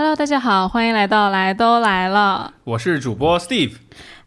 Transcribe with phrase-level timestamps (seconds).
[0.00, 2.54] Hello，大家好，欢迎来到来都来了。
[2.64, 3.72] 我是主播 Steve。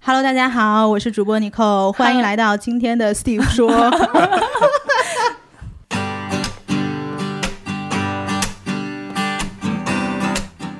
[0.05, 3.71] Hello，大家好，我是主播 Nicole，欢迎来到今天的 Steve 说。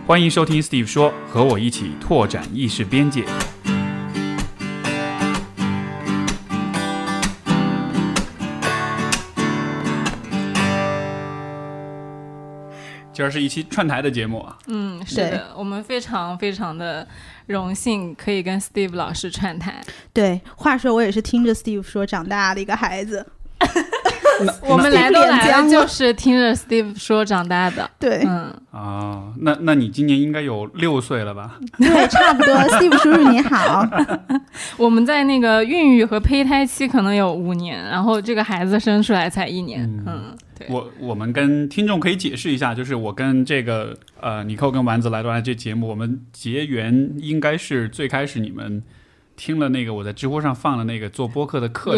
[0.05, 3.25] 欢迎收听 Steve 说，和我一起拓展意识边界。
[13.13, 17.07] 今儿是一期串台的节目啊，嗯，是的，我们非常非常的
[17.45, 19.81] 荣幸可以跟 Steve 老师串台。
[20.11, 23.25] 对，话说我也是听着 Steve 说长大的一个孩子。
[24.67, 27.89] 我们来都来就是听着 Steve 说长大的。
[27.99, 31.59] 对，嗯，啊，那那你今年应该有六岁了吧？
[31.77, 32.53] 对，差不多。
[32.55, 33.87] Steve 叔叔你好。
[34.77, 39.83] 我们在那个孕育和胚胎期可能有五年，然后这个孩子生出来才一年。
[39.83, 40.67] 嗯嗯，对。
[40.69, 48.81] 我我们跟听众可以解释一下，就是我跟这个呃尼寇跟丸子来都来这节目，我们结缘应该是最开始你们
[49.35, 51.95] 听了那个我在知乎上放的那个做播客的课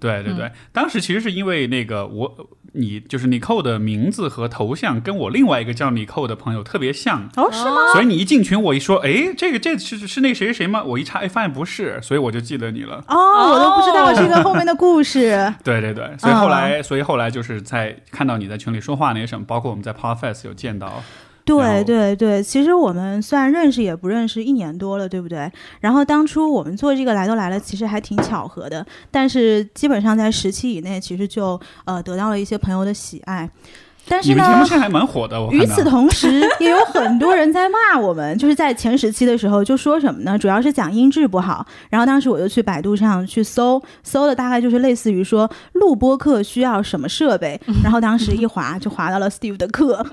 [0.00, 7.28] 对对对，当时其实是因为那个我你就是你扣的名字和头像跟我另外一个叫你扣的朋友特别像。
[7.36, 7.92] 哦，是吗？
[7.92, 10.82] 所以你一进群，我一说，哎，这个这是是那谁谁谁吗？
[10.84, 13.02] 我一查，哎，发现不是，所以我就记得你了。
[13.08, 15.52] 哦，我都不知道这个后面的故事。
[15.64, 20.96] 对对对，所以后来，所以后来就是在看到你在群里说话那些什么，包括我们在 Podfest 有见到，然
[21.48, 25.50] 对对对，其实我们虽然认识也不认识一年多了，对不对？
[25.80, 33.48] 然后当初我们做这个来都来了，其实还挺巧合的，但是基本上在十期以内，其实就呃得到了一些朋友的喜爱。
[34.08, 35.52] 但是呢你们节目，现在还蛮火的，我。
[35.52, 40.38] 与此同时，也有很多人在骂我们，就是在前十期的时候就说什么呢？
[40.38, 41.66] 主要是讲音质不好。
[41.90, 47.60] 然后当时我就去百度上去搜，搜的大概就是类似于说录播课需要什么设备。
[47.82, 50.04] 然后当时一滑就滑到了 Steve 的课，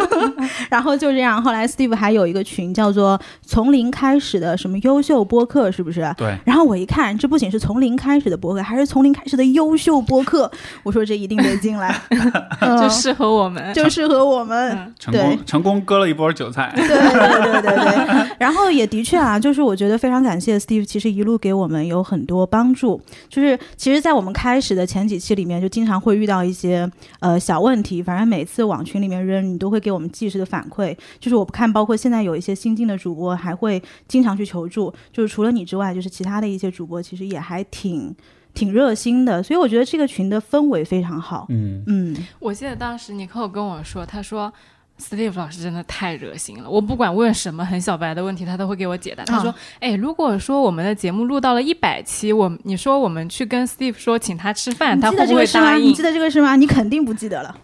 [0.70, 1.42] 然后就这样。
[1.42, 6.12] 后来 Steve 还有一个群叫做“从零开始的什么优秀播客”，是不是？
[6.16, 10.50] 对，然后我一看，这不仅是从零开始的播客，还是从零开始的优秀播客。
[10.82, 11.94] 我说这一定得进来，
[12.60, 13.62] 嗯就适合我们。
[13.74, 14.72] 就适合我们。
[14.72, 16.72] 嗯 成功成功割了一波韭菜。
[16.76, 23.00] 对对对对对， 然后也的确啊，就是我觉得非常感谢 Steve，其实一路给我们有很多帮助。
[23.28, 26.90] 就是其实，在我们开始的前几期里面，就经常会遇到一些
[27.20, 30.96] 呃小问题，反正每次往群里面扔，你都会给我们及时的反馈。
[31.18, 34.92] 就是我不看，包括现在有一些新进的主播，还会经常去求助。
[35.12, 38.14] 就是除了你之外，就是其他的一些主播，其实也还挺
[38.54, 39.42] 挺热心的。
[39.42, 41.46] 所以我觉得这个群的氛围非常好。
[41.48, 44.52] 嗯，嗯，我记得当时尼克跟我说，他说。
[44.96, 49.24] Steve 老师真的太热心了，我不管问什么很小白的问题，他都会给我解答。
[49.24, 55.64] 他说：“哎、如果说我们的节目录到了一百期，我你说我们去跟 Steve 说请他吃饭，他会不得这个是吗？
[55.64, 56.54] 会答应你记？”得这个是吗？
[56.54, 57.54] 你肯定不记得了。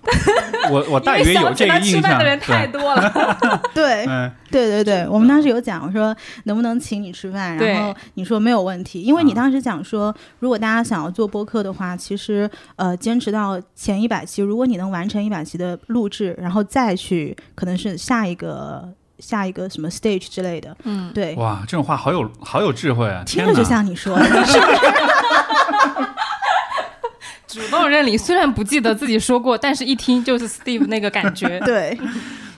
[0.71, 2.11] 我我大因为约有想请他吃这个印象。
[2.11, 3.63] 饭的人太对，多了。
[3.73, 6.15] 对，嗯，对对对，我们当时有讲，我说
[6.45, 17.20] 能不能请你吃饭，然后你说没有问题，因为你啊当时讲说，如果大家想要做播客的话，其实呃坚持到前一百期，如果你能完成一百期的录制，然后再去
[17.55, 18.89] 可能是下一个
[19.19, 23.23] 下一个什么 stage 之类的，嗯，对，哇，这种话好有好有智慧啊！
[23.27, 24.81] 听着就像你说的，是不是？
[27.47, 31.59] 主动认领，虽然不记得自己说过，但是一听就是 Steve 那个感觉。
[31.67, 31.99] 对，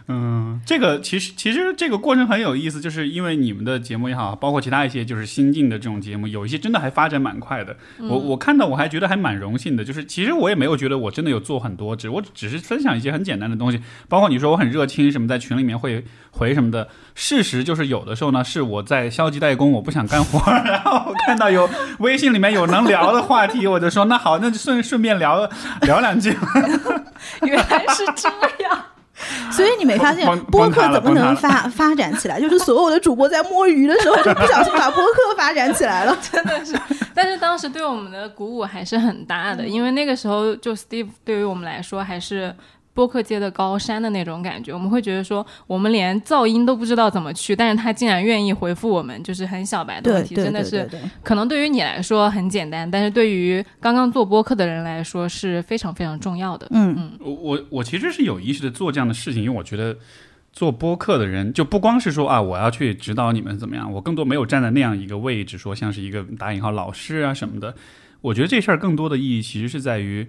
[0.09, 7.77] 嗯，这个其实其实这个过程很有意思，就是因为你们的节目也好，包括其他一些就是新进的这种节目，有一些真的还发展蛮快的。
[7.99, 16.89] 我我看到我还觉得还蛮荣幸的，就是其实我也没有觉得我真的有做很多，只我只是分享一些很简单的东西，包括你说我很热情什么，在群里面会回什么的。
[17.15, 25.49] 事实就是有的时候呢，是我在消极怠工，我不想干活， 然后我看到有微信里面有能聊的话题，我就说那好，那就顺顺便聊
[25.83, 26.37] 聊两句。
[27.47, 28.29] 原来是这
[28.65, 28.85] 样。
[29.51, 32.41] 所以你没发现播客怎么能发 发展起来？
[32.41, 36.17] 就是所有的主播在摸鱼的时候，就不小心把播客发展起来了。
[36.33, 36.79] 真的是，
[37.15, 42.55] 但是当时对我们的鼓舞还是很大的，因为那个时候就 Steve 对于我们来说还是
[42.95, 50.89] 播客界的高山的那种感觉，我们会觉得说我们连噪音都不知道怎么去，但是他竟然愿意回复我们，就是很小白的问题，真的是。
[51.23, 56.67] 可能对于你来说很简单，但是对于刚刚做播客的人来说是非常非常重要的。
[56.71, 59.97] 嗯，我我我其实是有意识的做这样的事情，因为我觉得
[60.53, 67.75] 做播客的人就不光是说啊，我要去指导你们怎么样，我更多没有站在那样一个位置，说像是一个打引号老师啊什么的。
[68.21, 70.29] 我觉得这事儿更多的意义其实是在于，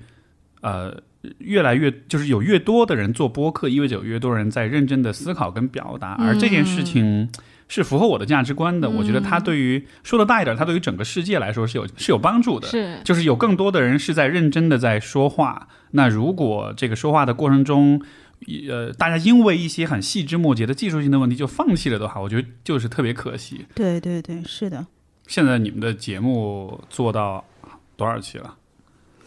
[0.61, 0.97] 呃，
[1.39, 7.29] 越来越就是有越多的人做播客，意味着有越多人在认真的思考跟表达，而这件事情。
[7.69, 12.67] 是符合我的价值观的，我觉得它对于说的大一点，它对于整个世界来说是有是有帮助的。
[12.67, 15.69] 是就是有更多的人是在认真的在说话。
[15.91, 17.99] 那如果这个说话的过程中
[18.69, 23.65] 呃，大家因为一些很细枝末节的技术性的问题就放弃了的话，我觉得就是特别可惜。
[23.73, 24.85] 对对对，是的。
[25.25, 27.43] 现在你们的节目做到
[27.95, 28.55] 多少期了？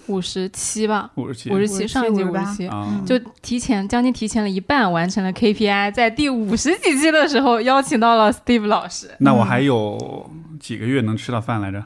[0.08, 2.70] 五十七吧，五十七，五十七，上一季五十七，
[3.04, 9.10] 就提前将近提前了一半完成了 KPI，在第五十几期的时候邀请到了 Steve 老师。
[9.18, 10.30] 那我还有
[10.60, 11.84] 几个月能吃到饭来着？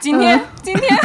[0.00, 0.98] 今天，今天，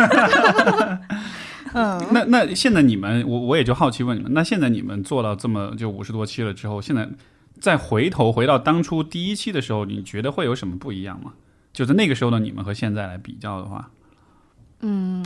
[1.74, 7.07] 嗯， 那那现在你们，我我也就好奇问你们，那现在你们做到这么就五十多期了之后，现在
[7.62, 11.33] 再回头回到当初第一期的时候，你觉得会有什么不一样吗？
[11.77, 13.88] 就是那个时候的你们和现在来比较的话，
[14.79, 15.24] 嗯，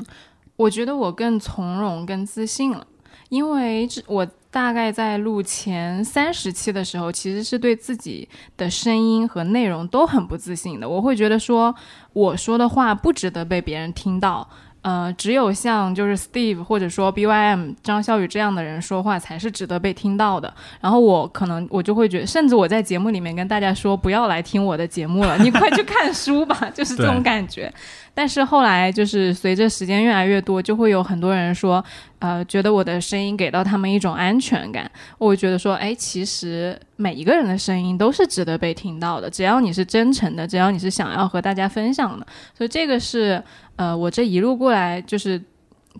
[0.57, 2.85] 我觉得我更从容、更自信了，
[3.29, 8.27] 因为这我大概在录前三十期的时候，其实是对自己
[8.57, 10.89] 的声音和内容都很不自信的。
[10.89, 11.73] 我会觉得说，
[12.11, 14.49] 我说的话不值得被别人听到。
[14.81, 20.51] 呃，只有像就是 Steve 或者说 BYM 张孝宇这样的人说话才是值得被听到的。
[20.79, 27.71] 然后我可能我就会觉得，甚至我在节目里面跟大家说，不要来听我的节目了，你快去看书吧， 就是这种感觉。
[28.13, 31.83] 但是后来就是随着时间越来越多，就会有很多人说，
[32.19, 34.89] 呃，觉得我的声音给到他们一种安全感。
[35.17, 42.27] 我觉得说，哎，其实每一个人的声音都是值得被听到的，只要你是真诚的，只要你是想要和大家分享的。
[42.55, 43.41] 所以这个是，
[43.77, 45.41] 呃，我这一路过来就是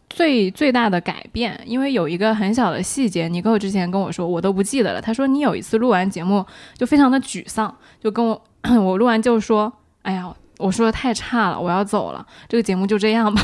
[0.10, 1.58] 最最大的改变。
[1.66, 5.02] 因为有一个很小的细节，尼克之前跟我说，我都不记得了。
[5.02, 8.42] 他说你有一次录完节目就非常的沮丧，就跟我
[8.84, 9.72] 我录完就说，
[10.02, 10.36] 哎呀。
[10.62, 13.42] 我说的太差了，我要走了，这个节目就这样吧。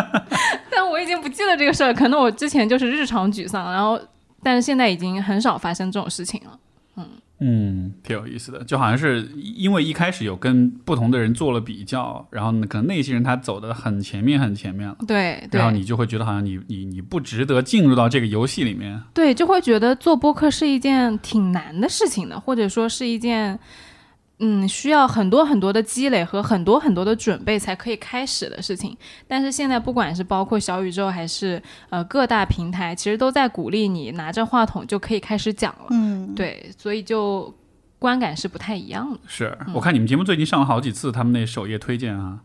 [0.70, 4.00] 但我已经不记得这个事儿，可能我之前就是日常沮丧，然后
[4.42, 6.58] 但是现在已经很少发生这种事情了。
[6.96, 7.06] 嗯
[7.42, 23.58] 嗯，挺有意思的，就好像是因为一开始有跟不同的人做了比较，然后可能那些人他走的很前面很前面了，对，然后你就会觉得好像你你你不值得进入到这个游戏里面，对，就会觉得做播客是一件挺难的事情的，或者说是一件。
[24.40, 28.96] 嗯，需要很多很多的积累和很多很多的准备才可以开始的事情。
[29.28, 35.86] 但是现在，不管是包括小宇宙还是呃各大平台，其实都在鼓励你拿着话筒就可以开始讲了。
[35.90, 37.54] 嗯，对，所以就
[37.98, 39.20] 观感是不太一样的。
[39.26, 42.40] 是我看你们节目最近上了好几次他们那首页推荐啊。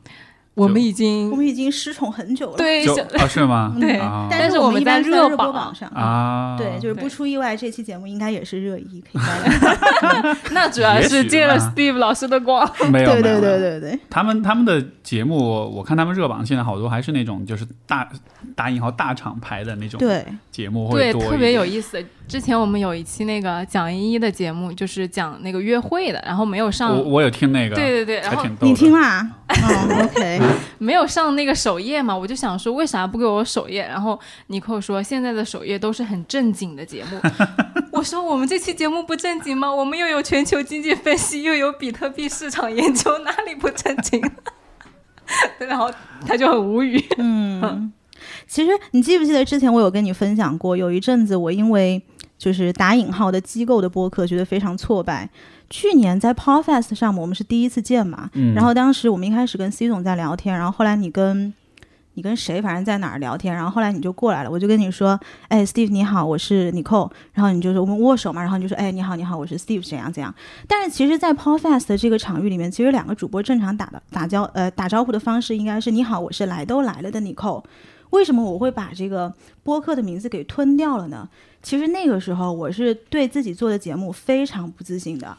[0.55, 2.57] 我们已经，我们已经失宠很久了。
[2.57, 2.85] 对，
[3.17, 3.75] 啊，是吗？
[3.79, 3.99] 对，
[4.31, 6.55] 但是我们在热榜上啊。
[6.57, 9.03] 对，就是不出意外，这期节目应该也是热议。
[9.11, 9.21] 可以
[10.51, 12.65] 那主要是借了 Steve 老师的光。
[12.89, 13.99] 没有，对对对对对。
[14.09, 18.07] 他们他们的节目，我看他们热榜现在好多还是那种就是大
[18.55, 22.01] 打引号大厂牌的那种对节目会多，特别有意思。
[22.27, 26.97] 之前我们有一期那个蒋依依的节目，就是讲那个约会的，然后没有上。
[26.97, 29.29] 我我有听那个，对对对，然后你听啦。
[29.47, 30.39] OK，
[30.77, 32.15] 没有上那个首页嘛？
[32.15, 33.81] 我就想说，为啥不给我首页？
[33.87, 37.19] 然后尼克说，现在的首页都是很正经的节目。
[37.91, 39.73] 我说，我们这期节目不正经吗？
[39.73, 44.21] 我们又有全球经济分析，又有比特币市场研究，哪里不正经？
[45.57, 45.91] 然后
[46.27, 47.03] 他就很无语。
[47.17, 47.91] 嗯，
[48.47, 52.01] 其实你记不记得之前我有跟你分享过，有一阵子我因为
[52.37, 55.29] 就是打引号的机构的播客，觉得非常挫败。
[55.69, 61.53] 去年在 Podfest 上面，我们是第一次见嘛，然后当时我们一开始跟 C 总在聊天，然后后来你跟
[62.13, 65.19] 你跟谁，反正在哪儿聊天，然后后来你就过来了，我就跟你说，
[65.49, 70.33] 哎，Steve 你好，我是 Nicole，然后你就说我们握手嘛，然后你就说，哎，你好你好，我是 Steve，怎样怎样。
[70.65, 77.63] 但是其实，在 Podfest 这个场域里面，其实两个主播正常打的打交呃打招呼的方式应该是你好，我是来都来了的 Nicole。
[78.11, 81.27] 为什么我会把这个播客的名字给吞掉了呢？
[81.61, 85.35] 其实那个时候我是对自己做的节目非常不自信的。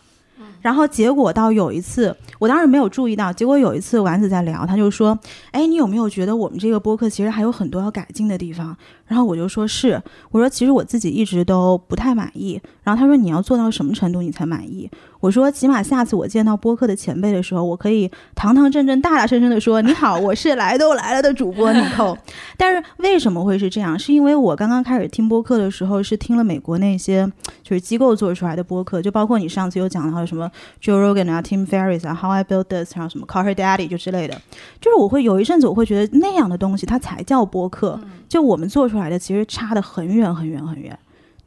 [0.66, 3.32] 然后结果到有一次，我当时没有注意到。
[3.32, 5.16] 结果有一次丸子在聊，他就说
[5.52, 12.60] ：“哎，你有没有觉得我们这个播客其实还有很多要改进的地方？”然后我就说是，我说其实我自己一直都不太满意。
[12.82, 22.16] 然后他说：“你要做到什么程度你才满意？”我说：“起码下次我见到播客的前辈的时候，我可以堂堂正正、大大声声的说：‘你好，我是来都来了的主播尼寇。’
[22.56, 23.98] 但是为什么会是这样？
[23.98, 27.26] 是因为我刚刚开始听播客的时候，是听了美国那些
[27.62, 30.50] 就是机构做出来的播客，就包括你上次有讲到什么
[30.82, 34.40] Joe Rogan 啊、Tim Ferriss 啊、How I Built This，然后什么 Call Her Daddy 就之类的。
[34.80, 37.98] 就是我会有一阵子，我会觉得那样的东西它才叫播客。
[38.28, 40.98] 就我们做出来的，其实差的很远很远很远。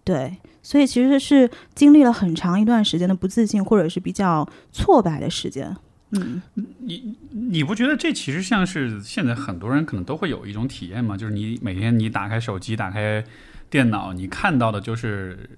[0.04, 0.36] 对。
[0.70, 5.76] 所以其实是经历了很长一段时间的不自信，或者是比较挫败的时间。
[6.12, 6.40] 嗯，
[6.78, 11.18] 你你不觉得这其实像是现在很多人可能都会有一种体验吗？
[11.18, 13.24] 就是你每天你打开手机、打开
[13.68, 15.50] 电脑，你看到的就是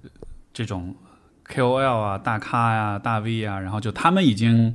[0.54, 0.94] 这种
[1.46, 4.74] KOL 啊、大咖呀、大 V 啊，然后就他们已经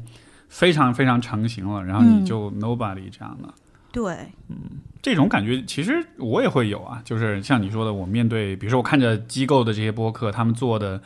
[0.50, 3.51] 非常非常成型了，然后你就 Nobody 这样的。
[3.91, 4.13] 对，
[4.50, 4.56] 嗯
[5.01, 11.00] 这种感觉其实我也会有啊，就是像你说的，我面对，比如说我看着机构的这些播客，他们做的，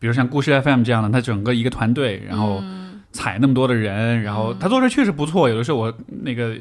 [0.00, 2.60] 比如像故事 FM 这样的，他整个一个团队，然后
[3.12, 5.48] 采那么多的人，然后他做的确实不错。
[5.48, 6.56] 有的时候我那个，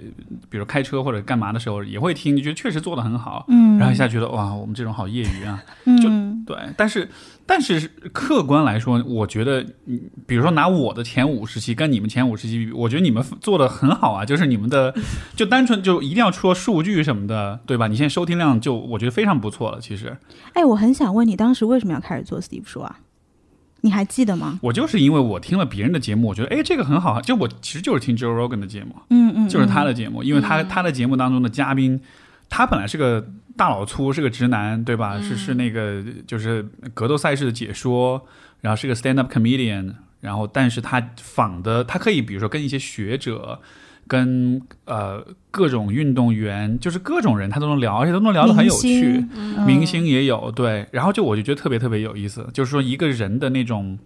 [0.49, 3.45] 比如开车或者干嘛的时候也会听，就觉得确实做的很好。
[3.47, 5.63] 嗯，然后一下觉得哇，我们这种好业余啊。
[5.85, 7.09] 嗯，对，但是
[7.45, 14.93] 但是客观来说，我觉得，嗯比如说拿我的前五十期跟你们前五十期比，我觉得你们做的很好啊，就是你们的
[15.35, 17.87] 就单纯就一定要说数据什么的，对吧？
[17.87, 19.79] 你现在收听量就我觉得非常不错了。
[19.81, 20.17] 其实
[20.53, 22.99] 哎，我很想问你，当时为什么要开始做 Steve 说啊？
[23.81, 24.59] 你还记得吗？
[24.63, 31.99] 我就是因为我听了别人的节目，我觉得哎这个很好，就我其实就是听 Joe Rogan 的节目，嗯嗯，就是他的，的节目，因为他他的节目当中的嘉宾，
[32.47, 35.19] 他本来是个大老粗，是个直男，对吧？
[35.21, 38.25] 是是那个就是格斗赛事的解说，
[38.61, 43.59] 然后是个 stand up comedian，然后但是他仿的，他可以比如说跟一些学者。
[44.05, 49.25] 跟呃各种运动员，就是各种人，他都能聊，而且都能聊得很有趣。
[49.33, 53.97] 嗯明星也有对，然后就我就觉得特别特别有意思，就是说一个人的那种。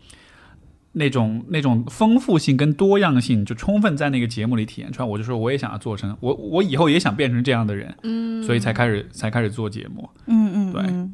[0.97, 5.07] 那种那种丰富性跟多样性，就充分在那个节目里体现出来。
[5.07, 10.09] 我就说，我也想要做成我，我以后也想变成这样的人，嗯，所以才开始才开始做节目。
[10.25, 11.13] 嗯嗯，对嗯。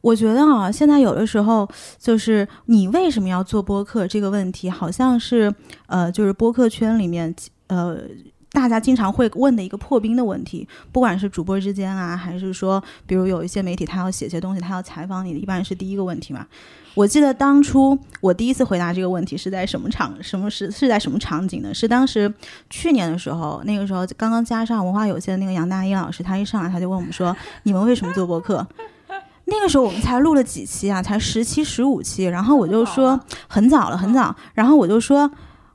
[0.00, 1.68] 我觉得啊，现在有的时候
[1.98, 5.54] 就是你为什么要做播客这个问题，好像是
[5.86, 7.34] 呃，就是播客圈里面
[7.68, 7.98] 呃。
[8.54, 16.46] 大家经常会问的一个破冰的问题，不管是主播之间啊，还是说，比如有一些媒体他要写些东西，他要采访你，一般是第一个问题嘛。
[16.94, 21.74] 我记得当初我第一次回答这个问题是在什么场，什么是是在什么场景呢？
[21.74, 22.32] 是当时
[22.70, 28.64] 去年的时候，那个时候刚刚加上文化有限的那个杨大一老师，他一上来他就问我们说：“你们为什么做播客？”
[29.46, 33.18] 那个时候我们才录了几期啊，才十期、十五期，然后我就说
[33.48, 35.28] 很早了，很早，然后我就说。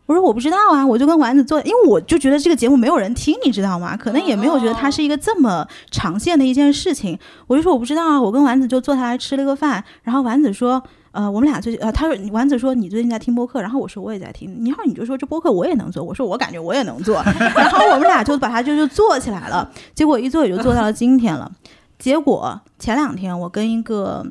[0.10, 3.96] 我说我不知道啊，我就跟丸子做，因为我就觉得这个节目没有人听，你知道吗？
[3.96, 7.16] 可能也没有觉得它是一个这么常见的一件事情。
[7.46, 17.22] 我就说我不知道啊，我跟丸子就坐下来吃了个饭，然后丸子说，呃，我们俩最近，呃，他说丸子说你最近在听播客，然后我说我也在听，然后你就说这播客我也能做，我说我感觉我也能做，
[17.56, 21.52] 然后我们俩就把它就就做起来了，结果一做也就做到了今天了。
[22.00, 24.26] 结果前两天我跟一个。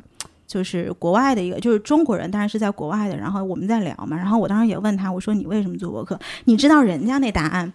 [0.48, 3.16] 就是国外的一个，就是中国人，当然是在国外的。
[3.16, 6.18] 然后我们在聊嘛，然后我当时也问他，我说你为什么做播客？
[6.46, 7.70] 你知道人家那答案？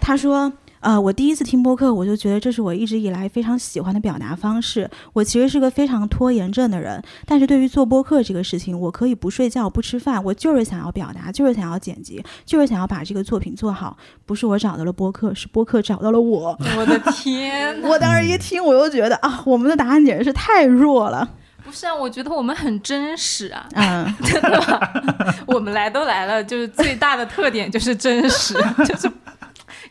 [0.00, 4.88] 他说，呃，我第一次听播客，我就觉得这是我一直以来非常喜欢的表达方式。
[5.12, 13.96] 我其实是个非常拖延症的人，但是对于做播客这个事情，我可以不睡觉、不吃饭，我就是想要表达，就是想要剪辑，就是想要把这个作品做好。
[14.24, 16.56] 不是我找到了播客，是播客找到了我。
[16.76, 17.80] 我的天！
[17.82, 21.28] 我当时一听，我就觉得啊，我们的答案简直是太弱了。
[21.68, 25.34] 不是啊，我觉得我们很真实啊，嗯， 真的吧？
[25.46, 28.54] 我们来都来了，就是最大的特点就是真实，
[28.86, 29.10] 就是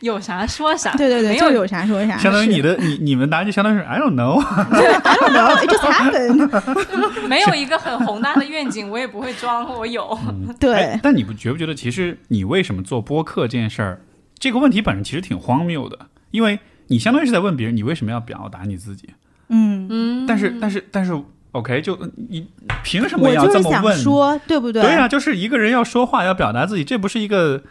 [0.00, 0.90] 有啥说啥。
[0.96, 2.18] 对对对，没有就有啥说啥。
[2.18, 7.28] 相当于你的你你们答案就相当于是 I don't know，I don't know, it just happened。
[7.28, 10.18] 没有一个很宏大的愿景，我也不会装我有。
[10.58, 14.00] 对哎，但你不觉不觉得，其实你为什么做播客这件事儿，
[14.38, 15.98] 这个问题本身其实挺荒谬的，
[16.32, 16.58] 因为
[16.88, 19.10] 你相当于是在问别人，你为什么要表达你自己？
[19.50, 21.12] 嗯，嗯，但是但是但是
[21.52, 22.48] ，OK，就你
[22.82, 23.96] 凭什么要这么问？
[23.98, 24.82] 说，对不对？
[24.82, 27.62] 对啊，就是一个人要说话要表达自己，这不是一个，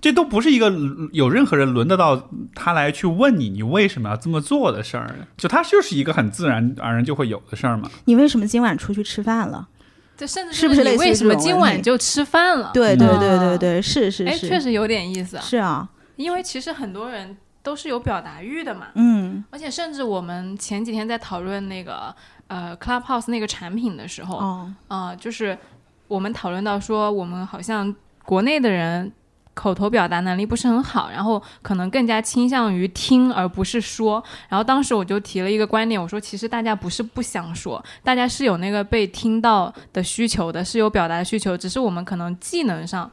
[0.00, 0.72] 这都不是一个
[1.12, 5.14] 有任何人轮得到他来去问你，你为什么要这么做的事儿。
[5.36, 7.90] 就他就是一个很自然而然就会有的事儿嘛。
[8.04, 9.68] 你为什么今晚出去吃饭了？
[10.16, 12.70] 这甚至是不是你为什么今晚就吃饭了？
[12.72, 15.42] 对对嗯对对对，是是哎，是，确实有点意思啊。
[15.42, 22.14] 是啊，因为其实很多人都是有表达欲的嘛，嗯而且甚至我们前几天在讨论那个
[22.48, 25.56] 呃 Clubhouse 那个产品的时候，哦，呃，就是
[26.08, 29.12] 我们讨论到说，我们好像国内的人
[29.54, 34.22] 口头表达能力不是很好，然后可能更加倾向于听而不是说。
[34.48, 43.10] 然后当时我就提了一个观点，我说其实大家不是不想说，大家是有那个被听到的需求的，是有表达的需求，只是我们可能技能上。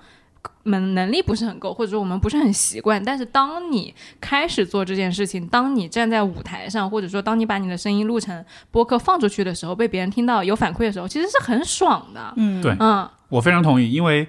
[0.64, 3.04] 能能力不是很够，或者说我们不是很习惯。
[3.04, 12.34] 但是当你开始做这件事情，当你站在舞台上，或者说当你把你的声音录成播客放出去的时候，被别人听到有反馈的时候，其实是很爽的。
[12.38, 14.28] 嗯，对嗯，我非常同意，因为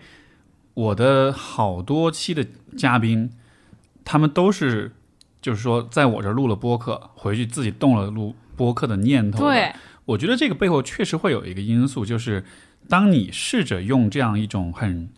[0.75, 2.45] 我的好多期的
[2.77, 3.31] 嘉宾，
[4.05, 4.93] 他们都是
[5.41, 9.45] 就是说在我这儿录了播客，回去自己动了录播客的念头的。
[9.53, 9.73] 对，
[10.05, 12.45] 我觉得这个背后确实会有一个因素，就是
[12.89, 15.09] 当你试着用这样一种很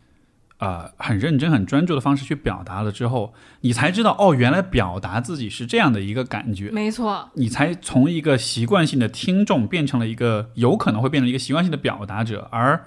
[0.58, 6.70] 呃很认真、很专注的方式去表达了之后，你才知道哦，原来表达自己是这样的一个感觉。
[6.70, 12.84] 没错，你才从一个习惯性的听众变成了一个有可能会变成一个习惯性的表达者，而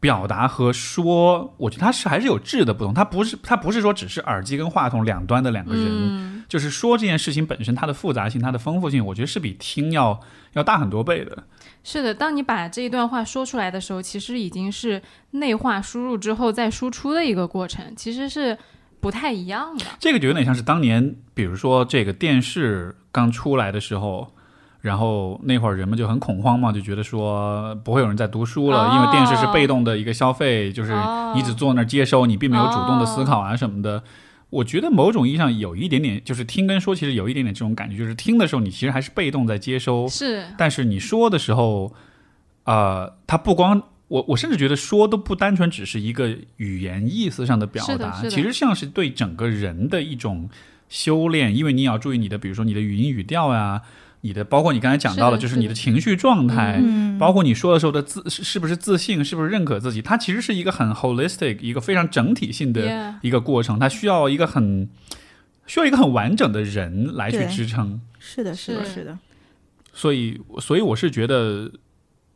[0.00, 10.20] 表达和说，我觉得它是还是有质的不同，它不是它不是说只是耳机跟话筒两端的两个人，嗯，就是说这件事情本身它的复杂性、它的丰富性，我觉得是比听要
[10.52, 11.42] 要大很多倍的。
[11.82, 18.56] 是的，当你把这一段话说出来的时候，其实已经是内化输入之后再输出的一个过程，其实是
[19.00, 19.84] 不太一样的。
[19.98, 24.28] 这个就有点像是当年，比如说这个电视刚出来的时候。
[24.84, 30.94] 然后那会儿人们就很恐慌嘛，就觉得说不会有人在读书了，因为电视是被动的一个消费，就是
[31.34, 34.02] 你只坐那儿接收，你并没有主动的思考啊什么的。
[34.54, 40.44] 我觉得某种意义上有一点点，就是听跟说其实有一点点这种感觉，就是听的时候你其实还是被动在接收，是。
[40.56, 41.92] 但是你说的时候，
[42.64, 50.48] 呃，它不光我我甚至觉得说都不单纯只是一个语言意思上的表达，其实像是对整个人的一种
[50.88, 53.82] 修炼，因为你也要注意你的，比如说你的语音语调呀。
[54.24, 56.82] 你的包括你刚才讲到的，就是你的情绪状态，
[57.18, 64.88] 包括你说的时候的自是不是自信，是不是认可自己，它其实是一个很 holistic，一个非常整体性的一个过程，它需要一个很
[65.66, 68.00] 需要一个很完整的人来去支撑。
[68.18, 69.18] 是的，是的，是的。
[69.92, 71.70] 所以，所以我是觉得，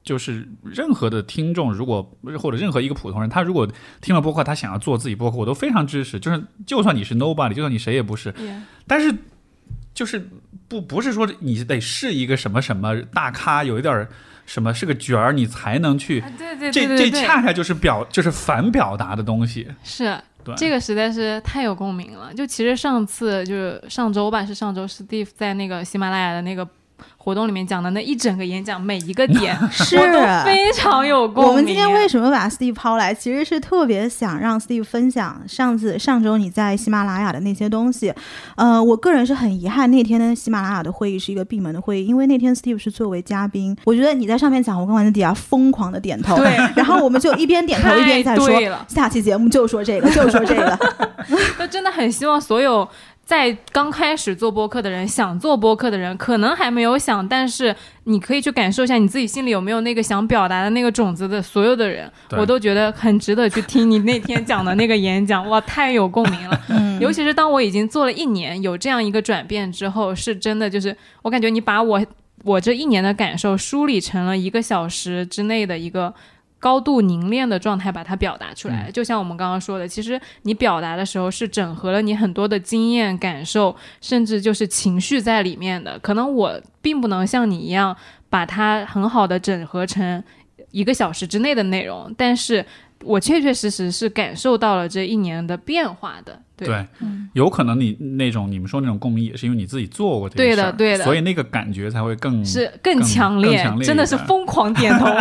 [0.05, 3.67] 就是任何的听众，如果或者任何一个普通人，他如果
[4.03, 6.21] 听了播客，他想要做自己播客，我都非常支持。
[6.21, 8.35] 就是就算你是 nobody，就算你谁也不是，
[8.87, 9.15] 但是。
[9.95, 10.29] 就是
[10.69, 14.07] 不不是说你得是一个什么什么大咖，有一点
[14.47, 16.21] 什么是个角儿，你才能去。
[16.39, 19.67] 对对对，这这恰恰就是表就是反表达的东西。
[19.83, 22.33] 是，对，这个实在是太有共鸣了。
[22.35, 26.69] 就其实上次就是上周吧，是上周 Steve 在那个喜马拉雅的那个。
[27.17, 29.99] 活动里面讲的那一整个演讲，每一个点 是
[30.45, 31.51] 非常有共鸣。
[31.51, 38.13] 我们今天为什么把 Steve 抛来，其实是特别想让 Steve 分享上次上周你在喜马拉雅的那些东西。
[38.57, 43.77] 呃，我个人是很遗憾，那天的喜马拉雅的会议是一个闭门的会议，因为那天 Steve 是作为嘉宾。
[43.85, 48.49] 我觉得你在上面讲，我跟王在底下疯狂的点头，对，然后我们就一边点头 一边在说，
[48.87, 50.79] 下期节目就说这个，就说这个。
[51.59, 52.89] 那真的很希望所有。
[53.29, 66.59] 在刚开始做播客的人，想做播客的人，可能还没有想，但是你可以去感受一下，你自己心里有没有那个想表达的那个种子的所有的人，我都觉得很值得去听你那天讲的那个演讲，哇，太有共鸣了。
[67.03, 72.03] 尤其是当我已经做了一年，有这样一个转变之后，是真的，就是我感觉你把我
[72.45, 76.15] 我这一年的感受梳理成了一个小时之内的一个。
[76.61, 85.99] 高度凝练的状态把它表达出来，就像我们刚刚说的，其实你表达的时候是整合了你很多的经验、感受，甚至就是情绪在里面的。
[86.01, 87.97] 可能我并不能像你一样
[88.29, 90.23] 把它很好的整合成
[90.73, 92.65] 一个小时之内的内容，但是
[93.05, 96.43] 我确确实实是感受到了这一年的变化的。
[96.57, 96.85] 对，
[97.35, 105.07] 有可能你那种你们说那种共鸣，也是因为你自己做过这个事儿，对的，所以那个感觉才会更是更强烈，真的是疯狂点头。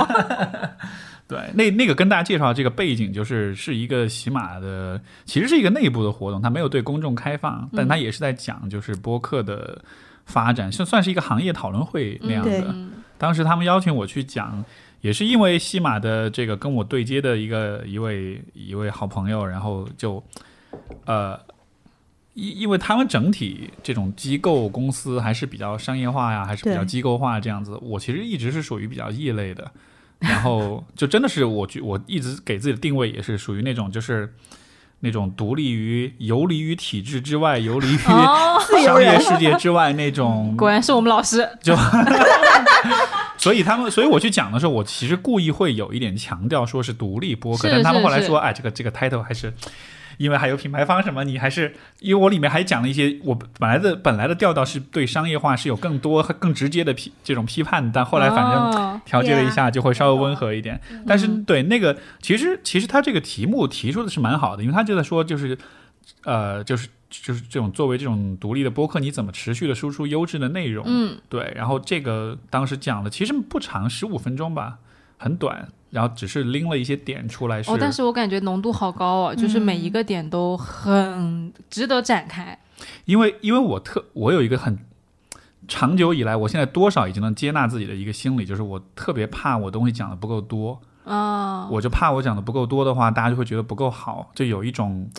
[1.27, 9.81] 对，那那个跟大家介绍这个背景，就是是一个喜马的，其实是一个内部的活动，它没有对公众开放，但它也是在讲就是播客的
[10.25, 12.73] 发展，算算是一个行业讨论会那样的。
[13.17, 14.63] 当时他们邀请我去讲，
[15.01, 20.23] 也是因为西马的这个跟我对接的一个一位一位好朋友，然后就
[21.05, 21.37] 呃，
[22.35, 29.69] 因因为他们整体这种机构公司还是比较商业化呀，还是比较机构化这样子，我其实一直是属于比较异类的。
[30.19, 34.33] 然后就真的是我，我一直给自己的定位也是属于那种，就是
[35.01, 40.55] 那种独立于、游离于体制之外、游离于商业世界之外那种。
[40.57, 41.47] 果然是我们老师。
[41.61, 41.75] 就，
[43.37, 49.53] 所以他们，所以我去讲的时候，我其实故意会有一点强调，说是独立播客，但他们后来说，哎，这个这个 title 还是。
[50.17, 60.79] 因为还有品牌方什么，你还是因为我里面还讲了一些，我本来的本来的调调是对商业化是有更多更直接的批这种批判，但后来反正调节了一下，就会稍微温和一点。
[61.07, 65.57] 但是对那个，其实其实他这个题目提出的是蛮好的，因为他就在说，就是
[66.23, 70.83] 呃，就是就是这种作为这种独立的播客，你怎么持续的输出优质的内容？
[70.87, 71.53] 嗯，对。
[71.55, 74.79] 然后这个当时讲的其实不长，十五分钟吧，
[75.17, 75.69] 很短。
[75.89, 82.57] 然后只是拎了一些点出来，哦，但是我感觉浓度好高哦，就是每一个点都很值得展开。
[83.05, 84.77] 因为，因为我特我有一个很
[85.67, 95.09] 长久以来，我现在多少已经能接纳自己的一个心理，就是我特别怕我东西讲的不够多啊，我就怕我讲的不够多的话，大家就会觉得不够好，就有一种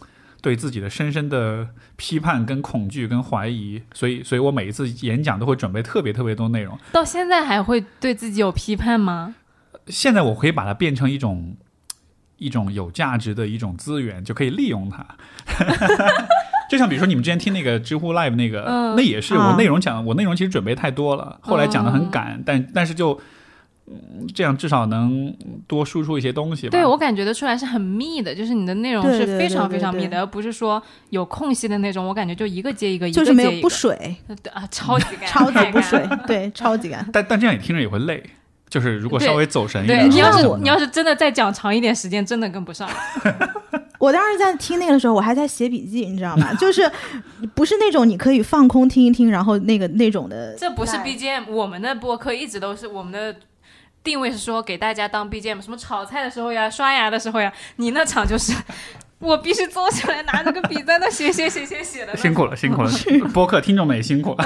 [0.41, 6.79] 对自己的深深的批判、跟恐惧、跟怀疑，所以，所以我每一次演讲都会准备特别特别多内容。
[6.93, 9.35] 到现在还会对自己有批判吗？
[9.91, 11.57] 现在我可以把它变成一种
[12.39, 15.05] 一种有价值的一种资源，就可以利用它。
[16.71, 23.19] 就像比如说你们之前听那个知乎 Live 那个，那也是我内容讲，我内容其实准备太多了，后来讲的很赶，但但是就
[23.87, 25.35] 嗯这样至少能
[25.67, 26.71] 多输出一些东西吧。
[26.73, 32.07] 对我感觉得出来是很密的，就是你的内容是非常对对非常密的，而不是说有空隙的那种。
[32.07, 37.09] 我感觉就一个接一个，一就是没有不个接一个水，对 啊，超级干，超级 不水，对，超级干。
[37.11, 38.23] 但但这样你听着也会累，
[38.69, 42.89] 就是如果稍微走神一点你要是你要是真的再讲长一点时间，真的跟不上。
[43.99, 46.53] 我当时在听那个的时候，我还在写笔记，你知道吗？
[46.55, 46.91] 就是
[47.55, 50.55] 不是那种你可以放空听一听，然后那个那种的。
[50.57, 53.35] 这不是 BGM，我们的播客一直都是我们的。
[54.05, 58.55] 定位是说给大家当 BGM，什么炒菜的时候呀、刷牙的时候呀，你那场就是
[59.19, 62.17] 我必须坐下来拿着个笔在那写写写写写的。
[62.17, 62.91] 辛苦了，辛苦了，
[63.35, 64.45] 播客听众们也辛苦了。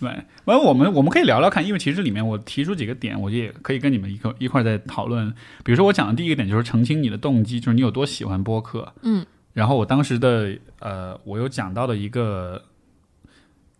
[0.00, 5.30] 对，完我们我们可以聊聊看，因为其实里面我提出几个点，我也可以跟你们一块一块儿再讨论。
[5.62, 8.92] 比如说我讲的第一个点就是澄清你的动机，就是你有多喜欢播客。
[9.02, 12.62] 嗯，然后我当时的呃，我有讲到的一个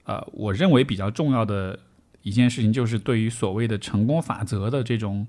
[0.04, 1.78] 呃，我认为比较重要的
[2.22, 5.26] 一件事情，就是对于所谓的成功法则的这种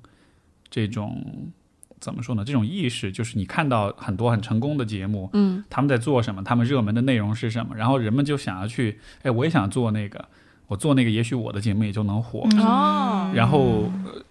[0.70, 1.52] 这种
[2.00, 2.44] 怎么说呢？
[2.44, 10.28] 这种意识，就是你看到很多很成功的节目，嗯，他们在做什么，他们热门的内容是什么，然后人们就想要去，哎，我也想做那个，
[10.72, 12.48] 我做那个，也许我的节目也就能火。
[12.54, 14.24] 嗯哦然后，呃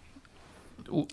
[0.89, 1.07] 我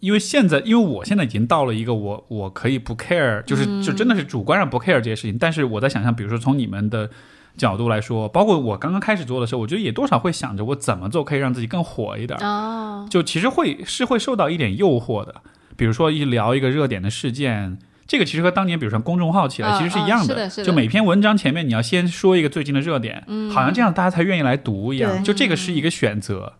[0.00, 5.38] 因为现在，因为我现在已经到了一个我我可以不 care，就是、就真的是主观上不 care 这些事情。
[5.38, 7.08] 但是我在想象，比如说从你们的
[7.56, 12.38] 角度来说，包括我刚刚开始做的时候，我觉得也多少会想着我怎么做可以让自己更火一点。
[12.40, 15.36] 哦，就其实会是会受到一点诱惑的，
[15.74, 17.78] 比如说一聊一个热点的事件。
[18.06, 25.22] 这个其实和当年，比如说公众号起来嗯其实是一样的是的就每篇文章前面你要先说一个最近的热点，嗯好像这样大家才愿意来读一样。
[25.24, 26.54] 就这个是一个选择。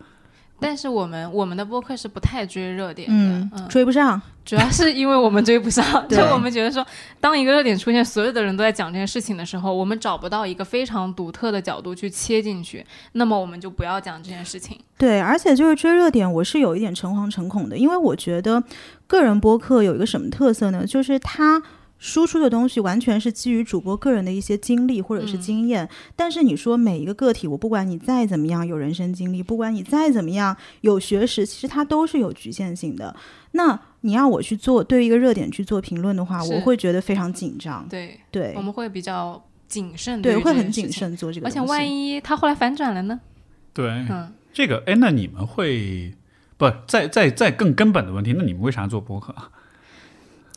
[0.65, 4.21] 但是我们我们的播客是不太追热点的，嗯嗯，追不上。
[4.45, 6.87] 主要是因为我们追不上， 就我们觉得说，
[7.19, 14.79] 当一个热点出现，所有的人都在讲这件事情的时候，我们找不到一个非常独特的角度去切进去，那么我们就不要讲这件事情。
[14.99, 18.63] 对，而且就是追热点，我是有一点诚惶诚恐的，因为我觉得
[19.07, 20.87] 个人播客有一个什么特色呢？
[20.87, 21.63] 就是它
[22.07, 25.89] 输出的东西完全是基于主播个人的一些经历或者是嗯经验。
[26.15, 33.17] 但是你说每一个个体，我不管你再怎么样有人生经历，不管你再怎么样有学识，其实它都是有局限性的。
[33.53, 37.89] 那你要我去做对一个热点去做评论的话，我会觉得非常紧张。
[37.89, 40.93] 对，对我们会比较谨慎，对，于会很谨。
[40.93, 41.59] 慎做这个而且。
[41.63, 43.19] 万一他后来反转了呢？
[43.73, 46.13] 对，嗯，这个哎，那你们会
[46.59, 48.35] 不再再再更根本的问题？
[48.37, 49.49] 那你们为啥做播客啊？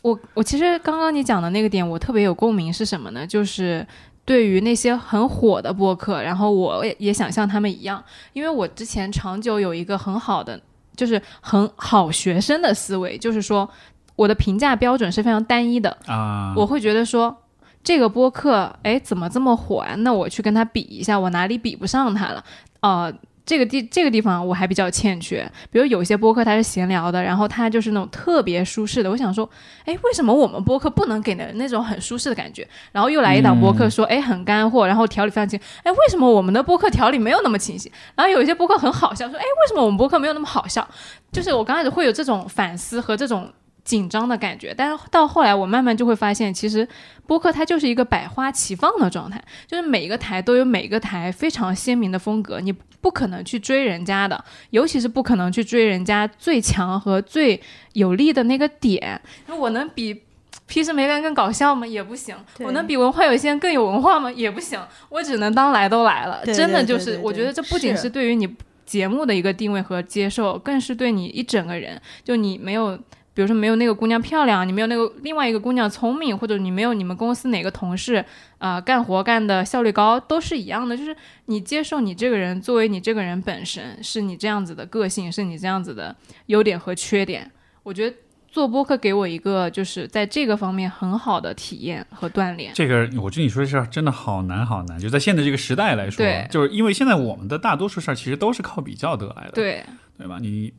[0.01, 3.25] 我我其实刚刚你讲的那个点，我特别有共鸣是什么呢？
[3.25, 3.85] 就是
[4.25, 10.59] 对于那些很火的播客，然后我也也想像他们一样，因为我之前长久有一个很好的，
[10.95, 13.69] 就是很好学生的思维，就是说
[14.15, 17.35] 我的评价标准是非常单一的，啊，我会觉得说。
[17.83, 19.95] 这个播客，哎，怎么这么火啊？
[19.99, 22.43] 那我去跟他比一下，我哪里比不上他了？
[22.81, 23.13] 呃，
[23.47, 25.49] 这个地这个地方我还比较欠缺。
[25.71, 29.09] 比如有些播客它是闲聊的，然后它就是那种特别舒适的。
[29.09, 29.49] 我想说，
[29.85, 32.67] 哎，为什么我们播客不能给人那种很舒适的感觉？
[32.91, 35.57] 然后又来一档播客说，哎、很干货，然后条理非常清。
[35.83, 37.89] 哎，为什么我们的播客条理没有那么清晰？
[38.15, 40.85] 然后有一些播客很好笑，说，哎，为什么我们播客没有那么好笑？
[41.31, 43.49] 就是我刚开始会有这种反思和这种。
[43.87, 46.85] 紧张的感觉，但是到后来，我慢慢就会发现，其实
[47.25, 52.69] 播客它就是一个百花齐放的状态，就是每一个台都有每一个台非常鲜明的风格，你
[52.99, 57.61] 不可能去追人家的，尤其是不可能去追人家最强和最
[57.93, 59.21] 有力的那个点。
[59.45, 60.21] 那我能比
[60.65, 61.87] 皮什梅干更搞笑吗？
[61.87, 62.35] 也不行。
[62.59, 64.29] 我能比文化有限更有文化吗？
[64.29, 64.77] 也不行。
[65.07, 66.41] 我只能当来都来了。
[66.43, 68.53] 对真的就是，我觉得这不仅是是对于你
[68.85, 72.99] 节目的一个定位和接受，更是对你一整个人，就你没有。
[73.37, 78.15] 比如说没有那个姑娘漂亮，你没有那个另外一个姑娘聪明，或者你没有你们公司哪个同事
[78.57, 80.97] 啊、呃干活干的效率高，都是一样的。
[80.97, 86.15] 就是你接受你这个人作为你这个人本身，是你这样子的个性，是你这样子的
[86.47, 87.51] 优点和缺点。
[87.83, 88.17] 我觉得
[88.49, 92.71] 做播客给我一个就是在这个方面很好的体验和锻炼。
[92.73, 99.85] 这个我觉得你说的事儿真的好难好难，就在现在这个时代来说对，就是因为现在我们的大多数事儿其实都是靠比较得来的，对，
[100.17, 100.37] 对吧？
[100.41, 100.73] 你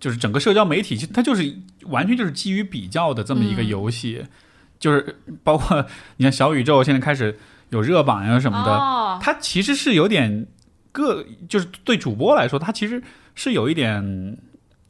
[0.00, 1.54] 就是整个社交媒体，其实它就是
[1.86, 4.24] 完全就是基于比较的这么一个嗯游戏，
[4.78, 5.84] 就是包括
[6.16, 7.38] 你像小宇宙现在开始
[7.70, 10.46] 有热榜呀什么的，哦，它其实是有点
[10.92, 13.02] 个，就是对主播来说，它其实
[13.34, 14.38] 是有一点。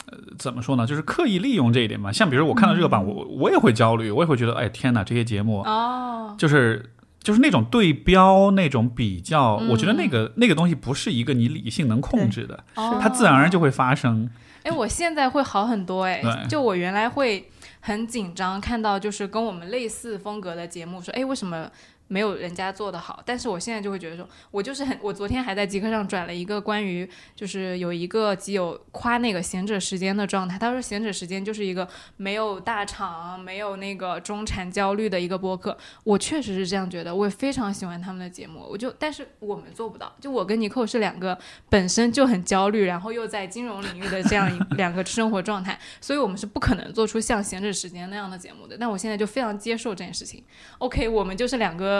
[0.05, 0.87] 呃，怎么说呢？
[0.87, 2.12] 就是刻意利用这一点嘛。
[2.12, 6.85] 像比如我看到热榜，我我也会焦虑，我也会觉得，哎天哪，这些节目哦，就是
[7.23, 9.69] 就是那种对标、那种比较，嗯。
[9.69, 12.99] 我觉得那个那个东西不是一个你理性能控制的，哦。
[13.01, 14.29] 它自然而然就会发生。
[14.65, 17.49] 哎，我现在会好很多哎，就我原来会
[17.81, 21.69] 很紧张，看到就是跟我们类似风格的节目，说哎为什么
[22.09, 31.88] 没有人家做的好，但是我现在就会觉得说，我就是很，我昨天还在极客上转了一个关于，就是有一个基友夸那个贤者时间的状态，他说贤者时间就是一个
[32.19, 41.38] 没有大厂、没有那个中产焦虑的一个播客，我确实是这样觉得，我也非常喜欢他们的节目，我就，但是我们做不到，就我跟尼寇是两个
[41.71, 50.45] 本身就很焦虑，然后又在金融领域的这样一 两个生活状态，所以我们是不可能做出像贤者时间那样的节目的，但我现在就非常接受这件事情
[50.77, 51.91] ，OK，我们就是两个。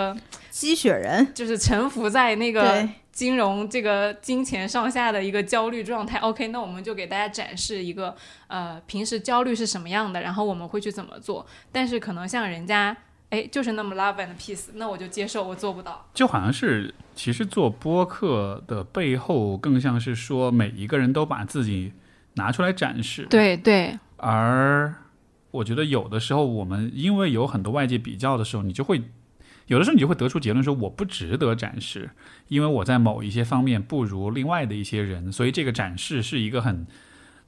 [0.51, 6.19] 鸡血人就是沉浮在那个金融这个金钱上下的一个焦虑状态。
[6.19, 8.15] OK，那我们就给大家展示一个
[8.49, 11.47] 呃平时焦虑是什么样的，然后我们会去怎么做。
[11.71, 12.97] 但是可能像人家
[13.31, 16.07] 哎就是那么 love and peace，那我就接受，我做不到。
[16.15, 21.93] 就好像是，其实做播客的背后，更像是说每一个人都把自己
[22.35, 23.27] 拿出来展示。
[23.29, 24.95] 对对而
[25.51, 29.03] 我觉得有的时候，我们因为有很多外界比较的时候，你就会
[29.73, 32.11] 有的时候你就会得出结论说我不值得展示，
[32.49, 36.87] 因为我在某一些方面不如另外的一些人，所以这个展示是一个很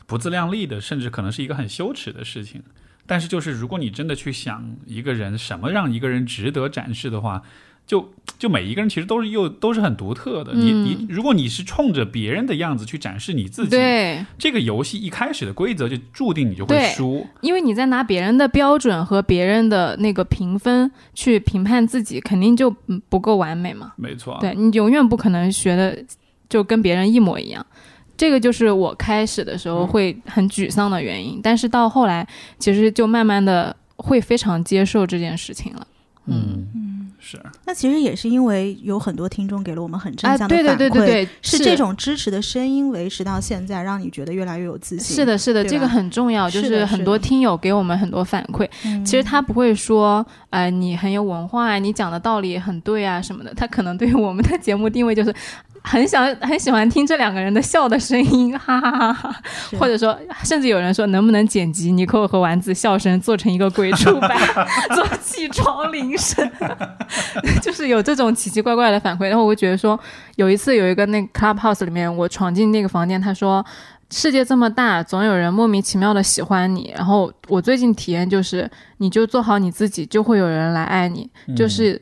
[0.07, 2.63] 不自量力的，甚至可能是一个很羞耻的事情。
[3.07, 7.43] 但是就是如果你真的去想一个人什么让一个人值得展示的话，
[7.87, 10.53] 就就每一个人其实都是又都是很独特的。
[10.55, 17.27] 你你如果你是冲着别人的样子去展示你自己，对，这个游戏一开始的规则就注定你就会输。
[17.43, 23.93] 因为你在拿别人的标准和别人的那个评分去评判自己，肯定就嗯不够完美嘛。
[23.97, 25.97] 没错，对你永远不可能学的
[26.49, 27.65] 就跟别人一模一样。
[28.17, 32.27] 这个就是我开始的时候会很沮丧的原因，但是到后来
[32.59, 35.87] 其实就慢慢的会非常接受这件事情了。
[36.27, 37.41] 嗯嗯是。
[37.65, 45.17] 那其实也是因为有很多听众给了我们很正哎，向的反馈，对对对对对，是这种支持的声音维持到现在，让你觉得越来越有自信。
[45.17, 48.69] 是的，是的，这个很重要，就是很多听友给我们很多反馈。
[48.85, 53.55] 嗯，其实他不会说，呃，你很有文化啊，你讲的道理很对啊什么的。
[53.55, 55.35] 他可能对于我们的节目定位就是
[55.83, 59.37] 很想很喜欢听这两个人的笑的声音，哈哈哈哈。
[59.79, 64.37] 或者说，甚至有人说，能不能剪辑尼寇和丸子笑声做成一个鬼畜版，
[64.95, 66.51] 做起床铃声，
[67.63, 69.29] 就是有这种奇奇怪怪的反馈。
[69.29, 69.99] 然后我会觉得说，
[70.37, 73.65] 有一次有一个那个 Clubhouse 里面，我闯进那个房间，他说。
[74.11, 76.93] 世界这么大，总有人莫名其妙的喜欢你。
[76.95, 82.01] 然后我最近体验就是，你就做好你自己，就会有人来爱你，就是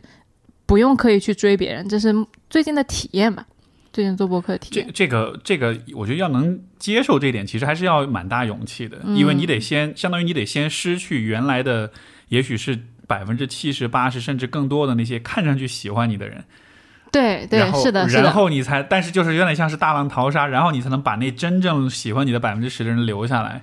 [0.67, 1.89] 不用刻意去追别人。
[1.89, 2.13] 这是
[2.51, 3.47] 最近的体验吧，
[3.95, 4.87] 最近做播客的体验。
[4.89, 11.93] 这这个这个，我觉得要能接受这一点，其实还是要蛮大勇气的，嗯因为你得先，相当于你得先失去原来的，
[12.29, 16.45] 也许是百分之七十、八十甚至更多的那些看上去喜欢你的人，
[17.11, 23.63] 对对然，后是的，然，后你才，但是就是有点像是大浪淘沙，然后你才能把那真正喜欢你的百分之十的人留下来。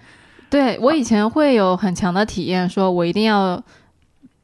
[0.50, 3.64] 对我以前会有很强的体验，说我一定要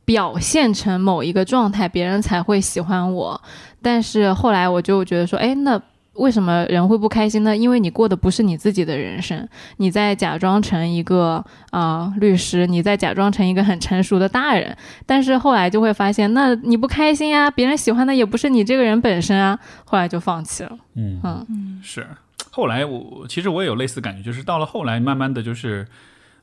[0.06, 3.42] 表现成某一个状态，别人才会喜欢我。
[3.82, 5.82] 但是后来我就觉得说，哎，那
[6.16, 7.56] 为什么人会不开心呢？
[7.56, 9.48] 因为你过的不是你自己的人生，
[9.78, 14.76] 你在假装成一个啊、呃律师，你在假装成一个很成熟的大人。
[15.06, 19.60] 但是后来就会发现，那你不开心啊，别人喜欢的也不是你这个人本身啊。
[19.84, 20.72] 后来就放弃了。
[20.96, 22.08] 嗯嗯是。
[22.52, 25.86] 后来我其实我也有类似感觉，就是到了后来，慢慢的就是，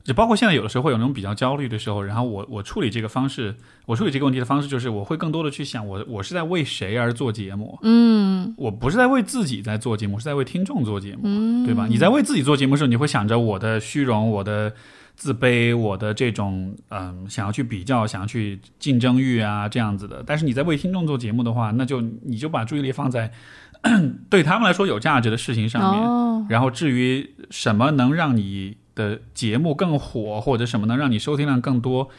[0.03, 11.87] 就包括现在有的时候会有那种比较焦虑的时候，然后我我处理这个方式，我处理这个问题的方式就是，我会更多的去想我我是在为谁而做节目，嗯我不是在为自己在做节目，是在为听众做节目，嗯，对吧？
[11.89, 14.73] 你在为自己做节目的时候，你会想着我的虚荣，我的
[15.15, 20.21] 自卑，我的这种嗯想要去比较，想要去竞争欲啊这样子的。
[20.25, 23.31] 但是你在为听众做节目的话，那就你就把注意力放在
[24.29, 26.03] 对他们来说有价值的事情上面。
[26.03, 32.09] 哦，然后至于什么能让你的节目更火，或者什么能让你收听量更多，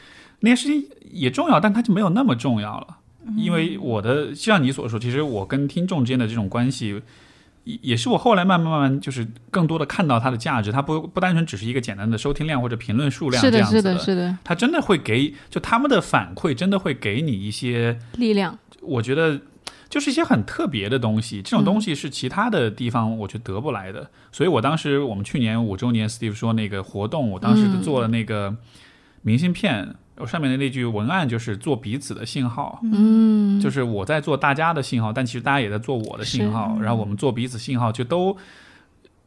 [0.40, 2.98] 那些事情也重要，但它就没有那么重要了。
[3.38, 7.00] 因为我的，就像你所说，其实我跟听众之间的这种关系，
[7.64, 18.58] 也也是我后来慢慢慢慢就是更多的看到它的价值，它不不单纯只是一个简单的收听量或者评论数量是的，这样子是的，是的，它真的会给，就他们的反馈真的会给你一些力量。
[18.82, 19.40] 我觉得
[19.88, 24.10] 就是一些很特别的东西，这种东西是其他的地方我觉得得不来的。
[24.32, 28.56] 所以我当时我们去年五周年，Steve 说那个活动，我当时就做了那个
[29.22, 32.80] 明信片，我上面的那句文案就是做彼此的信号。
[32.82, 38.36] 嗯，就是我在做大家的信号，但其实大家也在做我的信号，然后我们做彼此信号，就都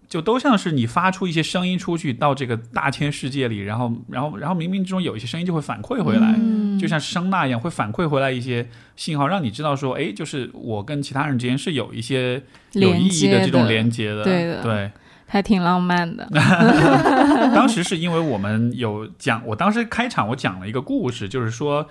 [0.10, 6.40] 就都像是你发出一些声音出去到这个大千世界里，然后然后然后冥冥之中有一些声音就会反馈回来，
[6.78, 12.42] 嗯就像声呐一样会反馈回来一些信号，让你知道说，哎，就是我跟其他人之间是有一些
[12.74, 14.92] 有意义的这种的连接的，对的对。
[15.30, 16.26] 还挺浪漫的。
[17.54, 21.86] 当时是因为我们有讲，我当时开场我讲了一个故事，就是说，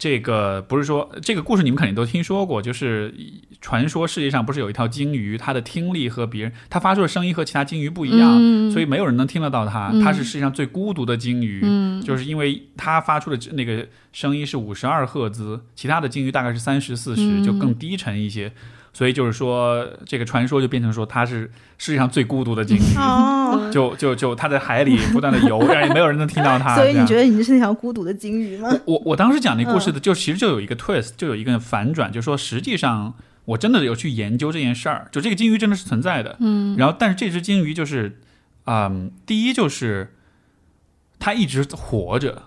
[0.00, 3.14] 这个不是说这个故事你们肯定都听说过，就是
[3.60, 9.92] 传说世界上不是有一条鲸鱼，它的听力和别人它发出的声音和其他鲸鱼不一样，嗯所以没有人能听得到它。
[10.02, 18.50] 它是世界上最孤独的鲸鱼，嗯就是因为它发出的那个声音是五十二赫兹，其他的鲸鱼大概是三十四十，嗯就更低沉一些。
[18.92, 26.74] 所以就是说，这个传说就变成说它是世界上最孤独的鲸鱼，哦，就就就它在海里不断的游，但是也没有人能听到它。
[26.74, 28.68] 所以你觉得你是那条孤独的鲸鱼吗？
[28.84, 36.36] 我我当时讲那故事的，就其实就有一个 twist，就有一个反转，就说实际上我真的有去研究这件事儿，就这个鲸鱼真的是存在的。
[36.40, 36.76] 嗯。
[36.76, 38.18] 然后，但是这只鲸鱼就是，
[38.66, 40.14] 嗯，第一就是
[41.18, 42.42] 它一直活着，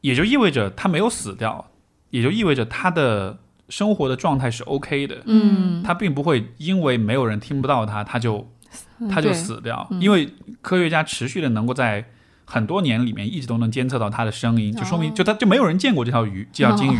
[0.00, 1.70] 也就意味着它没有死掉，
[2.10, 5.22] 也就意味着它的生活的状态是 OK 的。
[5.26, 8.50] 嗯，它并不会因为没有人听不到它，它就
[9.10, 10.00] 它就死掉，嗯。
[10.00, 10.28] 因为
[10.60, 12.04] 科学家持续的能够在
[12.44, 15.14] 很多年里面一直都能监测到它的声音，就说明哦。
[15.14, 16.98] 就它就没有人见过这条鱼， 这条金鱼，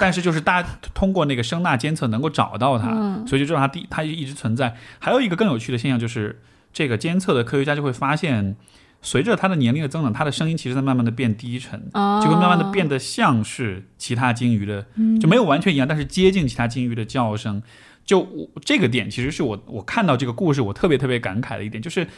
[0.00, 3.26] 但是就是大家通过那个声呐监测能够找到它，嗯。
[3.26, 4.74] 所以就知道它第它一直存在。
[4.98, 6.40] 还有一个更有趣的现象就是，
[6.72, 8.56] 这个监测的科学家就会发现，
[9.06, 11.80] 随着他的年龄的增长，他的声音其实在慢慢的变低沉。
[11.92, 17.62] 哦就会慢慢的变得像是其他鲸鱼的，嗯就没有完全一样，但是接近其他鲸鱼的叫声。
[18.04, 22.08] 就我这个点，其实是我我看到这个故事，我特别特别感慨的一点，就是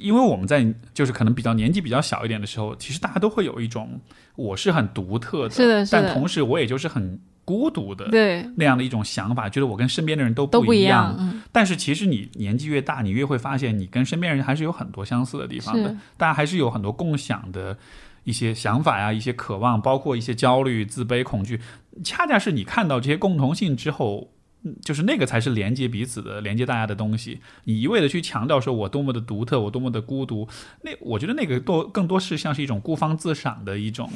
[0.00, 4.00] 因为我们在就是可能比较年纪比较小一点的时候，其实大家都会有一种
[4.34, 6.02] 我是很独特的，是的是的。
[6.02, 8.48] 但同时我也就是很孤独的对。
[8.56, 11.42] 那样的一种想法，觉得我跟身边的人都都不一样，嗯。
[11.52, 17.76] 但是其实你年纪越大，你越会发现你跟身边人还是有很多相似的地方的，大家还是有很多共享的
[18.24, 21.60] 一些想法呀、一些渴望，包括一些焦虑、自卑、恐惧。
[22.02, 24.32] 恰恰是你看到这些共同性之后。
[24.82, 27.40] 就是那个才是连接彼此的、连接大家的东西。
[27.64, 30.46] 你一味的去强调说我多么的独特，我多么的孤独，
[30.82, 34.10] 那我觉得那个多更多是像是一种孤芳自赏的一种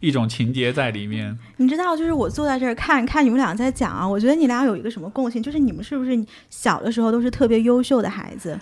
[0.00, 1.38] 一种情节在里面。
[1.56, 8.58] 你知道，就是我坐在这儿看看你们俩在讲啊，我觉得你俩有一个什么共性，就是你们是不是小的时候都是特别优秀的孩子？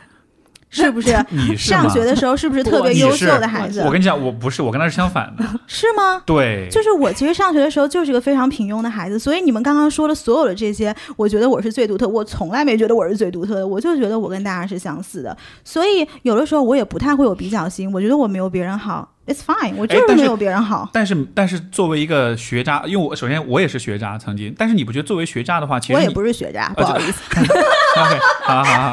[0.70, 1.16] 是不是？
[1.30, 3.82] 你是上学的时候是不是特别优秀的孩子？
[3.84, 5.44] 我跟你讲，我不是，我跟他是相反的。
[5.66, 6.22] 是吗？
[6.26, 20.88] 对，就是我其实上学的时候就是个非常平庸的孩子，所以你们刚刚说的所有的这些，我觉得我是最独特，我从来没觉得我是最独特的，我就觉得我跟大家是相似的，所以有的时候我也不太会有比较心，我觉得我没有别人好，it's fine，我就是没有别人好。
[20.92, 27.22] 但是但是作为一个学渣，因为我首先我也是学渣曾经，但是你不觉得作为学渣的话，其实你我也不是学渣，不好意思。
[27.36, 28.92] OK，好好好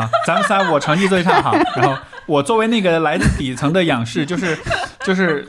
[0.00, 4.58] 好，咱们仨我成绩最差哈，然后我作为那个来自底层的仰视，就是
[5.04, 5.46] 就是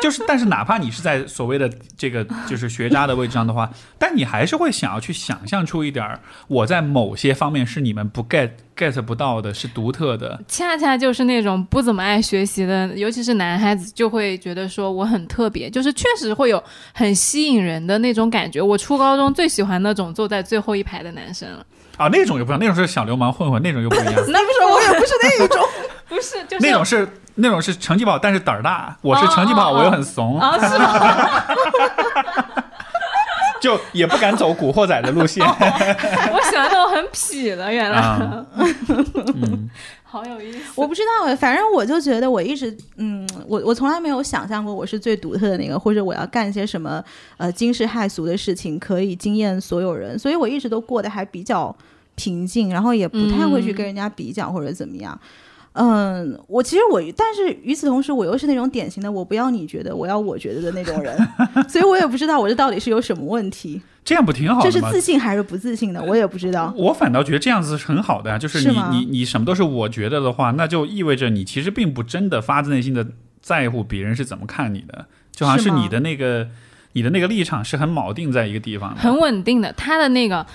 [0.00, 10.40] 就是，但是哪怕你是在所谓的这个就是学渣的位置上的话，但你还是会想要去想象出一点儿，我在某些方面是你们不 get get 不到的，是独特的。
[10.48, 18.60] 恰恰就是那种不怎么爱学习的，尤其是男孩子，就会觉得说我很特别，就是确实会有很吸引人的那种感觉。
[18.60, 21.64] 我初高中最喜欢那种坐在最后一排的男生了，
[21.96, 24.14] 啊，那种又不一样，那种是小流氓混混，那种又不一样。
[24.28, 25.66] 那不是我也不是那一种，
[26.08, 28.96] 不是就是那种是那种是成绩不好，但是胆儿大。
[29.02, 31.44] 我是成绩不好，我又很怂，啊是吗？
[33.58, 35.44] 就也不敢走古惑仔的路线。
[35.44, 38.44] 我喜欢那种很痞的，原来、啊，
[39.34, 39.68] 嗯，
[40.08, 40.58] 好有意思。
[40.76, 47.04] 我不知道哎，反正我就觉得我一直，嗯，我我从来没有想象过我是最独特的那个，或者我要干些什么
[47.36, 51.74] 呃惊世骇俗的事情可以惊艳所有人，所以我一直都过得还比较
[52.14, 55.18] 平静，然后也不太会去跟人家比较或者怎么样。
[55.22, 55.28] 嗯，
[56.46, 61.16] 我其实我，但是与此同时，我又是那种典型的我不要你觉得，我要我觉得的那种人，
[61.68, 64.80] 所以我也不知道我这到底是有什么问题，这样不挺好吗这是？
[64.90, 66.72] 自信还是不自信的，我也不知道。
[66.76, 73.06] 我反倒觉得这样子是很好的呀、就是你是你你什么都是我觉得的话，那就意味着你其实并不真的发自内心的
[73.40, 76.48] 在乎别人是怎么看你的，就好像是你的那个
[76.92, 79.00] 你的那个立场是很铆定在一个地方的。
[79.00, 80.46] 很稳定的，他的那个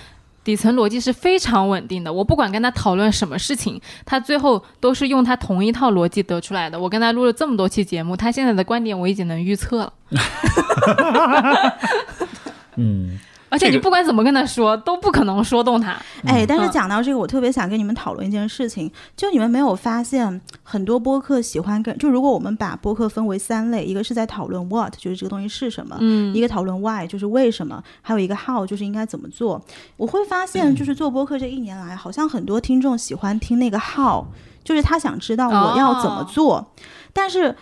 [0.43, 2.11] 底层逻辑是非常稳定的。
[2.11, 6.79] 我不管跟他讨论什么事情，他最后都是用他同一套逻辑得出来的。
[6.79, 9.93] 我跟他录了这么多期节目，他现在的观点我已经能预测了。
[12.77, 13.19] 嗯，
[13.51, 15.91] 而且你不管怎么跟他说，都不可能说动他。
[16.23, 29.61] 哎，但是嗯讲到这个，我特别想跟你们讨论一件事情，就你们没有发现很多播客喜欢跟，就如果我们把播客分为三类，一个是在讨论 what，就是这个东西是什么，嗯一个讨论 why，就是为什么，还有一个 how，就是应该怎么做。
[29.97, 34.25] 我会发现，就是做播客这一年来，好像很多听众喜欢听那个 how，
[34.63, 36.73] 就是他想知道我要怎么做，
[37.11, 37.55] 但是。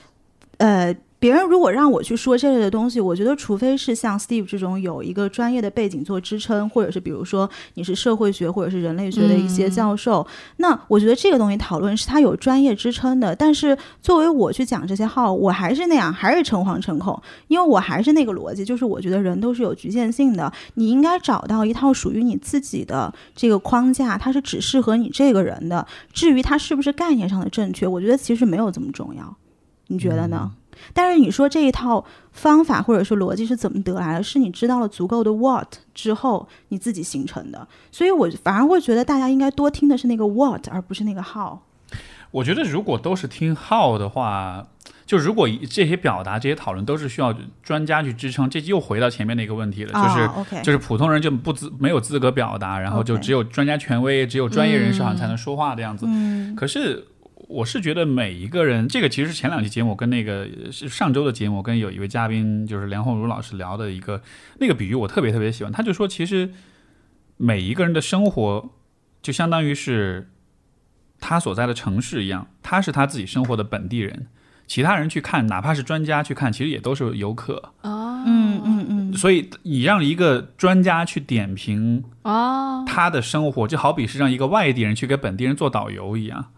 [0.60, 10.26] 呃，别人如果让我去说这类的东西，我觉得除非是像 Steve 这种有一个专业的背景做支撑，或者是比如说你是社会学或者是人类学的一些教授，
[10.58, 13.36] 那我觉得这个东西讨论是他有专业支撑的。
[13.36, 25.86] 但是作为我去讲这些号，我还是那样，还是诚惶诚恐，因为我还是那个逻辑，就是我觉得人都是有局限性的，你应该找到一套属于你自己的这个框架，它是只适合你这个人的。
[26.14, 29.36] 至于它是不是概念上的正确，我觉得其实没有这么重要。
[29.88, 30.50] 你觉得呢？
[30.94, 34.24] 但是你说这一套方法或者是逻辑是怎么得来的？
[34.24, 37.68] 是你知道了足够的 what 之后你自己形成的。
[37.92, 41.60] 所以我反而会觉得大家应该多听的是那个 what，而不是那个 how。
[42.32, 44.68] 我觉得如果都是听 how 的话，
[45.06, 56.06] 就如果这些表达、这些讨论都是需要专家去支撑，这又回到前面的一个问题了，就是就是普通人就不资没有资格表达，然后就只有专家权威、只有专业人士好像才能说话的样子。
[56.08, 57.08] 嗯可是。
[57.50, 64.22] 我是觉得每一个人，这个其实前两期节目跟那个是上周的节目，跟有一位嘉宾就是梁红茹老师聊的一个
[64.60, 65.74] 那个比喻，我特别特别喜欢。
[65.74, 66.52] 他就说，其实
[67.38, 68.70] 每一个人的生活
[69.24, 70.30] 就相当于是
[71.20, 74.28] 他所在的城市一样，他是他自己生活的本地人，
[74.68, 77.74] 其他人去看，哪怕是专家去看，其实也都是游客。
[77.82, 86.52] 哦，嗯嗯嗯，所以你让一个专家去点评哦，他的生活，就好比是让一个外地人去给本地人做导游一样。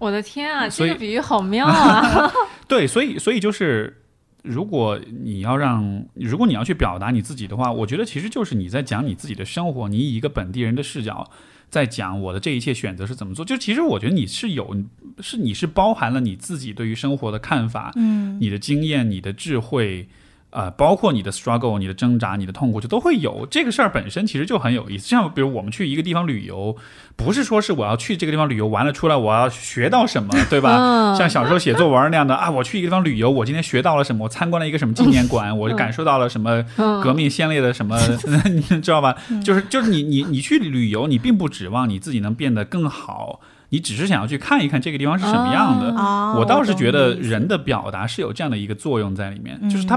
[0.00, 2.28] 我的天啊，这个比喻好妙啊！
[2.66, 4.02] 对，所以所以就是，
[4.42, 11.30] 如果你要让，如果你要去表达你自己的话，我觉得其实就是你在讲你自己的生活，你以一个本地人的视角
[11.68, 13.44] 在讲我的这一切选择是怎么做。
[13.44, 14.74] 就其实我觉得你是有，
[15.20, 20.08] 是你是包含了你自己对于生活的看法，嗯，你的经验、你的智慧。
[20.50, 23.46] 呃，包括你的 struggle、你的挣扎、你的痛苦，就都会有。
[23.50, 25.06] 这个事儿本身其实就很有意思。
[25.06, 26.76] 像比如我们去一个地方旅游，
[27.16, 30.76] 不是说是我要去这个地方旅游完了出来我要学到什么， 对吧？
[30.78, 34.24] 嗯像小时候写作文那样的啊，我去一个地方旅游，我今天学到了什么？
[34.24, 37.96] 我参观了一个什么纪念馆，我就感受到了什么嗯革命先烈的什么，
[38.50, 39.14] 你知道吧？
[39.44, 43.40] 就是就是你你你去旅游，你并不指望你自己能变得更好，
[43.70, 45.96] 你只是想要去看一看这个地方是什么样的。
[45.96, 49.96] 啊，我倒是觉得人的表达是有这样的一个作用在里面，嗯就是它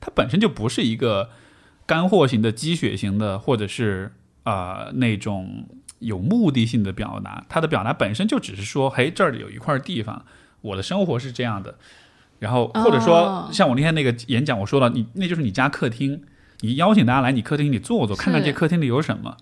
[0.00, 1.30] 它本身就不是一个
[1.86, 4.12] 干货型的、鸡血型的，或者是
[4.44, 5.66] 呃那种
[5.98, 7.44] 有目的性的表达。
[7.48, 10.24] 它的表达本身就只是说，嘿，这儿有一块地方，
[10.60, 11.76] 我的生活是这样的。
[12.40, 16.20] 然后或者说哦像我那天那个演讲，我说了，你那就是你家客厅，
[16.60, 19.36] 你邀请大家来你客厅里坐坐，看看这客厅里有什么，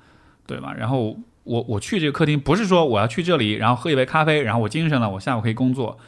[0.47, 0.75] 对吧？
[0.75, 5.99] 然后我我去这个客厅，不是说我要去这里，然后喝一杯咖啡，然后我精神了，我下午可以工作，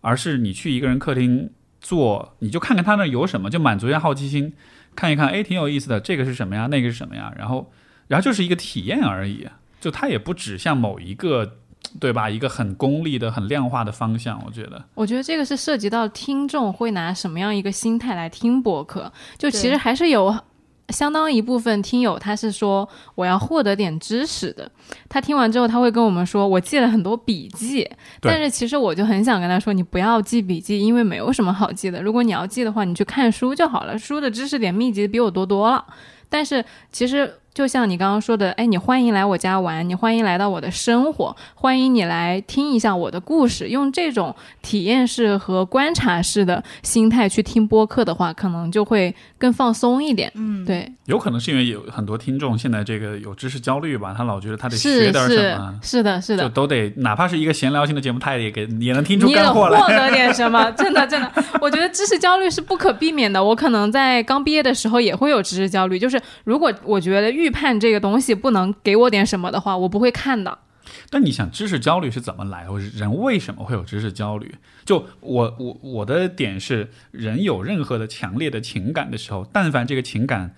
[0.00, 4.52] 而是你去一个人客厅坐，你就看看他那有什么，就满足一下好奇心，
[4.96, 6.66] 看一看，哎，挺有意思的，这个是什么呀？
[6.66, 7.32] 那个是什么呀？
[7.38, 7.70] 然后，
[8.08, 9.46] 然后就是一个体验而已，
[9.80, 11.56] 就它也不指向某一个，
[11.98, 12.28] 对吧？
[12.28, 14.84] 一个很功利的、很量化的方向，我觉得。
[14.94, 20.36] 我觉得这个是涉及到听众会拿什么样一个心态来听博客，就其实还是有
[20.90, 24.70] 相当一部分听友他是说我要获得点知识的，
[25.08, 27.88] 他听完之后他会跟我们说我记了很多笔记，
[28.20, 35.84] 但是其实我就很想跟他说你不要记笔记，因为没有什么好记的，如果你要记的话，你去看书就好了，书的知识点密集比我多多了。
[36.28, 43.68] 但是其实就像你刚刚说的，哎，你欢迎来我家玩，你欢迎来到我的生活，欢迎你来听一下我的故事。
[43.68, 50.30] 用这种体验式和观察式的心态去听播客的话，可能就会更放松一点。
[50.36, 56.44] 嗯，对，有可能是因为有很多听众现在这个有知识焦虑吧，他老觉得他得是学点什么，是的，是的。
[56.44, 59.88] 就都得哪怕是一个闲聊性的节目，他也给也能听出你也干货获。
[59.88, 60.70] 得点什么？
[60.78, 61.30] 真的，真的，
[61.60, 63.42] 我觉得知识焦虑是不可避免的。
[63.42, 70.58] 我可能在刚毕业的时候也会有知识焦虑，就是如果我觉得预判这个东西不能给我点什么的话，我不会看的。
[71.08, 72.78] 但你想，知识焦虑是怎么来的？
[72.78, 74.54] 人为什么会有知识焦虑？
[74.84, 80.54] 就我我我的点是，人有任何的强烈的情感的时候，但凡这个情感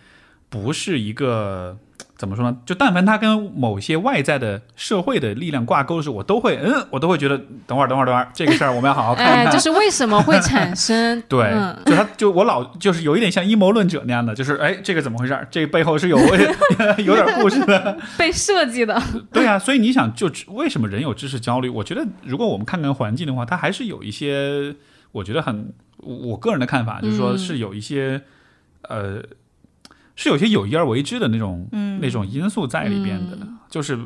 [0.49, 1.78] 不是一个
[2.23, 2.57] 怎么说呢？
[2.64, 9.53] 就但凡它跟某些外在的社会的力量挂钩的时候，我都会嗯，我都会觉得，等会儿等会儿等会儿， 这个事儿我们要好好看看。
[9.53, 11.20] 就是为什么会产生？
[11.29, 15.49] 对，嗯就他就我老就是有一点像阴谋论者那样的，就是哎，这个怎么回事儿？
[15.51, 16.16] 这个背后是有
[17.05, 17.99] 有点故事的。
[18.16, 19.03] 被设计的。
[19.33, 21.68] 对啊，所以你想，就为什么人有知识焦虑？
[21.68, 24.77] 我觉得，如果我们看看环境的话，它还是有一些，
[25.11, 28.23] 我觉得很，我个人的看法就是说，嗯是有一些，
[28.83, 29.20] 呃，
[30.16, 33.98] 是有些有意而为之的那种、嗯那种因素在里边的，嗯就是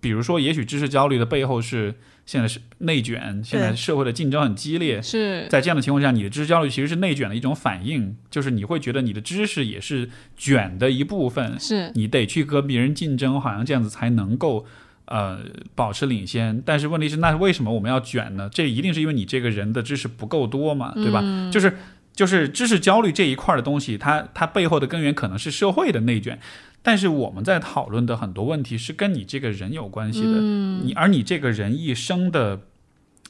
[0.00, 1.94] 比如说，也许知识焦虑的背后是
[2.26, 14.66] 现在是内卷，现在社会的竞争很激烈，是在这样的情况下，你的知识焦虑其实是内卷的一种反应，就是你会觉得你的知识也是卷的一部分，是，你得去和别人竞争，好像这样子才能够
[15.04, 15.38] 呃
[15.76, 16.60] 保持领先。
[16.66, 18.48] 但是问题是，那为什么我们要卷呢？
[18.52, 21.20] 这一定是因为你这个人的知识不够多嘛，对吧？
[21.22, 21.76] 嗯就是
[22.14, 26.38] 就是知识焦虑这一块的东西，它它背后的根源可能是社会的内卷。
[26.84, 32.62] 但是我们在讨论的很多问题是跟你这个人有关系的，嗯你而你这个人一生的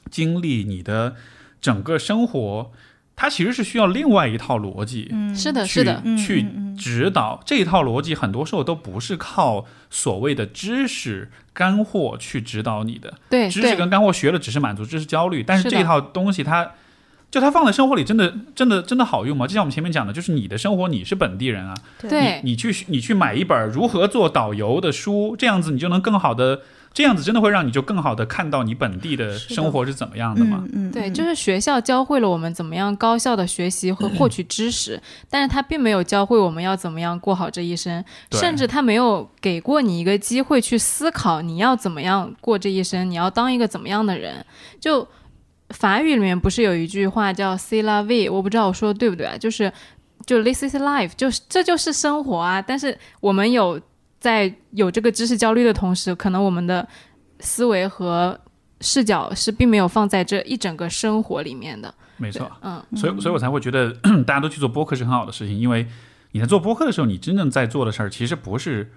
[0.09, 1.15] 经历，你的
[1.61, 2.71] 整个生活，
[3.15, 13.13] 它其实是需要另外一套逻辑，嗯，是的，去是的，嗯去指导这一套逻辑，很多时候都不是靠所谓的知识干货去指导你的。
[13.29, 16.71] 对对，知识跟干货学了只是满足知识焦虑，但是这一套东西它。
[17.33, 19.47] 就它放在生活里，真的、真的、真的好用吗？
[19.47, 26.61] 就像我们前面讲的，就是你的生活，你是本地人啊，对你去你去买一本如何做导游的书，这样子你就能更好的，
[26.93, 30.61] 这样子真的会让你就更好的看到你本地的生活是怎么样的嘛？
[30.65, 44.45] 嗯嗯，对，嗯就是学校教会了我们怎么样高效的学习和获取知识，但是他并没有教会我们要怎么样过好这一生，甚至他没有给过你一个机会去思考你要怎么样过这一生，你要当一个怎么样的人。
[44.79, 45.07] 就
[45.73, 49.37] 法语里面不是有一句话叫 “c'est la vie”，我不知道我说的对不对啊？
[49.37, 49.71] 就是
[50.25, 52.61] 就 “this is life”，就是这就是生活啊。
[52.61, 53.79] 但是我们有
[54.19, 56.87] 在有这个知识焦虑的同时，可能我们的
[57.39, 58.39] 思维和
[58.79, 61.93] 视角是并没有放在这一整个生活里面的。
[62.17, 63.91] 没错，嗯，所以所以我才会觉得
[64.25, 65.87] 大家都去做播客是很好的事情，因为
[66.31, 68.91] 你在做播客的时候，你真正在做的事儿其实不是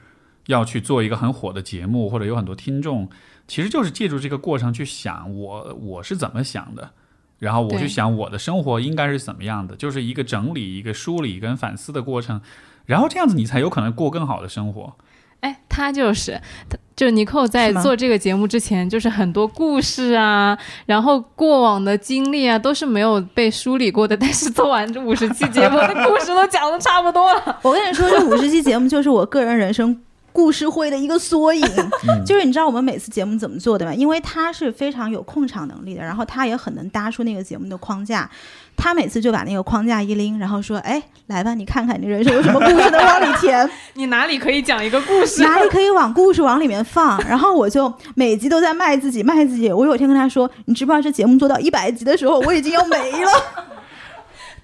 [0.47, 3.09] 要去做一个很火的节目或者有很多听众，
[3.47, 6.91] 其实就是借助这个过程去想我我是怎么想的。
[7.39, 12.41] 然后我对去想我的生活应该是怎么样的，就是一个整理、一个梳理跟反思的过程，
[12.87, 14.97] 然后这样子你才有可能过更好的生活。
[15.41, 16.41] 哎，他就是，
[16.71, 24.17] 他就尼寇在做这个节目之前，就是很多故事啊，然后过往的经历啊，都是没有被梳理过的。
[24.17, 27.59] 但是做完这五十期节目，那故事都讲的差不多了。
[27.61, 30.03] 我跟你说，这五十期节目就是我个人人生
[30.37, 31.65] 故事会的一个缩影。
[32.07, 33.95] 嗯 就是你知道我们每次节目怎么做的吗？
[33.95, 38.29] 因为他是非常有控场能力的，然后他也很能搭出那个节目的框架。
[38.77, 45.43] 他每次就把那个框架一拎，然后说：“哎，来吧，你看看你人生有什么故事能往里填， 你哪里可以讲一个故事？
[45.43, 49.73] 哪里可以往故事往里面放。”然后我就每集都在卖自己，卖自己。
[49.73, 53.31] 我有一天跟他说：“你知不知道这节目做到一百集的时候，我已经要没了。”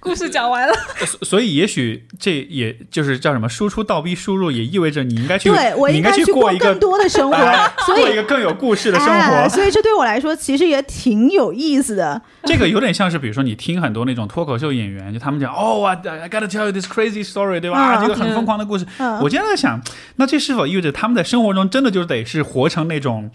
[0.03, 0.73] 故事讲完了，
[1.05, 9.13] 所所以也许这也就是叫什么输出倒逼输入，也意味着你应该去，对我你应该去过一个更多的生活，哎 所以过一个更有故事的生活。
[9.13, 12.21] 哎，所以这对我来说其实也挺有意思的。
[12.45, 17.99] 这个有点像是，比如说你听很多那种脱口秀演员，就他们讲哦啊，I gotta tell you this crazy story，对吧？
[17.99, 18.85] 嗯这个很疯狂的故事。
[18.97, 19.81] 嗯我经常在想，
[20.17, 23.31] 那这是否意味着他们在生活中真的就得是活成那种？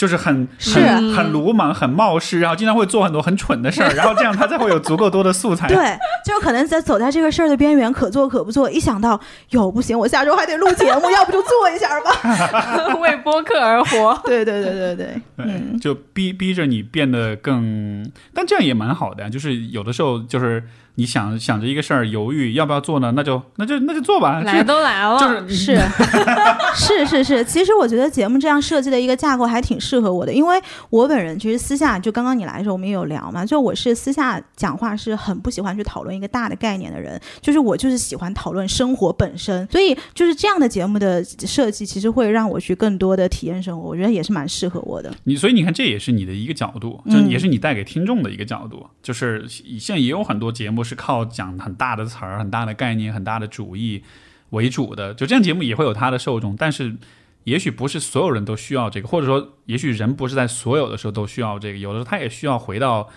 [0.00, 5.68] 就是很是很很鲁莽、很冒失，然后经常会做很多很蠢的事儿，然后这样他才会有足够多的素材。
[5.68, 5.76] 对，
[6.24, 8.70] 就可能在走在这个事儿的边缘，可做可不做。
[8.70, 9.20] 一想到
[9.50, 12.96] 哟不行，我下周还得录节目，要不就做一下吧。
[12.98, 14.18] 为播客而活。
[14.24, 19.28] 对对对对对，对，嗯，就逼逼着你变得更，但这样也蛮好的呀。
[19.28, 20.64] 就是有的时候，就是
[21.00, 24.42] 你想想着一个事儿，犹豫要不要做呢，那就那就那就做吧。
[24.42, 25.80] 来都来了，就是是
[26.76, 27.42] 是是是。
[27.42, 45.10] 其实我觉得节目这样设计的一个架构还挺适合我的，因为我本人其实私下就刚刚你来的时候我们也有聊嘛，就我是私下讲话是很不喜欢去讨论一个大的概念的人，就是我就是喜欢讨论生活本身，所以就是这样的节目的设计，其实会让我去更多的体验生活，我觉得也是蛮适合我的。
[45.24, 48.86] 你所以你看，这也是你的一个角度，就也是你带给听众的一个角度。
[49.02, 54.02] 就是现在也有很多节目是靠讲很大的词儿、很大的概念、很大的主义
[54.50, 56.96] 为主的，就这样节目也会有它的受众，但是
[57.44, 63.08] 也许不是所有人都需要这个，或者说，也许人不是在所有的时候都需要这个，有的时候他也需要回到。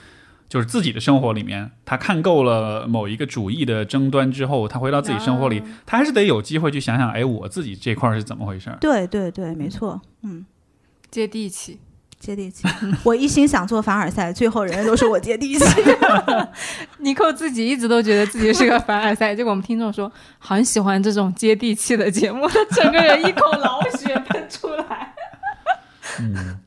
[0.49, 8.77] 就是自己的生活里面，他看够了某一个主义的争端之后，他回到自己生活里，他还是得有机会去想想，哎，我自己这块儿是怎么回事儿？
[8.79, 10.45] 对对对，没错，嗯。
[11.09, 11.79] 接地气。
[12.23, 12.65] 接地气，
[13.03, 15.65] 我一心想做凡尔赛，最后人家都说我接地气。
[16.99, 20.09] 尼寇自己一直都觉得自己是个凡尔赛，结果我们听众说
[20.39, 25.13] 很喜欢这种接地气的节目，他整个人一口老血喷出来。
[26.21, 26.59] 嗯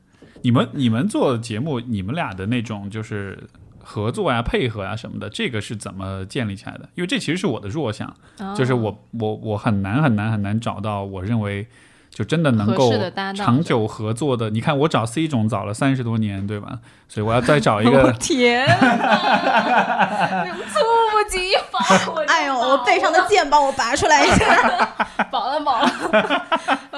[0.43, 3.49] 你们你们做节目，你们俩的那种就是
[3.79, 6.87] 合作呀、配合呀什么的，这个是怎么建立起来的？
[6.93, 8.15] 因为这其实是我的弱项，
[8.55, 11.67] 就是我我我很难很难很难找到我认为
[12.09, 12.91] 就真的能够
[13.35, 14.49] 长久合作的。
[14.49, 16.79] 你看我找 C 总找了三十多年，对吧？
[17.07, 18.11] 所以我要再找一 我个。
[18.13, 20.81] 天哪，猝
[21.11, 22.15] 不及防！
[22.27, 24.89] 哎呦，我背上的剑帮我拔出来一下。
[25.31, 25.91] 饱了饱了，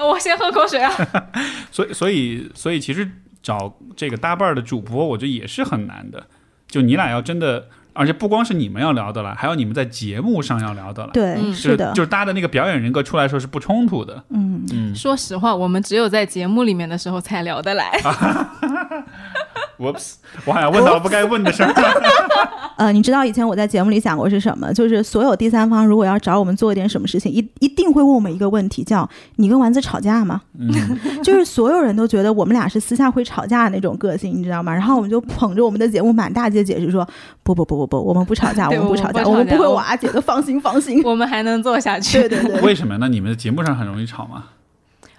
[0.06, 0.92] 我先喝口水啊。
[1.70, 3.10] 所以所以所以其实
[3.42, 6.26] 找这个搭伴儿的主播，我觉得也是很难的。
[6.68, 11.10] 就你俩要真的，而且不光是你们要聊的了，还有你们在节目上要聊的了。
[11.12, 14.22] 对，嗯是的就，就是大家的那个表演人格出来的时候是不冲突的。
[14.30, 17.90] 嗯，嗯，说实话，我们只有在节目里面的时候才聊得来。
[19.80, 20.14] ，Whoops，
[20.44, 21.72] 我好像问到了不该问的事儿。
[22.76, 24.72] 呃，你知道以前我在节目里讲过是什么？
[24.72, 29.06] 就是所有第三方如果要找我们做一点什么事情，一一定会问我们一个问题，叫
[29.36, 30.70] “你跟丸子吵架吗？”嗯，
[31.22, 34.72] 就是所有人都觉得我们俩是私下会吵架的那种个性，你知道吗？
[34.72, 37.06] 然后我们就捧着我们的节目满大街解释说
[37.42, 41.02] ：“不不不不不，我们不吵架，我们不吵架，我们不吵架我们不会瓦解的，放心放心。
[41.04, 42.26] 我们还能做下”去。
[42.26, 43.08] 对对对，为什么呢？
[43.08, 44.44] 你们的节目上很容易吵吗？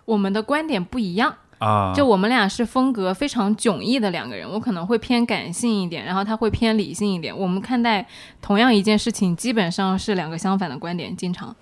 [0.05, 7.37] 我们的观点不一样，啊，就我们俩是风格非常迥异的两个人，我可能会偏感性一点，然后他会偏理性一点。
[7.37, 8.03] 我们看待
[8.41, 11.55] 同样一件事情，基本上是两个相反的观点，经常。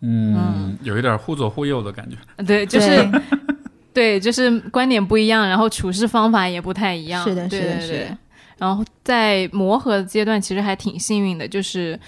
[0.00, 2.16] 嗯，有一点互左互右的感觉。
[2.36, 3.08] 呃对，就是
[3.94, 7.24] 对，就是观点不一样，然后处事方法也不太一样。
[7.24, 8.18] 是的对是的是的。
[8.58, 11.98] 然后在磨合阶段，其实还挺幸运的，就是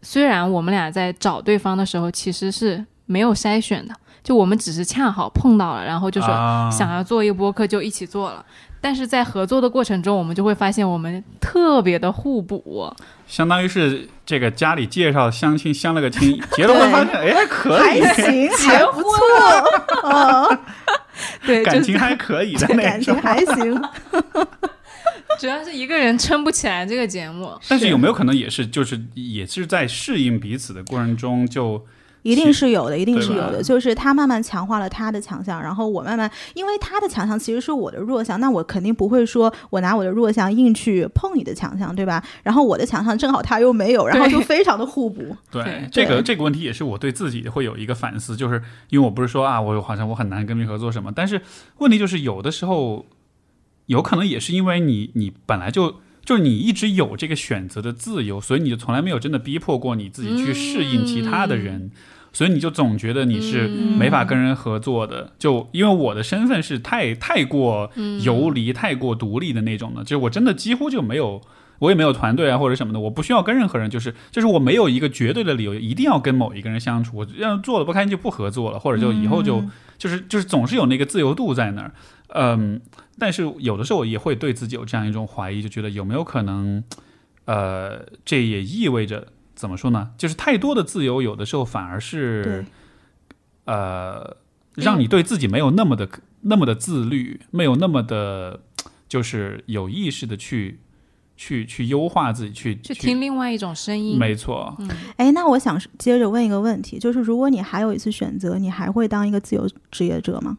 [0.00, 3.94] 虽然我们俩在找对方的时候其实是没有筛选的，
[4.24, 8.44] 就我们只是恰好碰到了，然后就说啊想要做一个播客就一起做了。
[8.80, 12.92] 但是在合作的过程中，我们就会发现我们特别的互补。
[13.26, 19.10] 相当于是这个家里介绍相亲相了个亲， 结了婚发现哎可以，还行， 还不错，
[20.10, 20.58] 哦，
[21.46, 23.14] 对，感情还可以的那感情。
[23.22, 23.82] 还行。
[25.40, 27.58] 主要是一个人撑不起来这个节目。
[27.68, 31.84] 但是有没有可能也是就是也是在适应彼此的过程中就
[32.24, 33.62] 一定是有的，一定是有的。
[33.62, 42.24] 就是他慢慢强化了他的强项，然后我慢慢，因为他的强项其实是我的弱项，那我肯定不会说我拿我的弱项硬去碰你的强项，对吧？
[42.42, 45.36] 然后我的强项正好他又没有，然后就非常的互补。
[45.52, 51.42] 对对这个这个问题也是我对自己会有一个反思，就是因为我不是说啊，我好像我很难跟别人合作什么，但是
[51.76, 53.04] 问题就是有的时候
[53.84, 61.90] 有可能也是因为你你本来就就是你一直有这个选择的自由，所以你就从来没有真的逼迫过你自己去适应其他的人。
[62.34, 67.90] 所以你就总觉得你是没法跟人合作的，就因为我的身份是太太过
[68.22, 71.40] 游离、太过独立的那种的，就是我真的几乎就没有，
[71.78, 79.70] 我也没有团队啊或者什么的，我不需要跟任何人，就是就是我没有一个绝对的理由一定要跟某一个人相处，我要做的不开心就不合作了，或者就以后就、嗯。
[79.96, 81.94] 就是就是总是有那个自由度在那儿，
[82.34, 82.80] 嗯，
[83.16, 86.82] 但是有的时候也会对自己有这样一种怀疑，就觉得有没有可能，
[87.44, 89.28] 呃，这也意味着
[89.64, 90.10] 怎么说呢？
[90.18, 92.66] 就是太多的自由，有的时候反而是，
[93.64, 94.36] 呃，
[94.74, 96.06] 让你对自己没有那么的
[96.42, 98.60] 那么的自律，没有那么的，
[99.08, 100.80] 就是有意识的去
[101.34, 104.18] 去去优化自己，去去听另外一种声音。
[104.18, 104.76] 没错，
[105.16, 110.58] 哎，那我想接着问一个问题，就是如果你还有一次选择，你还会当一个自由职业者吗？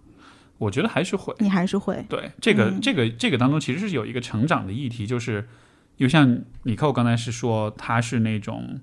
[0.58, 1.36] 我觉得还是会。
[1.39, 2.03] 你还是会？
[2.10, 5.47] 对这个、嗯这个这个当中，其实是有一个成长的议题，就是，
[5.97, 8.80] 就像尼寇刚才是说，他是那种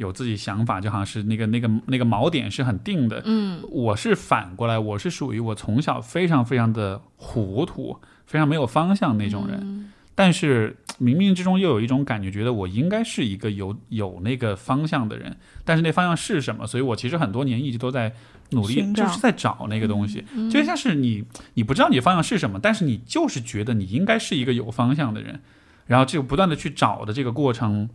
[0.00, 3.20] 有自己想法，就好像是那个那个那个锚点是很定的。
[3.26, 9.60] 嗯，我是反过来，我是属于我从小非常非常的糊涂，非常没有方向那种人。
[9.62, 15.34] 嗯但是冥冥之中又有一种感觉，觉得我应该是一个有有那个方向的人，
[15.64, 16.66] 但是那方向是什么？
[16.66, 18.12] 所以我其实很多年一直都在
[18.50, 20.22] 努力，就是在找那个东西。
[20.34, 21.24] 嗯就像是你，
[21.54, 25.40] 你不知道你的方向是什么，但是你就是觉得你应该是一个有方向的人，
[25.86, 27.88] 然后就不断的去找的这个过程，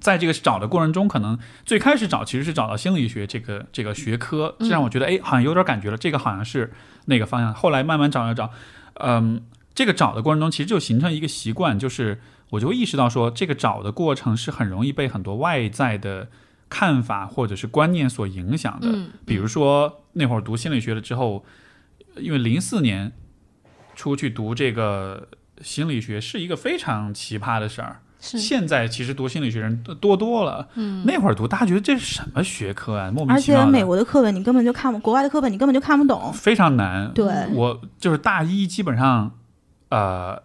[0.00, 6.72] 在这个找的过程中，可能最开始找其实是找到心理学这个这个学科，这让我觉得哎，好像有点感觉了，这个好像是
[7.06, 7.52] 那个方向。
[7.54, 8.52] 后来慢慢找找找，
[8.94, 9.42] 嗯，
[9.74, 12.20] 这个找的过程中，其实就形成一个习惯，就是
[12.50, 16.28] 我就会意识到说，这个找的过程是很容易被很多外在的
[16.68, 18.88] 看法或者是观念所影响的。
[18.92, 21.44] 嗯比如说那会儿读心理学了之后，
[22.16, 23.12] 因为零四年
[23.94, 25.28] 出去读这个
[25.62, 28.02] 心理学是一个非常奇葩的事儿。
[28.20, 36.32] 是现在其实读心理学人多多了，嗯，那会儿读大家觉得这是什么学科啊，莫名而其妙而，且美国的课本你根本就看不，国外的课本你根本就看不懂。
[36.32, 37.12] 非常难。
[37.14, 39.30] 对，我就是大一基本上，
[39.90, 40.42] 呃，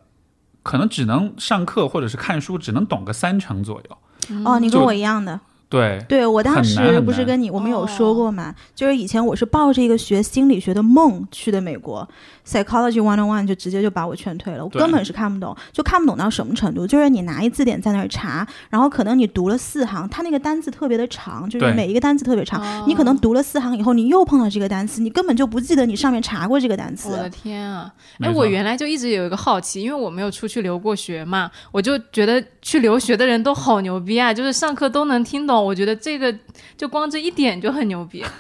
[0.62, 3.98] 可能只能上课或者是看书，只能懂个三成左右。
[4.46, 5.40] 哦，你跟我一样的。
[5.74, 12.08] 对，对我当时不是跟你我们有说过嘛，就是以前我是抱着一个学心理学的梦去的美国
[12.48, 22.86] ，psychology one on one 就直接就把我劝退了，我根本是看不懂，就看不懂到什么程度，就是你拿一字典在那儿查，然后可能你读了四行，它那个单词特别的长，就是每一个单词特别长，哦。
[22.88, 27.30] 你可能读了四行以后，你又碰到这个单词，你根本就不记得你上面查过这个单词我的。
[27.30, 27.92] 天啊！
[28.20, 36.34] 哎，我原来就一直有一个好奇，因为我没有出去留过学嘛，我就觉得去留学的人都好牛逼啊，就是上课都能听懂我觉得这个
[36.78, 38.24] 就光这一点就很牛逼。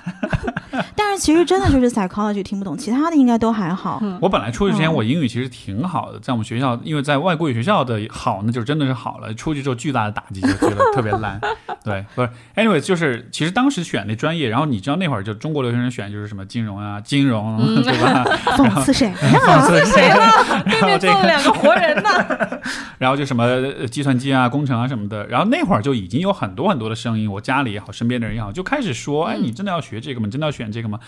[0.96, 4.02] 但是其实真的就是 psychology 听不懂，其他的应该都还好。
[4.20, 11.40] 我本来出去之前嗯我英语其实挺好的，在我们学校，因为在外国语学校的好那就真的是好了，出去之后巨大的打击，就觉得特别烂。
[11.86, 18.24] 对，不是，anyway，就是其实当时选那专业，然后你知道那会儿就中国留学生选就是什么金融啊、金融，嗯对吧？
[18.58, 19.14] 讽刺谁？
[19.16, 20.64] 讽刺谁了？
[20.66, 22.10] 对面这个坐了两个活人呢。
[22.98, 30.26] 然后就什么呃计算机啊、工程啊什么的，然后那会儿就已经有很多很多的声音，我家里也好，身边的人也好，就开始说，哎，你真的要学这个吗？
[30.26, 30.99] 你真的要选这个吗？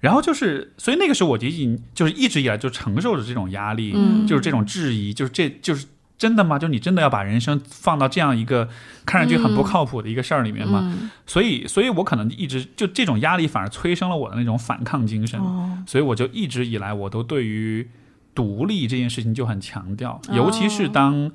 [0.00, 5.86] 然后就是，所以那个时候我就已经就是一直以来就承受着这种压力，嗯就是这种质疑，就是这就是
[6.16, 6.58] 真的吗？
[6.58, 8.68] 就你真的要把人生放到这样一个
[9.04, 10.80] 看上去很不靠谱的一个事儿里面吗？
[10.84, 15.38] 嗯所以，所以我可能一直就这种压力反而催生了我的那种反抗精神。
[15.38, 17.88] 哦，所以我就一直以来我都对于
[18.34, 21.30] 独立这件事情就很强调，哦尤其是当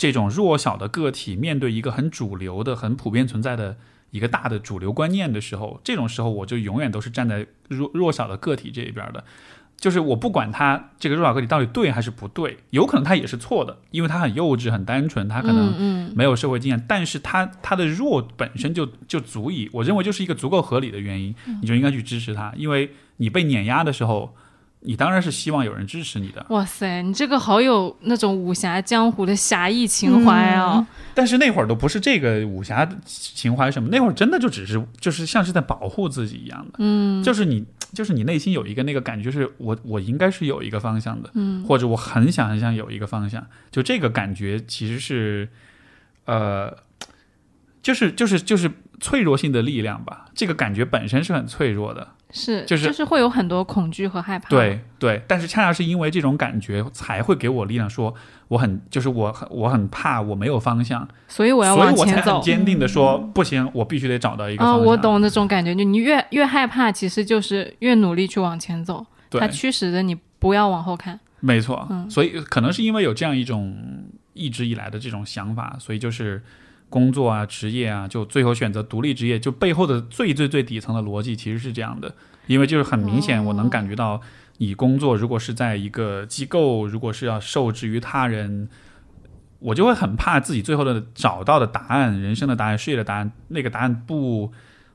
[0.00, 3.76] 这种弱小的个体面对一个很主流的、很普遍存在的
[4.12, 9.22] 一个大的主流观念的时候，这种时候我就永远都是站在弱弱小的个体这一边的。
[9.76, 24.34] 就是我不管他这个弱小个体到底对还是不对，有可能他也是错的，因为他很幼稚、很单纯，他可能嗯没有社会经验，但是他他的弱本身就就足以，我认为就是一个足够合理的原因，你就应该去支持他，因为你被碾压的时候，
[24.80, 26.44] 你当然是希望有人支持你的。
[26.48, 30.86] 哇塞，你这个好有那种武侠江湖的侠义情怀啊！
[31.14, 45.48] 但是那会儿都不是这个武侠情怀什么，那会儿真的就只是就是像是在保护自己一样的，嗯就是你就是你内心有一个那个感觉，就是我我应该是有一个方向的，嗯或者我很想很想有一个方向，就这个感觉其实是，
[46.24, 46.74] 呃，
[47.82, 50.26] 就是就是就是脆弱性的力量吧。
[50.34, 54.48] 这个感觉本身是很脆弱的，是就是就是会有很多恐惧和害怕。
[54.48, 55.22] 对对。
[55.26, 58.14] 但是恰恰是因为这种感觉，才会给我力量，说
[58.48, 62.42] 我很就是我很我很怕我没有方向，所以我要所以我才往前走很。
[62.42, 64.86] 坚定的说不行，我必须得找到一个啊、方向。
[64.86, 64.96] 我。
[65.00, 71.18] 懂那种感觉，就你越越害怕，其实就是越努力去往前走，它，驱使着你不要往后看。
[71.40, 71.86] 没错。
[71.88, 73.74] 嗯所以可能是因为有这样一种
[74.34, 76.42] 一直以来的这种想法，所以就是
[76.90, 82.14] 工作啊、职业啊，就最后选择独立职业，就背后的最最最底层的逻辑其实是这样的。
[82.46, 84.20] 因为就是很明显，我能感觉到
[84.58, 88.68] 你工作如果是在一个机构，如果是要受制于他人。
[89.62, 94.50] 我就会很怕自己最后的找到的答案，人生的答案、事业的答案，那个答案不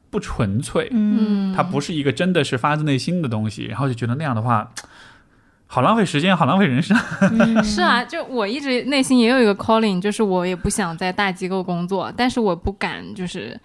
[0.09, 4.73] 不纯粹，嗯，它不是一个真的是发自内心的东西，然后就觉得那样的话，
[5.67, 6.95] 好浪费时间，好浪费人生。
[7.63, 13.59] 是啊，就我一直内心也有一个 calling，就是我也不想在大机构工作，但是我不敢就是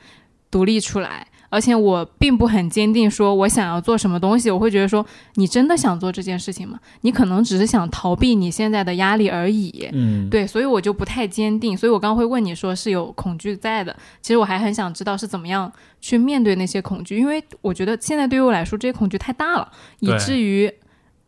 [0.50, 4.50] 独立出来，而且我并不很坚定说我想要做什么东西。
[4.50, 6.80] 我会觉得说，你真的想做这件事情吗？
[7.02, 9.88] 你可能只是想逃避你现在的压力而已。
[9.92, 13.94] 嗯，对，所以我就不太坚定，所以我刚刚会问你说是有恐惧在的。
[14.20, 15.70] 其实我还很想知道是怎么样
[16.00, 19.70] 去面对那些恐惧，因为我觉得现在对于我来说，这些恐惧太大了，
[20.00, 20.72] 以至于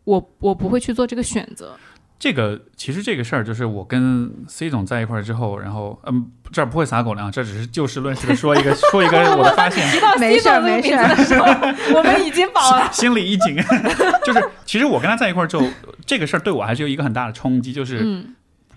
[0.04, 1.74] 我我不会去做这个选择。
[2.18, 9.84] 这个其实这个事儿就是我跟 C 总在一块儿之后，然后嗯，这儿不会撒狗粮，这只是就事论事的说一个 说一个我的发现。
[10.20, 11.74] 没事儿没事儿。
[11.92, 12.88] 我们已经饱了。
[12.92, 13.56] 心里一紧，
[14.24, 15.66] 就是其实我跟他在一块儿之后，
[16.06, 18.34] 这个事儿对我还是有一个很大的冲击，就是、嗯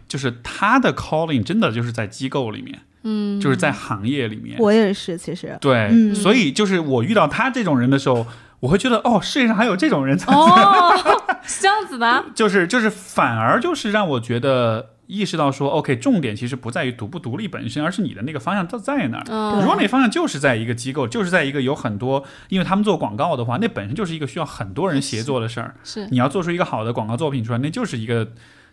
[0.08, 4.56] 就是他的 calling 真的就是在机构里面，嗯，就是在行业里面。
[4.60, 8.26] 我也是，其实对，嗯所以就是我遇到他这种人的时候，
[8.62, 10.94] 我会觉得哦，世界上还有这种人，哦，
[11.44, 12.26] 是这样子的啊。
[12.34, 19.24] 就是就是反而就是让我觉得意识到说，OK，重点其实不在于独不独立本身，而是你的那个方向在在哪儿。
[19.28, 25.76] 嗯，如果那方向就是在一个机构，就是在一个有很多，因为他们做广告的话，那本身就是一个需要很多人协作的事儿。
[25.84, 28.28] 是你要做出一个好的广告作品出来，那就是一个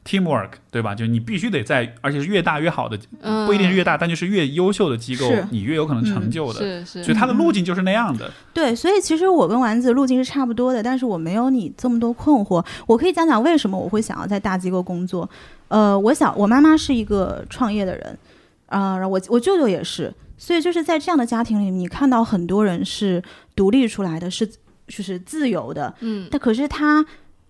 [0.04, 0.94] teamwork，对吧？
[0.94, 6.60] 就你必须得在，而且是越大越好的，嗯，不一定是越大，但就是越优秀的机构，你越有可能成就的。
[6.60, 8.30] 是是，所以它的路径就是那样的。
[8.52, 12.64] 对，所以其实我跟丸子路径是差不多的，但是我没有你这么多困惑。
[12.86, 15.28] 我可以讲讲为什么我会想要在大机构工作。
[15.68, 18.18] 呃，我想我妈妈是一个创业的人，
[18.66, 23.22] 啊、然后我我舅舅也是，所以就是在这样的家庭里，你看到很多人是
[23.54, 24.46] 独立出来的，是
[24.88, 27.02] 就是自由的，嗯，但可是他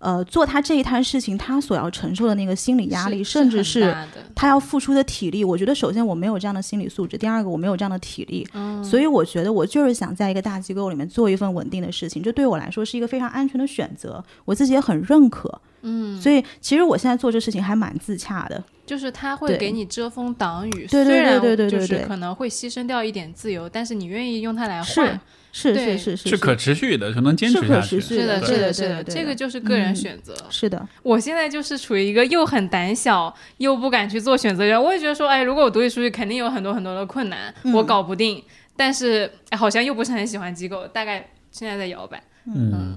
[0.03, 3.95] 呃做他这一摊事情，他所要承受的那个心理压力，甚至是
[4.35, 15.61] 他要付出的体力，我觉得首先我没有这样的心理素质，第二个我没有这样的体力，嗯所以我觉得我就是想在一个大机构里面做一份稳定的事情，这对我来说是一个非常安全的选择，我自己也很认可。
[15.85, 18.63] 嗯，所以其实我现在做这事情还蛮自洽的。
[18.85, 25.19] 就是他会给你遮风挡雨，对对虽然对对对对就是可能会牺牲掉一点自由，但是你愿意用它来换，
[25.53, 27.89] 是是是是是可持续的，就能坚持是可下去。
[27.89, 30.35] 持续是的，是的，是的，对这个就是个人嗯选择。
[30.49, 38.43] 是的，我现在就是处于一个又很胆小又不敢去做选择的人，我也觉得说，哎，如果我独立出去，肯定有很多很多的困难，嗯我搞不定。
[38.75, 42.23] 但是、哎、好像又不是很喜欢机构，大概现在在摇摆。
[42.47, 42.97] 嗯，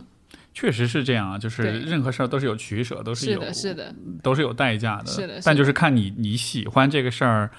[0.53, 5.08] 确实是这样啊，就是任何事儿都是有取舍，都是有是的，是的，都是有代价的。
[5.08, 7.51] 是的是的但就是看你你喜欢这个事儿，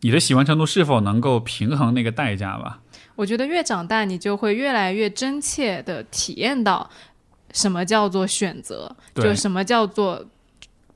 [0.00, 2.80] 你的喜欢程度是否能够平衡那个代价吧。
[3.18, 6.88] 我觉得越长大，你就会越来越真切的体验到
[7.52, 10.24] 什么叫做选择，对就什么叫做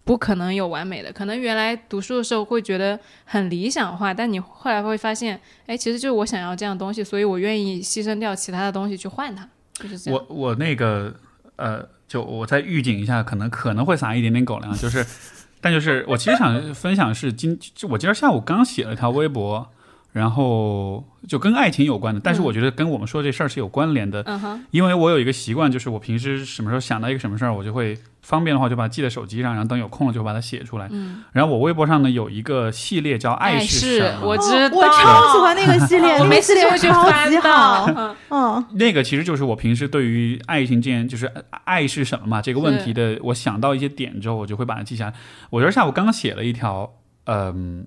[0.04, 1.12] 不可能有完美的。
[1.12, 10.24] 可能原来读书的时候会觉得很理想化，但你后来会发现，哎，其实就是我想要这样东西，所以我愿意牺牲掉其他的东西去换它，就是这样。
[10.28, 11.12] 我我那个
[11.56, 15.04] 呃，就我再预警一下，可能可能会撒一点点狗粮，就是，
[15.60, 19.68] 但就是我其实想分享是今就我今儿下午刚写了一条微博，
[20.12, 30.86] 然后就跟爱情有关的，但是我觉得跟我们说这事儿是有关联的，嗯哼，因为我有一个习惯，就是我平时什么时候想到一个什么事儿，我就会方便的话就把它记在手机上，然后等有空了就把它写出来。
[30.90, 37.86] 嗯，然后我微博上呢有一个系列叫“爱是什么”，我知道，哦我超喜欢那个系列，我没系列没事就会去超级翻到好。
[37.96, 41.30] 嗯嗯，那个其实就是我平时对于爱情这件，就是
[41.64, 45.14] 爱是什么嘛这个问题的，我想到一些点之后，我就会把它记下来。
[45.48, 46.92] 我今儿下午刚写了一条，
[47.24, 47.86] 嗯、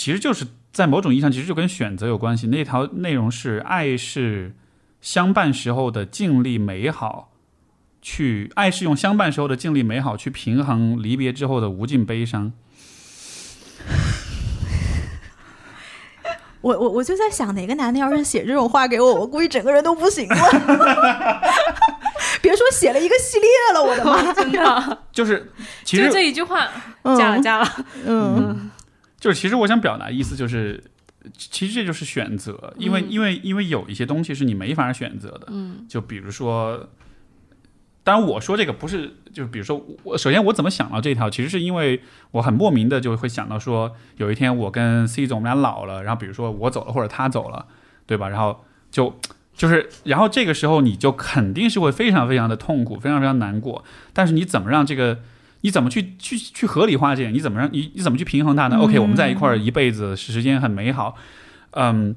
[0.00, 2.46] 其实就是在某种意义上，其实就跟选择有关系。
[2.46, 4.54] 那条内容是爱是
[5.02, 7.32] 相伴时候的尽力美好，
[8.00, 12.50] 去爱是用相伴时候的尽力美好去平衡离别之后的无尽悲伤。
[16.62, 20.34] 我我我就在想，哪个男的要是写这种话给我，我估计整个人都不行了。
[22.40, 24.22] 别说写了一个系列了，我的妈！
[24.32, 25.52] 真的，就是
[25.84, 26.66] 其就实这一句话
[27.02, 27.68] 嗯加了加了，
[28.06, 28.70] 嗯
[29.20, 30.82] 就是其实我想表达意思就是，
[31.36, 36.88] 其实这就是选择，因为、嗯因为因为有一些东西是你没法选择的，嗯就比如说，
[38.02, 42.02] 当然我说这个不是，就比如说我首先我怎么想到这条，其实是因为
[42.32, 47.66] 我很莫名的就会想到说，有一天我跟 C 总我们俩老了，然后比如说我走了或者他走了，
[48.06, 48.28] 对吧？
[48.28, 49.14] 然后就。
[49.52, 53.84] 就是，然后这个时候你就肯定是会非常非常的痛苦，非常非常难过。
[54.14, 55.18] 但是你怎么让这个，
[55.62, 57.32] 你怎么去去去合理化这点？
[57.34, 61.16] 你怎么让你你怎么去平衡它呢、嗯 o k 我们在一块儿一辈子，时间很美好，
[61.72, 62.14] 嗯，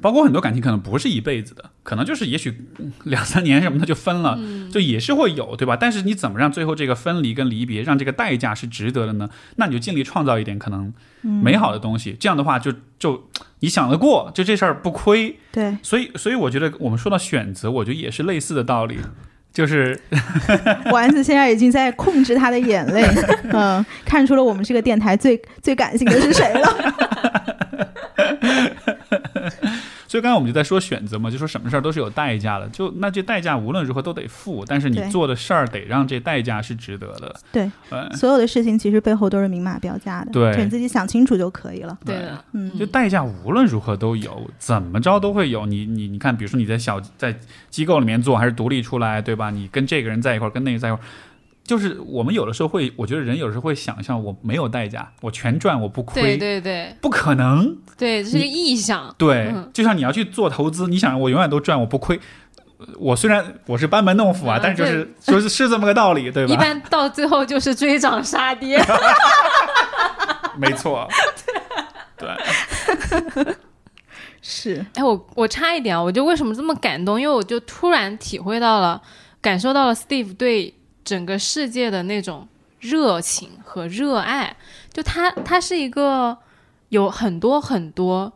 [0.00, 5.76] 包括很多感情可能不是一辈子的，可能就是也许嗯 两三年什么的就分了，嗯就也是会有，对吧？
[5.76, 9.28] 但是你怎么让最后这个分离跟离别，让这个代价是值得的呢？
[9.56, 13.28] 那你就尽力创造一点可能美好的东西，这样的话就就
[13.60, 15.38] 你想得过，就这事儿不亏。
[15.52, 18.96] 对，所以，所以我觉得我们说到选择，我觉得也是类似的道理，
[19.52, 19.98] 就是
[20.92, 23.04] 丸子现在已经在控制他的眼泪，
[23.52, 26.94] 嗯，看出了我们这个电台最最感性的是谁了。
[30.08, 37.34] 所以刚才我们就在说选择嘛，就说什么事儿都是有代价的，就那这代价无论如何都得付，但是你做的事儿得让这代价是值得的。
[37.52, 41.96] 对，呃，所有的事情其实背后都是明码标价的，对就你自己想清楚就可以了。
[42.04, 45.66] 对的，嗯，就代价无论如何都有，怎么着都会有。
[45.66, 47.38] 你你你看，比如说你在小在
[47.68, 49.50] 机构里面做，还是独立出来，对吧？
[49.50, 51.04] 你跟这个人在一块儿，跟那个在一块儿，
[51.68, 57.76] 就是我们有的时候会，我觉得人有时候会想象，我没有代价，我全赚，我不亏，对对对不可能。
[57.98, 59.14] 对，这是个意向。
[59.18, 62.18] 对，嗯就像你要去做投资，你想我永远都赚，我不亏。
[62.98, 66.54] 我虽然我是班门弄斧啊，嗯但是就是说是是这么个道理，对吧？
[66.54, 68.80] 一般到最后就是追涨杀跌。
[70.56, 71.06] 没错，
[72.16, 72.28] 对，
[74.40, 77.20] 是，哎，我我差一点啊，我就为什么这么感动？
[77.20, 79.02] 因为我就突然体会到了，
[79.42, 80.72] 感受到了 Steve 对
[81.08, 82.46] 整个世界的那种
[82.80, 84.54] 热情和热爱。
[84.92, 86.36] 就他，他是一个
[86.90, 88.30] 有很多很多，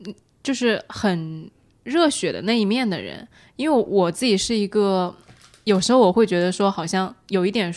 [0.00, 1.50] 嗯，就是很
[1.84, 3.26] 热血的那一面的人。
[3.56, 5.14] 因为我自己是一个，
[5.64, 7.74] 有时候我会觉得说，好像有一点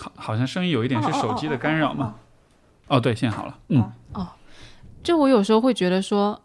[0.00, 2.14] 好，好像声音有一点是手机的干扰嘛。
[2.88, 4.28] 哦，对，现在好了，嗯，哦
[5.02, 6.40] 就我有时候会觉得说，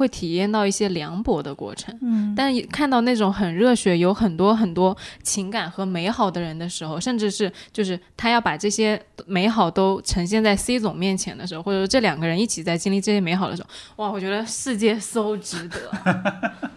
[0.00, 1.94] 会体验到一些凉薄的过程。
[2.00, 13.68] 嗯，但看到那种很热血、有很多很多情感和美好的人的时候，甚至是就是他要把这些美好都呈现在 C 总面前的时候，或者说这两个人一起在经历这些美好的时候，
[14.02, 15.78] 哇，我觉得世界 so 值得。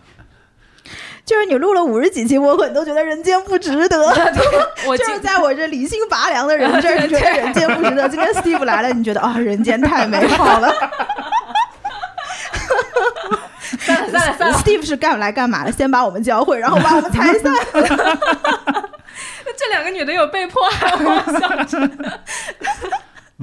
[1.26, 3.98] 就是你录了五十几期播客，你都觉得人间不值得。
[4.86, 8.10] 我就是在我这理性拔凉的人这儿，你觉得人间不值得。
[8.10, 10.70] 今天 Steve 来了，你觉得啊、人间太美好了。
[13.80, 15.72] 算了算了算了，Steve 是干来干嘛的？
[15.72, 17.54] 先把我们教会，然后把我们拆散。
[19.56, 21.90] 这两个女的有被迫害妄想症。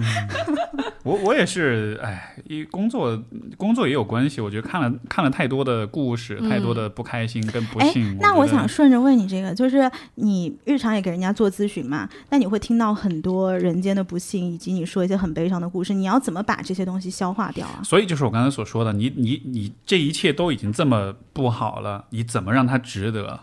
[1.03, 3.21] 我我也是，哎，一工作
[3.57, 4.41] 工作也有关系。
[4.41, 17.81] 我觉得看了看了太多的故事，嗯太多的不开心跟不哎幸。，那我想顺着问你这个，就是你日常也给人家做咨询嘛，那你会听到很多人间的不幸，以及你说一些很悲伤的故事，你要怎么把这些东西消化掉啊？
[17.83, 23.41] 所以就是我刚才所说的，你你你这一切都已经这么不好了，你怎么让它值得？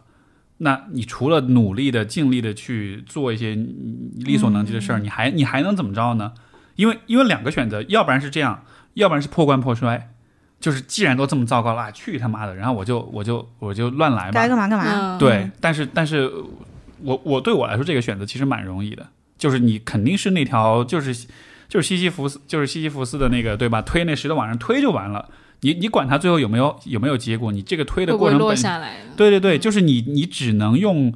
[0.60, 6.34] 那你除了努力的、尽力的去做一些你力所能及的事儿，你还你还能怎么着呢？
[6.78, 8.64] 因为因为两个选择，要不然是这样，
[8.94, 10.14] 要不然是破罐破摔。
[10.60, 12.56] 就是既然都这么糟糕了，啊去他妈的！
[12.56, 14.50] 然后我就我就我就乱来吧该。
[14.50, 14.86] 干嘛干嘛。
[14.88, 16.32] 嗯，对，但是但是
[17.04, 19.06] 我我对我来说这个选择其实蛮容易的，
[19.38, 21.14] 就是你肯定是那条就是
[21.70, 23.84] 就是西西弗斯就是西西弗斯的那个对吧？
[23.84, 25.30] 推那石头往上推就完了，
[25.62, 28.96] 你你管他最后有没有有没有结果，你这个推的过程本下来？
[29.16, 31.14] 对对对，就是你你只能用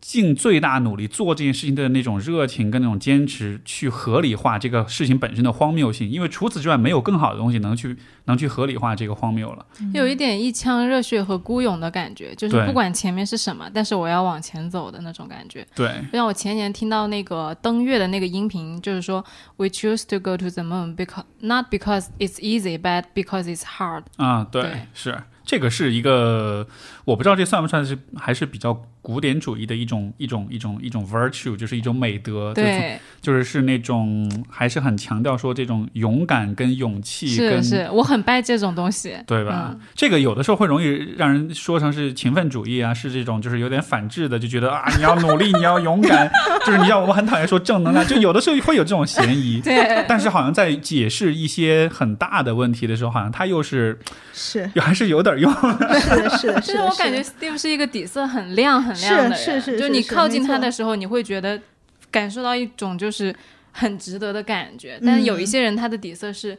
[0.00, 9.66] 尽最大努力做这件事情的那种热情跟那种坚持，去合理化这个事情本身的荒谬性，因为除此之外没有更好的东西能去能去合理化这个荒谬了。
[9.92, 15.66] 有一点一腔热血和孤勇的感觉，就是不管前面是什么，但是我要往前走的那种感觉。
[15.74, 19.22] 对，就像我前年听到那个登月的那个音频，就是说
[19.58, 24.04] ，We choose to go to the moon because not because it's easy, but because it's hard。
[24.16, 26.66] 啊，对，对是这个是一个，
[27.04, 28.72] 我不知道这算不算是还是比较
[29.10, 39.16] 古典主义的一种一种一种一种 virtue，就是一种美德，就是对，就是是那种还是很强调说这种勇敢跟勇气跟是是，我很拜这种东西。
[39.26, 39.70] 对吧？
[39.72, 46.30] 嗯这个有的时候会容易让人说成是勤奋主义啊，是这种就是有点反制的，就觉得啊你要努力，你要勇敢，
[46.64, 49.60] 就是你要我们很讨厌说正能量，就有的时候会有这种嫌疑。
[49.60, 53.98] 对，但是好像在解释一些很大的问题的时候，好像他又是
[54.32, 55.52] 是又还是有点用。
[55.52, 56.78] 是的，是的，就是的。
[56.78, 61.60] 是 我感觉 Steve 是一个底色很亮很亮的人，是是是就是你靠近他的时候，你会觉得
[62.10, 63.34] 感受到一种就是
[63.72, 65.00] 很值得的感觉。
[65.04, 66.56] 但是有一些人他的底色是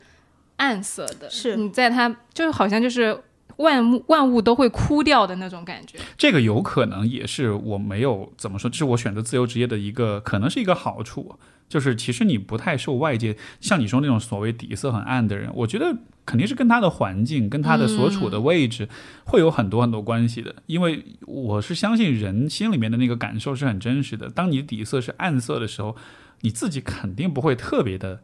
[0.57, 3.17] 暗色的，是你在他就是好像就是
[3.57, 5.97] 万物万物都会枯掉的那种感觉。
[6.17, 11.37] 这个有可能也是我没有怎么说，这是我选择自由职业的一个可能是一个好处，
[11.67, 15.95] 就是其实你不太受外界像你说那种所谓底色很暗的人，我觉得
[16.25, 18.87] 肯定是跟他的环境、跟他的所处的位置
[19.25, 20.55] 会有很多很多关系的。
[20.65, 25.95] 因为我是相信人心里面的那个感受是很真实的，当你的底色是暗色的时候，
[26.41, 28.21] 你自己肯定不会特别的。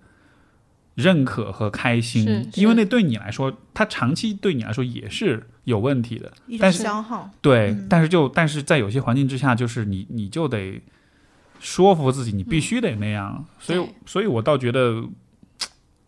[0.96, 6.34] 认可和开心因为那对你来说，它长期对你来说也是有问题的。
[6.60, 10.82] 但是消耗，对，嗯但是就但是在有些环境之下，就是你你就得
[11.60, 13.46] 说服自己，你必须得那样。
[13.60, 15.04] 所以，所以我倒觉得，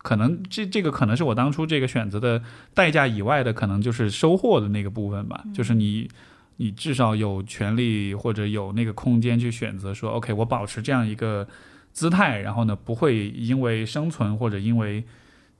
[0.02, 2.42] 可能这这个可能是我当初这个选择的
[2.72, 5.44] 代价以外的，可能就是收获的那个部分吧。
[5.54, 6.08] 就是你
[6.56, 11.46] 你至少有权利或者有那个空间去选择说，OK，我保持这样一个
[11.92, 15.04] 姿态，然后呢，不会因为生存或者因为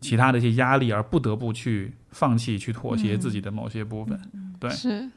[0.01, 4.18] 其他的一些压力而不得不去放弃、去妥协自己的某些部分。
[4.59, 5.11] 对是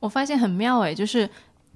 [0.00, 1.28] 我发现很妙哎，就是。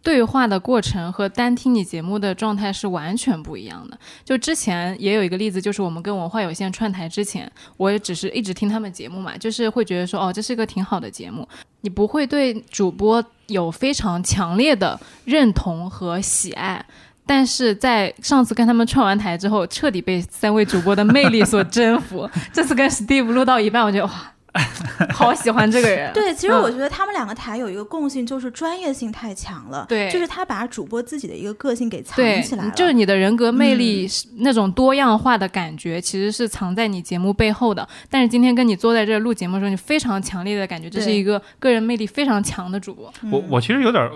[0.03, 3.99] 对话的过程和单听你节目的状态是完全不一样的。
[4.25, 11.47] 就之前也有一个例子，就是我们跟文化有限串台之前，我也只是一直听他们节目嘛，就是会觉得说，哦，这是一个挺好的节目。
[11.83, 16.85] 你不会对主播有非常强烈的认同和喜爱，
[17.27, 22.29] 但是在上次跟他们串完台之后，彻底被三位主播的魅力所征服。
[22.53, 24.33] 这次跟 Steve 录到一半，我觉得哇，
[25.15, 26.13] 好喜欢这个人。
[26.15, 29.87] 对，其实嗯我觉得他们两个台有一个共性，就是专业性太强了。
[29.89, 37.89] 对就是他把主播自己的一个个性给藏起来了。，就是你的人格魅力是那种多样化的感觉，其实是藏在你节目背后的。
[38.09, 43.13] 但是今天跟你坐在这儿录节目的时候，你非常强烈的感觉，这是一个个人魅力非常强的主播。
[43.23, 44.11] 嗯我我其实有点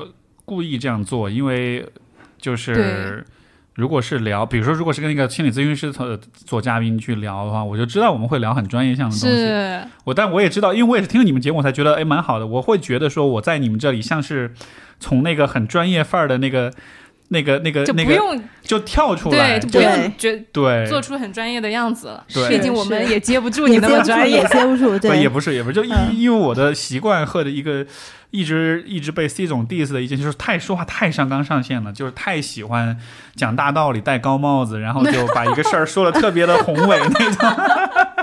[0.45, 1.87] 故意这样做，因为
[2.39, 3.25] 就是对
[3.75, 9.91] 如果是聊，比如说如果是跟那个心理咨询师做做嘉宾去聊的话，我就知道我们会聊很专业项的东西。
[10.05, 12.47] 我但我也知道，因为我也是听了你们节目，我才觉得哎蛮好的。
[12.47, 14.53] 我会觉得说我在你们这里像是
[14.99, 16.73] 从那个很专业范儿的那个。
[17.29, 22.25] 那个、那个、那个，就不用就跳出来，对，就不用觉对，做出很专业的样子了。
[22.33, 24.47] 对毕竟我们也接不住你那么专业也。
[24.49, 27.85] 接不住， 对，也不是，也不是，就因、嗯因为我的习惯和的一个
[28.31, 32.97] 一直一直被 C 总 diss 的一件，就是太说话太上纲上线了，就是太喜欢
[33.35, 37.65] 讲大道理、戴高帽子，然后就把一个事儿说的特别的宏伟那种。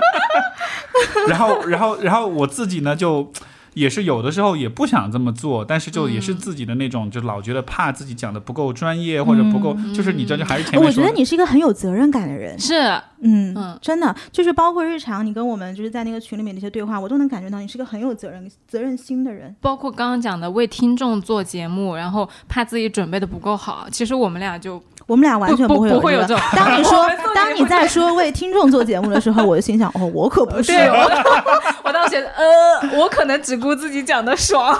[1.28, 3.32] 然后，然后，然后我自己呢就。
[3.74, 12.74] 也是有的时候也不想这么做，但是就也是嗯自己的那种，就老觉得怕自己讲的不够专业或者不够，就是你这就还是前面我觉得你是一个很有责任感的人，是。
[13.24, 13.78] 嗯嗯。
[13.80, 19.54] 真的就是包括日常你跟我们就是在那个群里面那些对话，我都能感觉到你是个很有责任责任心的人。
[19.60, 24.82] 包括刚刚讲的为听众做节目，然后怕自己准备的不够好，其实我们俩就
[25.12, 26.38] 我们俩完全不会有这个不会有这种。
[26.56, 27.06] 当你说
[27.36, 30.72] 当你在说为听众做节目的时候，我就心想，哦，我可不是。
[30.72, 31.10] 我，
[31.84, 34.74] 我当时觉得，呃，我可能只顾自己讲的爽。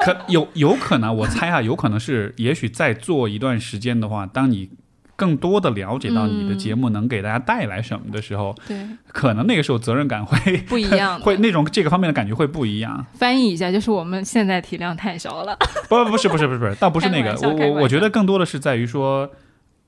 [0.00, 4.68] 可有有可能，我猜啊，有可能是，也许在做一段时间的话，当你
[5.16, 8.76] 更多的了解到你的节目能给大家带来什么的时候，对，
[9.08, 11.18] 可能那个时候责任感会不一样。
[11.22, 13.06] 会那种这个方面的感觉会不一样。
[13.14, 15.56] 翻译一下，就是我们现在体量太少了。
[15.88, 19.30] 不不是不是不是不是，倒不是那个我我我觉得更多的是在于说，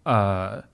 [0.05, 0.65] 呃。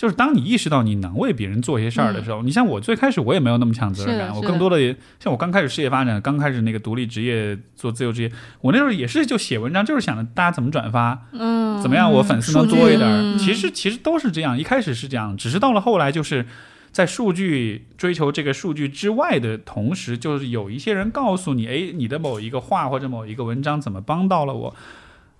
[0.00, 8.32] 就是当你意识到你能为别人做一些事儿的时候，你像我最开始我也没有那么强责任感，我更多的像我刚开始事业发展，刚开始那个独立职业做自由职业，
[8.62, 13.18] 我那时候也是就写文章，就是想着大家怎么转发，嗯，怎么样我粉丝能多一点儿。
[13.20, 16.46] 嗯其实其实都是这样，一开始是这样，只是到了后来就是。
[16.92, 24.74] 在数据追求这个数据之外的同时，就是有一些人告诉你，哎，你的某一个话或者某一个文章怎么帮到了我，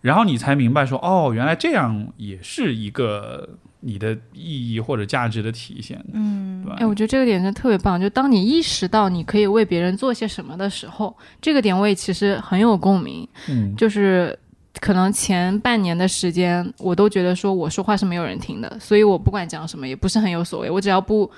[0.01, 3.49] 然后你才明白说，哦，原来这样也是一个
[3.81, 6.03] 你的意义或者价值的体现。
[6.13, 8.01] 嗯，对，哎，我觉得这个点真的特别棒。
[8.01, 13.29] 就当你意识到你可以为别人做些什么的时候，这个点我也其实很有共鸣。
[13.49, 14.39] 嗯，就是
[14.81, 21.31] 可能前半年的时间，我都觉得说我说话是没有人听的，所以我不管讲什么也不是很有所谓，我只要不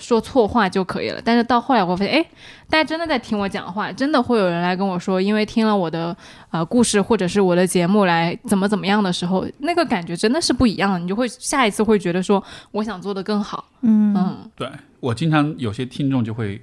[0.00, 1.20] 说错话就可以了。
[1.24, 2.26] 但是到后来我发现，哎，
[2.68, 6.16] 大家真的在听我讲话，真的会有人来跟我说，因为听了我的
[6.50, 12.42] 呃故事或者是我的节目来怎么怎么样的时候，那个感觉真的是不一样的，你就会下一次会觉得说
[12.72, 13.64] 我想做的更好。
[13.82, 16.60] 嗯嗯，对我经常有些听众就会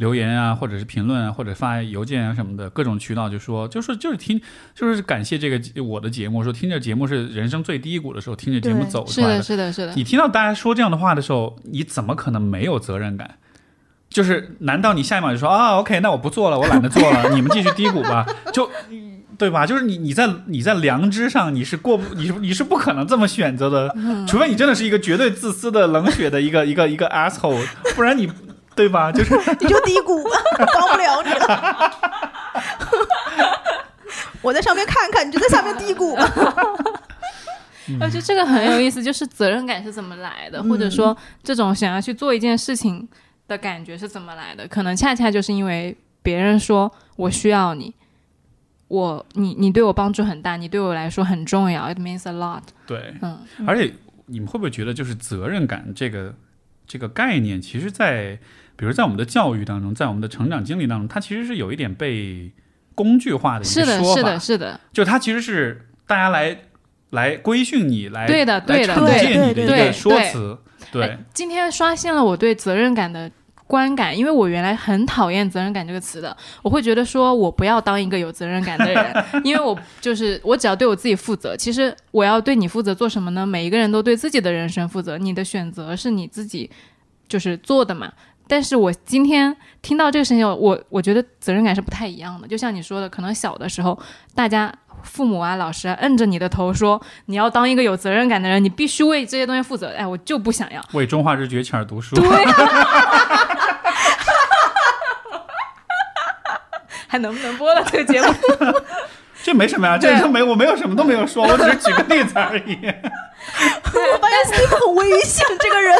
[0.00, 4.40] 留言啊，或者是评论啊，或者发邮件啊什么的，各种渠道就说，就说就是听，
[4.74, 9.42] 就是感谢这个我的节目，说听着节目是人生最低谷的时候听着节目走出来的。
[9.42, 9.92] 是的，是的。
[9.94, 13.36] 你听到大家说这样的话的时候，你怎么可能没有责任感？
[14.08, 18.26] 就是难道你下一秒就说啊，OK，那我不做了，我懒得做了， 你们继续低谷吧？
[18.52, 18.68] 就
[19.38, 19.66] 对吧？
[19.66, 23.94] 就是你你在你在良知上你是过不你是你是不可能这么选择的，
[24.26, 27.62] 除非你真的是一个绝对自私的冷血的一个一个一个 asshole，
[27.94, 28.28] 不然你
[28.80, 29.12] 对吧？
[29.12, 30.24] 就是你就低谷，
[30.74, 31.92] 帮不了你了。
[34.40, 36.32] 我在上面看看，你就在下面低谷吧。
[38.00, 43.06] 而且这个很有意思，就是责任感是怎么来的，或者说这种想要去做一件事情
[43.48, 44.66] 的感觉是怎么来的？
[44.68, 47.92] 可能恰恰就是因为别人说我需要你，
[48.88, 52.62] 我你你对我帮助很大，你对我来说很重要，it means a lot。
[52.86, 53.92] 对，嗯，而且
[54.26, 56.34] 你们会不会觉得，就是责任感这个
[56.86, 58.38] 这个概念，其实在
[58.80, 62.50] 比如在我们的教育当中，在我们的成长经历当中，它其实是有一点被
[62.94, 66.56] 工具化的一是的，个说法，是的，是的，就它其实是大家来
[67.10, 70.58] 来规训你，来对的对的对对一个说对辞，
[70.90, 73.30] 对哎，今天刷新了我对责任感的
[73.66, 81.54] 观感，因为我原来很讨厌责任感这个词的，我会觉得说我不要当一个有责任感的人，因为我就是我只要对我自己负责。
[81.54, 83.44] 其实我要对你负责做什么呢？
[83.44, 86.70] 每一个人都对自己的人生负责，你的选择是你自己
[87.28, 88.10] 就是做的嘛。
[88.50, 92.48] 但是我今天听到这个事情，我我觉得责任感是不太一样的。
[92.48, 93.96] 就像你说的，可能小的时候，
[94.34, 94.74] 大家
[95.04, 99.94] 父母啊、老师啊，摁着你的头说你要当一个有责任感的人，你必须为这些东西负责。
[99.96, 100.84] 哎，我就不想要。
[100.94, 102.16] 为中华之崛起而读书。
[102.16, 102.26] 对，
[107.06, 108.34] 还能不能播了这个节目？
[109.42, 112.78] 这没什么呀，这对就没我没有什么都没有说，我只是举个例子而已。
[112.82, 115.96] 我发现 Steve 很危险，这个人。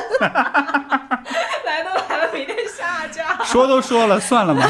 [3.44, 4.66] 说都说了，算了吧。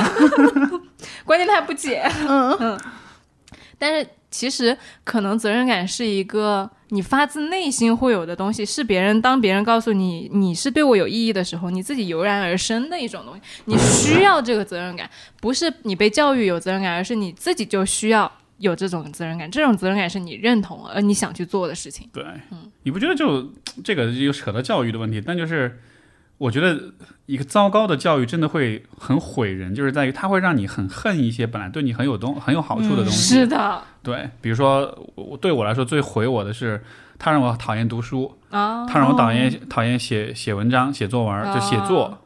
[1.24, 2.02] 关键他还不解。
[2.28, 2.78] 嗯
[3.78, 13.40] 但是其实可能责任感是一个你发自内心会有的东西，是别人当别人告诉你你是对我有意义的时候，你自己油然而生的一种东西。
[13.64, 15.08] 你需要这个责任感，
[15.40, 19.50] 不是你被教育有责任感，而是你自己就需要有这种责任感。
[19.50, 22.06] 这种责任感是你认同而你想去做的事情。
[22.12, 23.50] 对，嗯你不觉得就
[23.82, 25.22] 这个又扯到教育的问题？
[25.24, 25.80] 但就是
[26.40, 26.80] 我觉得
[27.26, 33.34] 一个糟糕的教育真的会很毁人，就是在于它会让你很恨一些本来对你很有东很有好处的东西。
[33.34, 36.82] 是的对，比如说我对我来说最毁我的是，
[37.18, 42.04] 他让我讨厌读书，啊，他让我讨厌、讨厌写写文章、写作文，就写作。
[42.04, 42.18] 哦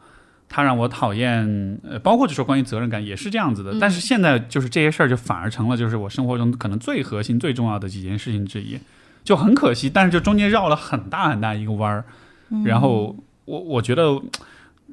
[0.46, 3.72] 他让我讨厌，呃，包括就说关于责任感也是这样子的。
[3.72, 8.78] 嗯但是现在就是这些事儿就反而成了就是我生活中可能最核心、最重要的几件事情之一，
[9.24, 9.90] 就很可惜。
[9.90, 12.04] 但是就中间绕了很大很大一个弯儿，
[12.64, 14.20] 然后我我觉得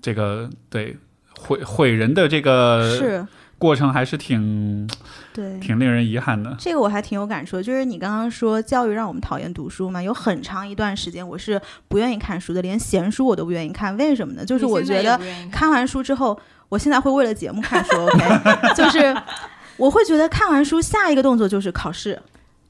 [0.02, 0.98] 这个对
[1.38, 3.28] 毁毁人的这个是，
[3.58, 4.90] 过程还是挺
[5.34, 5.60] 对。
[5.60, 6.56] 挺令人遗憾的。
[6.60, 13.96] 这个我还挺有感触，就是你刚刚说教育让我们讨厌读书嘛，有很长一段时间我是不愿意看书的，连闲书我都不愿意看。
[13.98, 14.44] 为什么呢？
[14.46, 15.20] 就是我觉得
[15.52, 16.38] 看完书之后，
[16.70, 19.16] 我现在会为了节目看书，OK， 就是
[19.78, 22.20] 我会觉得看完书下一个动作就是考试，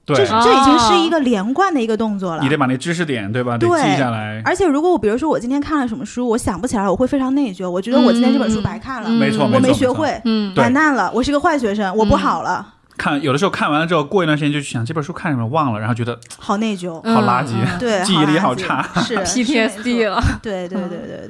[0.05, 2.49] 对这，是这已经是一个连贯的一个动作了你。
[2.49, 3.57] 得把那知识点对吧？
[3.57, 4.41] 得对记下来。
[4.45, 9.71] 而且如果我比如说我今天看了什么书，我想不起来，我会非常内疚，我觉得我今天这本书白看了，嗯没错，我没。
[9.73, 16.99] 学会，嗯，完蛋了，我是个坏学生，我不好了，看有的时候看完了之后，过一段时间就去想这本书看什么忘了，然后觉得好内疚。
[17.03, 20.15] 嗯好垃圾嗯对， 记忆力好差是 PTSD 了。
[20.17, 20.23] 了。
[20.43, 21.27] 对对对对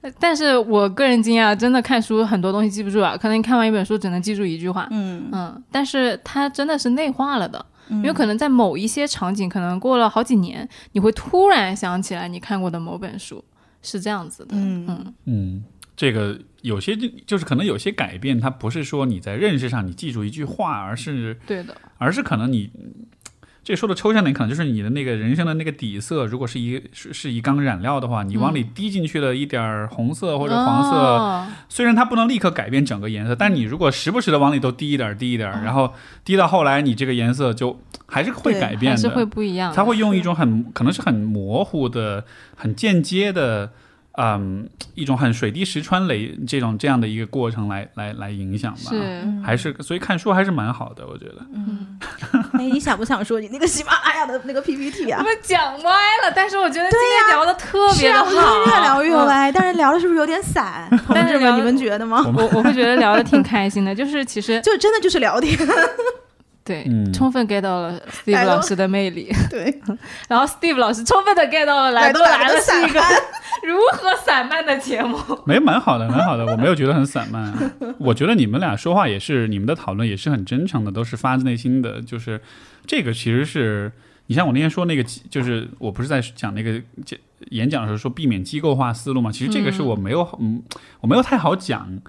[0.00, 4.86] 对，但是我个人经验，真的看书很多东西记不住啊，可能你看完一本书只能记住一句话。
[4.90, 13.44] 嗯，嗯，但是它真的是内化了的，因因为可能在某一些场景，可能过了好几年，你会突然想起来你看过的某本书，
[13.82, 14.56] 是这样子的。
[14.56, 15.64] 嗯嗯嗯，
[15.96, 22.70] 这个有些就就是可能有些改变，它不是说你在认识上你记住一句话，而是对的，而是可能你。
[23.64, 31.46] 这说的抽象点，可能就是你的那个人生的那个底色，如果是一是是一缸染料的话，你往里滴进去了一点儿红色或者黄色，哦。
[31.68, 35.94] 虽然它不能立刻改变整个颜色，但你如果时不时的往里头滴一点儿滴一点儿，然后
[36.24, 39.70] 滴到后来，你这个颜色就还是会改变的，还是会不一样。
[39.70, 39.76] 的。
[39.76, 42.24] 它会用一种很可能是很模糊的、
[42.56, 43.70] 很间接的，
[44.18, 48.90] 嗯，一种很水滴石穿累这种这样的一个过程来来来影响吧。
[48.90, 51.36] 是，还是所以看书还是蛮好的，我觉得。
[51.54, 51.98] 嗯，
[52.54, 55.18] 哎，你想不想说你那个喜马拉雅的那个 PPT 啊？
[55.20, 55.92] 我们讲歪
[56.24, 58.30] 了，但是我觉得今天聊的特别的好，
[58.66, 60.86] 越聊越嗯歪，但是聊的是不是有点散？
[60.90, 62.22] 同 但是你们觉得吗？
[62.36, 65.56] 我我会觉得聊的挺开心的，就是其实 就真的就是聊天，
[66.64, 69.80] 对，嗯充分 get 到了 Steve 老师的魅力， 对，
[70.28, 73.00] 然后 Steve 老师充分的 get 到了来都来了是一个
[73.66, 75.18] 如何散漫的节目。
[75.44, 77.52] 没蛮好的，蛮好的，我没有觉得很散漫。
[77.98, 82.00] 我觉得你们俩说话也是，你们的讨论也是很真诚的，都是发自内心的。
[82.02, 82.40] 就是
[82.86, 83.90] 这个其实是
[84.26, 87.18] 你像我那天说那个，就是我不是在讲那个讲
[87.50, 90.62] 演讲的时候说避免机构化思路嘛，其实这个是我没有嗯
[91.00, 92.00] 我没有太好讲。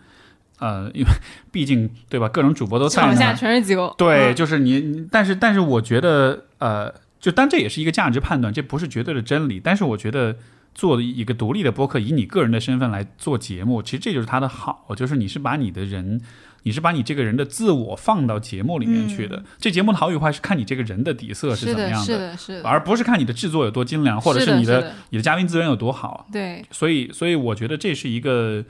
[0.63, 1.07] 呃，因为
[1.51, 9.59] 毕竟对吧，各种主播都在场下，全是机构，对，嗯就是你，但是但是我觉得，呃，就当这也是一个价值判断，这不是绝对的真理。
[9.61, 10.37] 但是我觉得
[10.73, 16.21] 做一个独立的播客，以你个人的身份来做节目，其实这就是它的好，就是你是把你的人，
[16.63, 19.43] 你是把你这个人的自我放到节目里面去的。
[19.59, 26.25] 这节目的好与坏是看你这个人的底色是，怎么样是的，是的，而不是看你的制作有多精良，或者是你的你的嘉宾资源有多好。
[26.31, 28.63] 对，所以，所以我觉得这是一个，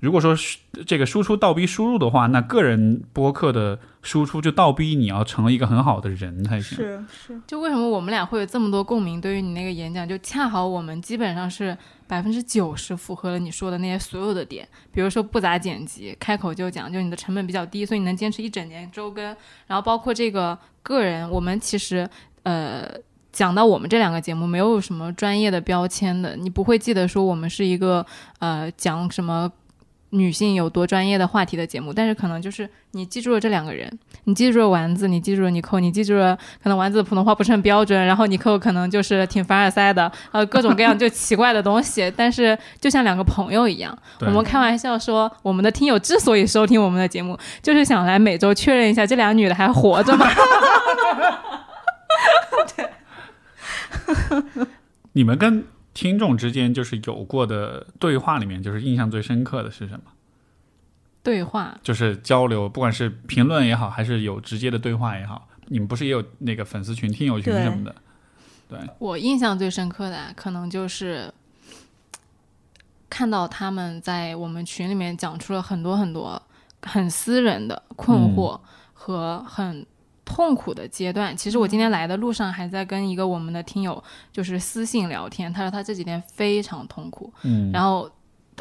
[0.00, 6.76] 如果说是这个输出倒逼输入的话，那个人播客的输出就倒逼你要成为一个很好的人才行。
[6.76, 9.20] 是是，就为什么我们俩会有这么多共鸣？
[9.20, 19.22] 对于你那个演讲，就恰好我们基本上是百分之九十符合了你说的那些所有的点，比如说不咋剪辑，开口就讲，就你的成本比较低，所以你能坚持一整年周更。
[19.66, 22.08] 然后包括这个个人，我们其实
[22.44, 22.88] 呃。
[23.32, 28.04] 讲到我们这两个节目，没有什么专业的标签的，你不会记得说我们是一个
[28.40, 29.48] 呃讲什么
[30.10, 33.90] 女性有多专业的话题的节目，但是可能就是你记住了这两个人，
[34.24, 50.26] 你记住了丸子，你记住了你扣，你记住了可能丸子的普通话不是很标准，然后你扣可能就是挺凡尔赛的，呃，各种各样就奇怪的东西， 但是就像两个朋友一样，我们开玩笑说，我们的听友之所以收听我们的节目，就是想来每周确认一下这俩女的还活着吗？
[55.12, 60.02] 你们跟听众之间就是有过的对话里面，就是印象最深刻的是什么？
[61.22, 67.94] 对话，就是交流，不管是评论也好，还是有直接的对话也好，你们不是也有那个粉丝群、听友群什么的？
[68.68, 71.30] 对，我印象最深刻的啊可能就是
[73.10, 76.40] 看到他们在我们群里面讲出了很多很多
[76.82, 78.58] 很私人的困惑
[78.94, 79.84] 和很
[80.32, 81.36] 痛苦的阶段。
[81.36, 84.00] 其实我今天来的路上还在跟一个我们的听友
[84.30, 88.08] 就是私信聊天，他说他这几天非常痛苦，嗯，然后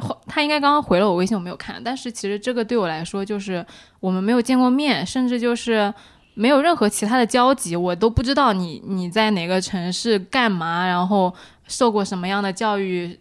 [0.02, 1.80] 后他应该刚刚回了我微信，我没有看。
[1.84, 3.64] 但是其实这个对我来说，就是
[4.00, 5.94] 我们没有见过面，甚至就是
[6.34, 11.32] 没有任何其他的交集，我都不知道你你在哪个城市干嘛，然后
[11.68, 13.20] 受过什么样的教育。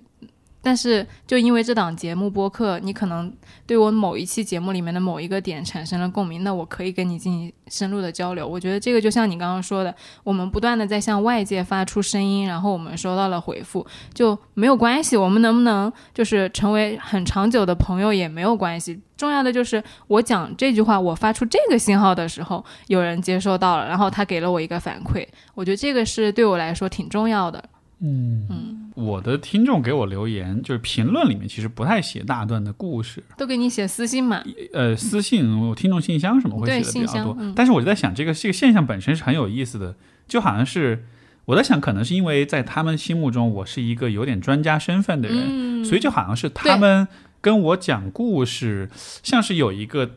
[0.60, 3.32] 但是就因为这档节目播客，你可能
[3.66, 8.47] 对我某一期节目里面的某一个点产生了共鸣，那我可以跟你进行深入的交流。
[8.47, 9.94] 我觉得这个就像你刚刚说的，
[10.24, 15.16] 我们不断的在向外界发出声音，然后我们收到了回复，就没有关系。
[15.16, 19.01] 我们能不能就是成为很长久的朋友也没有关系。
[19.16, 25.26] 重要的就是我讲这句话，我发出这个信号的时候，有人接收到了，然后他给了我一个反馈。
[25.55, 27.62] 我觉得这个是对我来说挺重要的。
[28.00, 34.40] 嗯，我的听众给我留言，就是评论里面其实不太写大段的故事，都给你写私信嘛。
[34.72, 37.36] 呃，私信、我听众信箱什么会写的比较多。
[37.40, 39.96] 嗯但是我就在想，这个这个现象本身是很有意思的，
[40.28, 41.06] 就好像是
[41.46, 47.08] 我在想，可能是因为在他们心目中我是一个有点专家身份的人，嗯，所以就好像是他们
[47.40, 48.88] 跟我讲故事，
[49.24, 50.12] 像是有一个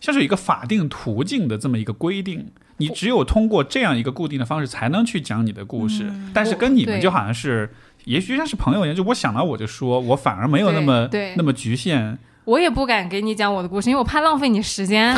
[0.00, 2.52] 像是有一个法定途径的这么一个规定。
[2.80, 6.04] 你只有通过这样一个固定的方式，才能去讲你的故事。
[6.10, 7.70] 嗯但是跟你们就好像是，
[8.04, 12.18] 也许像是朋友一样，就我想到我就说，我反而没有那么对对那么局限。
[12.46, 15.14] 我也不敢给你讲我的故事，因为我怕浪费你时间。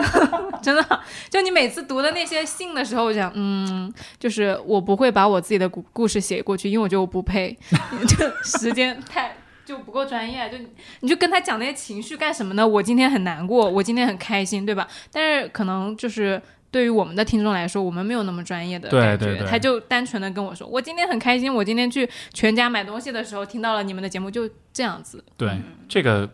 [0.62, 7.56] 真的，就你每次读的那些信的时候，我想，嗯，就是我不会把我自己的故故事写过去，因为我觉得我不配，
[8.08, 9.36] 就时间太
[9.66, 10.48] 就不够专业。
[10.50, 10.66] 就你
[11.00, 12.66] 你就跟他讲那些情绪干什么呢？
[12.66, 14.88] 我今天很难过，我今天很开心，对吧？
[15.12, 16.40] 但是可能就是。
[16.74, 25.24] 对于我们的听众来说，我们没有那么专业的对感觉，对对他就单纯的跟我说，我今天很开心，我今天去全家买东西的时候听到了你们的节目，就这样子。
[25.36, 25.56] 对
[25.88, 26.28] 这个，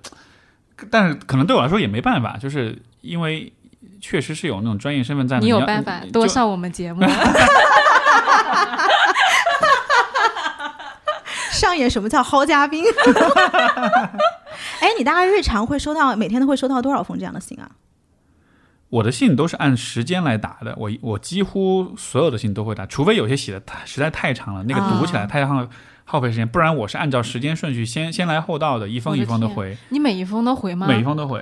[0.91, 3.53] 但是可能对我来说也没办法，就是因为
[4.01, 7.03] 确实是有那种专业身份在你有办法多上我们节目，
[11.53, 12.83] 上演什么叫薅嘉宾？
[14.81, 17.71] 哎，你大概日常会收到每天都会收到多少封这样的信啊？
[18.91, 25.67] 我的信都是按时间来打的，我我几乎所有的信都会打，除非有些写的太实在太长了，那个读起来啊太耗
[26.05, 30.87] 耗费时间，不然我是按照时间顺序先先来后到的，一封一封的回，你每一封都回吗？
[30.89, 31.41] 每一封都回。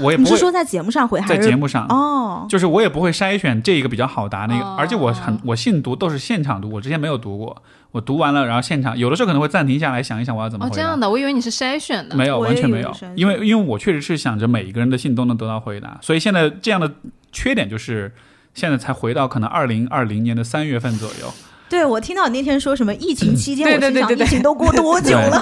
[0.00, 2.46] 我也不会你是说在节目上回还是在节目上，哦？
[2.48, 10.76] 就是我也不会筛选这一个比较好答那个，哦而且我很我信读都是现场读，我之前没有读过，我读完了然后现场有的时候可能会暂停下来想一想我要怎么哦，回答。
[10.76, 12.16] 这样的，我以为你是筛选的。
[12.16, 16.90] 没有，完全没有因为因为我确实是想着每一个人的信都能得到回答，所以现在这样的
[17.30, 18.12] 缺点就是
[18.54, 21.32] 现在才回到可能二零二零年的三月份左右，
[21.70, 25.40] 对，我听到你那天说什么疫情期间，对我心想对对对对疫情都过多久了？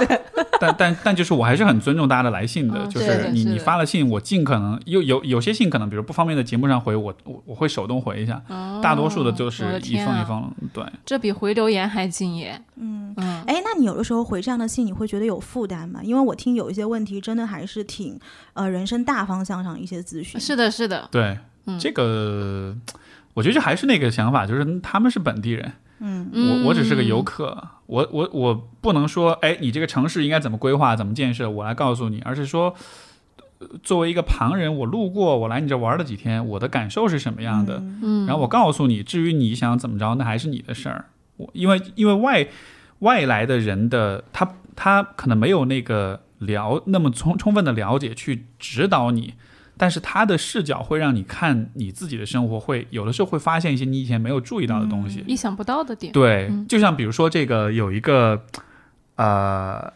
[0.60, 12.60] 但但但就是我还是很尊重大家的来信的，嗯就是你你发了信，我尽可能有有有些信可能比如不方便在节目上回，我我我会手动回一下，哦大多数的就是一封一封，对，这比回留言还敬业。
[12.76, 16.00] 嗯嗯，哎，那你有的时候回这样的信，你会觉得有负担吗？
[16.02, 18.18] 因为我听有一些问题真的还是挺
[18.52, 20.40] 呃人生大方向上一些咨询。
[20.40, 22.76] 是的，是的，对，嗯这个
[23.34, 26.30] 我觉得就还是那个想法，就是他们是本地人，嗯。
[26.32, 27.24] 我我只是个游嗯。
[27.24, 32.74] 客，我我我不能说，哎，你这个城市应该怎么规划、怎么建设，我来告诉你，而是说，
[33.58, 41.06] 呃作为一个旁人，我路过，我来你这玩了几天，我的感受是什么样的，嗯，然后我告诉你，至于你想怎么着，那还是你的事儿。
[41.36, 42.46] 我因为因为外
[43.00, 49.34] 外来的人的他他可能没有那个了那么充充分的了解去指导你，
[49.78, 55.24] 但是他的视角会让你看你自己的生活，会有的时候会发现一些你以前没有注意到的东西。
[55.26, 56.12] 意想不到的点。
[56.12, 58.42] 对嗯，就像比如说这个有一个，
[59.14, 59.92] 呃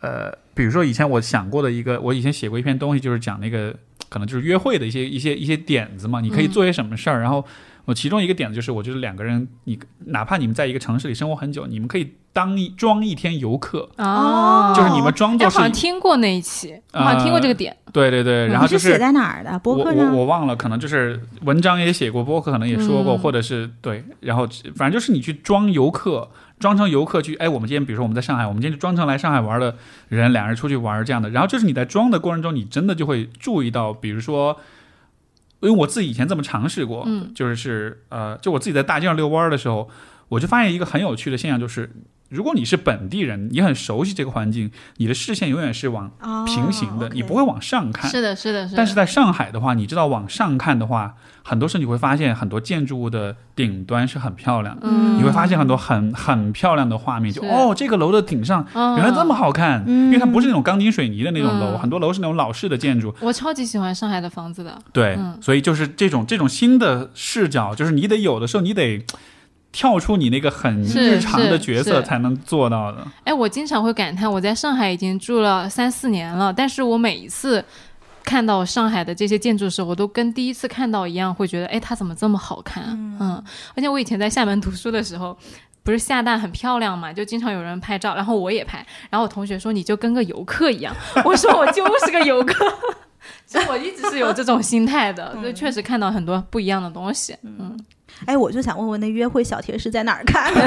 [0.00, 3.74] 呃，比如说以前我想过的一个，我以前写过一篇东西，就是讲那个
[4.08, 7.20] 可能就是约会的一些一些一些点子嘛，你可以嗯做些什么事儿。
[7.20, 7.44] 然后
[7.84, 17.76] 我其中一个点子就是，我觉得两个人，你哪怕你们在一个城市里生活很久，你们可以当一装一天游客，哦，就是你们装哎，作是好像听过那一期，我好像听过这个点。
[17.92, 19.58] 对对对，然后就你是写在哪儿的？
[19.58, 20.16] 博我我客上？
[20.16, 24.46] 我忘了，可能就是文章也写过，博客可能也说过，嗯或者是对，然后
[24.76, 26.30] 反正就是你去装游客，
[26.60, 29.74] 装成游客去，哎，我们今天比如说我们在上海，我们今天就装成来上海玩的
[30.08, 34.56] 人，两人出去玩这样的，然后就是你在装的过程中，你真的就会注意到，比如说。
[35.62, 37.32] 因为我自己以前这么尝试过，嗯。
[37.34, 39.88] 就是是呃，就我自己在大街上遛弯儿的时候，
[40.28, 41.90] 我就发现一个很有趣的现象，就是
[42.32, 48.10] 如果你是本地人，你很熟悉这个环境，你的视线永远是往哦平行的你不会往上看。
[48.10, 48.76] 是的，是的，是的。
[48.76, 64.78] 但是在上海的话，你知道往上看的话，很多时候你会发现很多建筑物的顶端是很漂亮的，嗯，你会发现很多很很漂亮的画面，就哦，这个楼的顶上哦原来这么好看，嗯因为它不是那种钢筋水泥的那种楼，嗯很多楼是那种老式的建筑，我超级喜欢上海的房子的。
[64.92, 69.04] 对，嗯所以就是这种这种新的视角，就是你得有的时候你得。
[69.72, 77.64] 跳出你那个很日常的角色才能做到的，哎，我经常会感叹，我在上海已经住了三四年了，但是我每一次
[78.22, 82.84] 看到上海的这些建筑的时候，我都跟第一次看到一样，会觉得，哎，它怎么这么好看？
[83.18, 83.42] 嗯。
[83.74, 85.36] 而且我以前在厦门读书的时候。
[85.84, 90.94] 不是厦大很漂亮嘛，就经常有人拍照，然后我也拍，然后我同学说你就跟个游客一样，
[91.26, 92.64] 我说我就是个游客，
[93.44, 97.76] 所以我一直是有这种心态的，就确实看到很多不一样的东西，嗯，
[98.26, 100.52] 哎，我就想问问，那约会小贴士在哪儿看？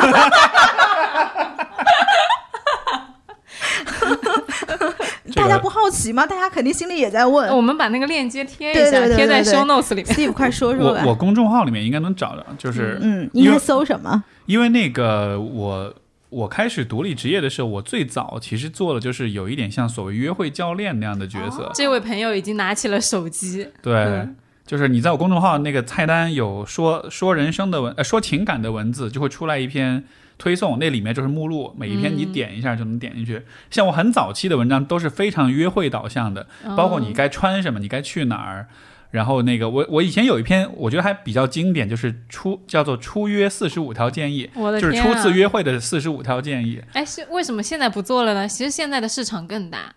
[5.26, 6.26] 这个大家不好奇奇吗？
[6.26, 7.50] 大家肯定心里也在问。
[7.56, 10.06] 我们把那个链接贴一下，对对对贴在 show notes 里面。
[10.16, 11.02] Steve，快说说吧。
[11.04, 14.24] 我我公众号里面应该能找到，就是嗯，应该搜什么？
[14.46, 15.94] 因为那个我
[16.30, 24.28] 我开始独立职业的时候，我最早其实做的就是有一点像所谓约会教练那样的角色，这位朋友已经拿起了手机，对。
[24.66, 30.04] 嗯就是你在我公众号那个菜单有说说人生的文呃说情感的文字，就会出来一篇
[30.38, 33.44] 推送，那里面就是目录，每一篇你点一下就能点进去。
[33.70, 38.68] 像我很早期的文章都是非常约会导向的，包括你该穿什么，你该去哪儿。
[39.12, 45.14] 然后那个我我以前有一篇我觉得还比较经典，就是出叫做出约四十五条建议，我的天、就是啊！
[45.14, 46.82] 初次约会的四十五条建议。
[46.92, 48.48] 哎，是为什么现在不做了呢？
[48.48, 49.94] 其实现在的市场更大。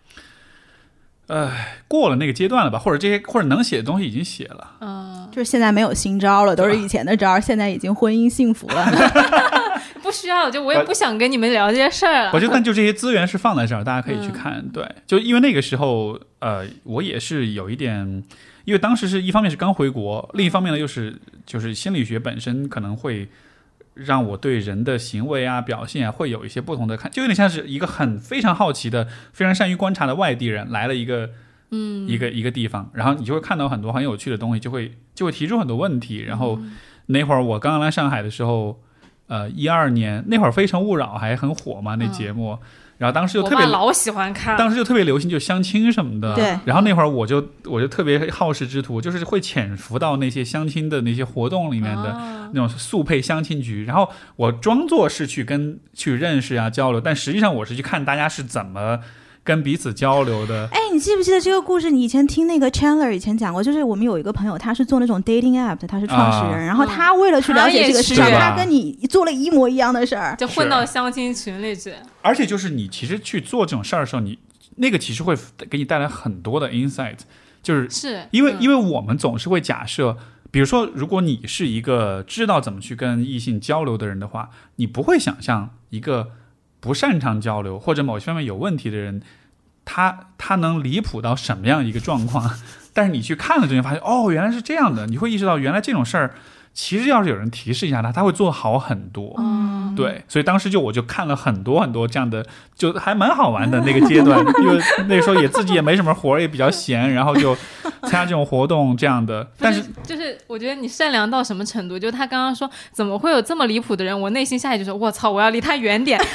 [1.87, 4.71] 过了那个阶段了吧，或者这些或者能写的东西已经写了。
[4.81, 8.87] 嗯，就是现在没有新招了，都是以前的招儿，现在已经婚姻幸福了。
[10.03, 12.31] 不需要，就我也不想跟你们聊这些事儿了。
[12.33, 14.67] 我觉得，但就这些资源是放在这儿，大家可以嗯去看。
[14.73, 18.23] 对，就因为那个时候，呃，我也是有一点，
[18.65, 21.15] 因为当时是一方面是刚回国，另一方面呢又是
[21.45, 23.29] 就是心理学本身可能会
[23.99, 31.31] 让我对人的行为啊、表现啊会有一些不同的看，就有点像是一个很非常好奇的、非常善于观察的外地人来了一个。
[31.71, 36.23] 嗯，一个一个地方，然后你就会看到很多很有趣的东西，就会就会提出很多问题。
[36.23, 36.59] 然后
[37.09, 38.81] 那会儿我刚刚来上海的时候，
[39.27, 42.59] 呃，一二年那会儿《非诚勿扰》还很火嘛，那节目，
[42.99, 46.35] 然后当时就特别老喜欢看，当时就特别流行，就相亲什么的。
[46.35, 46.59] 对。
[46.65, 52.35] 然后那会儿我就我就特别好事之徒，就是会潜伏到那些相亲的那些活动里面的、啊。
[52.53, 58.99] 那种速配相亲局，然后我装作是去跟去认识啊交流，但实际上我是去看大家是怎么
[59.49, 60.69] 跟彼此交流的。
[60.71, 61.91] 哎，你记不记得这个故事？
[61.91, 70.37] 你以前听那个 Chandler 以前讲过，就是我们有一个朋友，他是做那种 dating app 的，他是创始人，啊然后他为了去了解这个市场，他他跟你做了一模一样的事儿。
[70.37, 71.95] 就混到相亲群里去。
[72.21, 74.39] 而且就是你其实去做这种事儿的时候，你
[74.77, 75.35] 那个其实会
[75.71, 77.17] 给你带来很多的 insight，
[77.63, 80.19] 就是是因为、因为为我们总是会假设，
[80.51, 86.33] 比如说，如果你是一个知道怎么去跟异性交流的人的话，你不会想象一个
[86.81, 89.21] 不擅长交流或者某些方面有问题的人，
[89.91, 92.51] 他他能离谱到什么样一个状况？
[92.93, 96.35] 但是你去看了之后，发现哦，原来是这样的，你会意识到原来这种事儿，
[96.75, 99.35] 其实要是有人提示一下他，他会做好很多。
[99.39, 102.45] 嗯，对，所以当时就我就看了很多很多这样的，
[102.77, 104.79] 就还蛮好玩的那个 阶段，因为
[105.09, 107.57] 那个时候也自己也没什么活儿，也比较闲，然后就
[108.03, 109.47] 参加这种活动这样的。
[109.59, 111.99] 但是就是我觉得你善良到什么程度？
[111.99, 116.21] 就他刚刚说怎么会有这么离谱的人，我内心下一句说：我操，我要离他远点。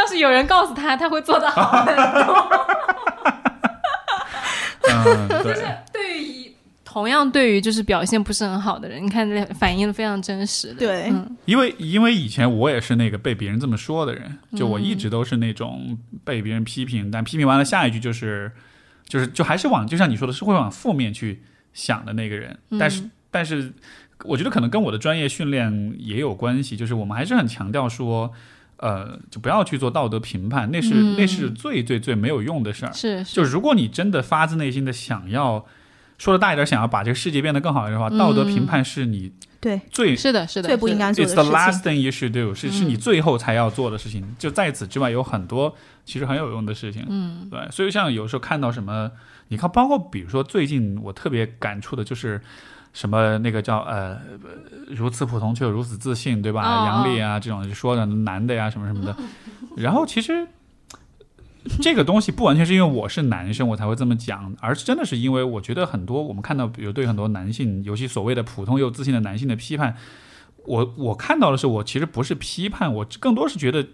[0.00, 2.46] 要是有人告诉他，他会做得好 很多。
[4.92, 5.54] 嗯，对，
[5.92, 6.52] 对于
[6.84, 10.78] 同样对于就是表现不是很好的人，你看这反应非常真实的。
[10.80, 18.50] 对嗯因为因为以前我也是那个被别人这么说的人，就我一直都是那种被别人批评，但批评完了下一句就是
[19.06, 23.72] 就是就还是往就像你说的是会往负面去想的那个人，但是但是
[24.24, 28.32] 我觉得可能跟我的专业训练也有关系，就是我们还是很强调说。
[28.80, 32.92] 呃，就不要去做道德评判，那是、嗯那是最最最没有用的事儿。
[32.92, 35.64] 是是，就如果你真的发自内心的想要，
[36.18, 41.92] 说的大一点，想要把这个世界变得更好一点的话，道德评判是你对，最是的，是的，最不应该做 It's 的 the last 事情。
[41.92, 44.34] thing you should do，是是你最后才要做的事情。
[44.38, 45.74] 就在此之外，有很多
[46.06, 47.04] 其实很有用的事情。
[47.08, 49.10] 嗯，对，所以像有时候看到什么，
[49.48, 52.40] 你看，包括比如说最近我特别感触的就是
[52.92, 54.18] 什么那个叫呃
[54.88, 56.62] 如此普通却又如此自信，对吧？
[56.62, 59.16] 哦杨笠啊这种就说的男的呀什么什么的。
[59.76, 60.48] 然后其实
[61.80, 69.96] 这个东西不完全是因为我是男生我才会这么讲，而是真的是因为我觉得很多我们看到，比如对很多男性，尤其所谓的普通又自信的男性的批判，
[70.66, 73.86] 我我看到的是，我其实不是批判，我更多是觉得。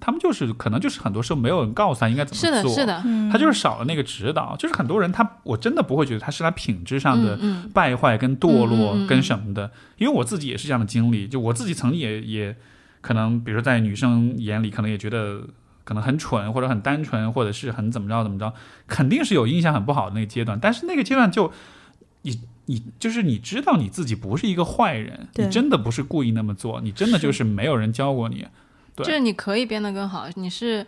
[0.00, 3.30] 嗯他们就是可能就是很多时候没有人告诉他应该怎么是的，做，是的，嗯。
[3.30, 7.38] 他就是少了那个指导，就是很多人他我真的不会觉得他是他品质上的
[7.74, 12.56] 败坏跟堕落跟什么的，因为我自己也是这样的经历，就我自己曾经也也
[13.00, 15.42] 可能，比如说在女生眼里可能也觉得
[15.84, 18.52] 可能很蠢或者很单纯，或者是很怎么着怎么着，
[18.86, 21.52] 肯定是有印象很不好的那个阶段，但是那个阶段就
[22.22, 22.40] 你。
[22.66, 28.46] 你就是你知道你自己不是一个坏人，你真的不是故意那么做，你真的就是没有人教过你，
[28.96, 30.86] 对就是你可以变得更好，你是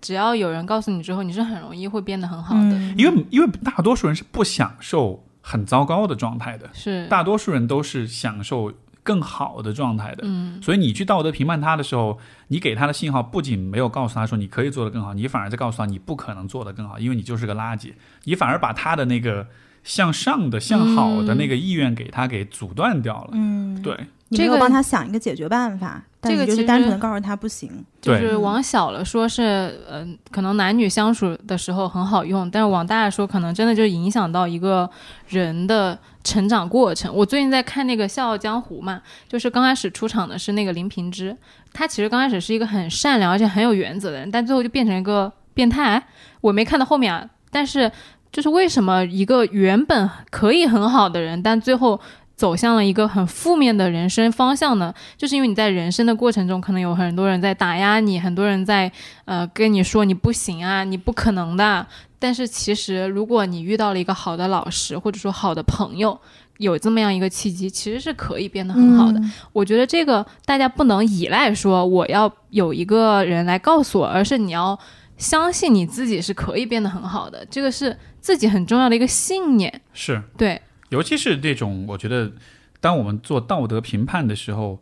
[0.00, 2.60] 只要有人告诉你之后，你是很容易会变得很好的。
[2.60, 8.72] 嗯因为因为大多数人是不享受很糟糕的状态的，是，大多数人都是享受
[9.02, 10.18] 更好的状态的。
[10.24, 12.18] 嗯，所以你去道德评判他的时候，
[12.48, 17.92] 你给他的信号不仅没有告诉他说你可以做得更好，你反而在告诉他你不可能做得更好，因为你就是个垃圾。
[18.24, 19.46] 你反而把他的那个
[19.84, 23.30] 向上的、向好的那个意愿给他给阻断掉了。
[23.32, 23.98] 嗯，对，
[24.28, 27.84] 你没有这个帮他想一个解决办法，但你就是这个其实单纯的告诉他不行。
[28.00, 34.88] 就是往小了说是，嗯、可能男女相处的时候很好用，但是往大了说，可能真的就影响到一个
[35.28, 37.14] 人的成长过程。
[37.14, 41.36] 我最近在看那个《笑傲江湖》嘛，就是刚开始出场的是那个林平之，
[41.72, 46.02] 他其实刚开始是一个很善良而且很有原则的人，但最后就变成一个变态。
[46.40, 47.90] 我没看到后面啊，但是
[48.30, 51.98] 就是为什么一个原本可以很好的人，但最后
[52.38, 54.94] 走向了一个很负面的人生方向呢？
[55.16, 58.90] 就是因为你在人生的过程中，可能有很多人在打压你，很多人在
[59.24, 61.84] 呃跟你说你不行啊，你不可能的。
[62.20, 66.16] 但是其实，如果你遇到了一个好的老师，或者说好的朋友，
[66.58, 69.18] 有这么样一个契机，其实是可以变得很好的。
[69.18, 74.78] 嗯我觉得这个大家不能依赖说我要有一个人来告诉我，而是你要
[75.16, 79.80] 相信你自己是可以变得很好的，这个是自己很重要的一个信念。
[79.92, 80.60] 是，对，
[80.90, 82.32] 尤其是这种，我觉得，
[82.80, 84.80] 当我们做道德评判的时候，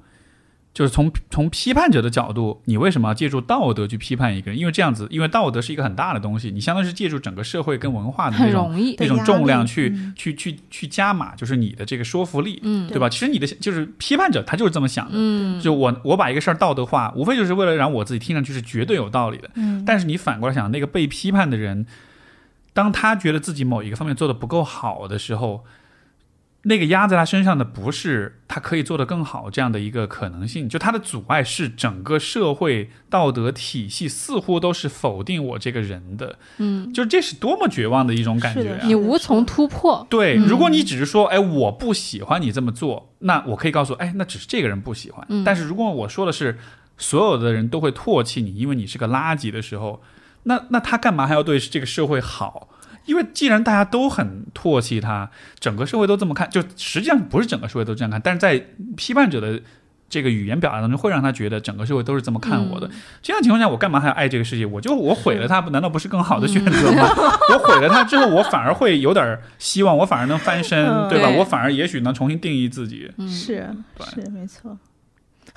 [0.73, 4.61] 就是从从批判者的角度，你为什么要借助道德去批判一个人？
[4.61, 8.71] 因为这样子，因为道德是一个很大的东西，你相当于是借助整个社会跟文化的那种。
[8.99, 13.09] 那种重量去、嗯去去去加码，就是你的这个说服力，嗯对吧？
[13.09, 15.13] 其实你的就是批判者，他就是这么想的。
[15.15, 19.51] 嗯，就我我把一个事儿道德化，无非就是为了让我自己听上去是绝对有道理的。
[19.55, 21.87] 嗯，但是你反过来想，那个被批判的人，
[22.75, 25.65] 当他觉得自己某一个方面做的不够好的时候，
[26.69, 40.05] 那个压在他身上的不是他可以做得更好这样的一个可能性，就他的阻碍是整个社会道德体系似乎都是否定我这个人的，嗯，就这是多么绝望的一种感觉你无从突破。
[40.11, 45.25] 对，嗯如果你只是说，哎，我不喜欢你这么做，那我可以告诉，哎，那只是这个人不喜欢。
[45.29, 46.59] 嗯但是如果我说的是，
[46.99, 50.03] 所有的人都会唾弃你，因为你是个垃圾的时候，
[50.43, 52.71] 那那他干嘛还要对这个社会好？
[53.07, 58.63] 因为既然大家都很唾弃他，整个社会都这么看，就实际上不是整个社会都这样看，但是在
[58.97, 59.61] 批判者的
[60.09, 62.89] 这个语言表达当中，会让他觉得整个社会都是这么看我的。
[63.21, 64.65] 这样情况下，我干嘛还要爱这个世界？
[64.65, 67.09] 我就我毁了它，难道不是更好的选择吗？
[67.53, 71.29] 我毁了它之后，我反而会有点希望，我反而能翻身，嗯对吧？
[71.31, 73.11] 我反而也许能重新定义自己。
[73.19, 73.69] 嗯，是
[74.15, 74.79] 是没错，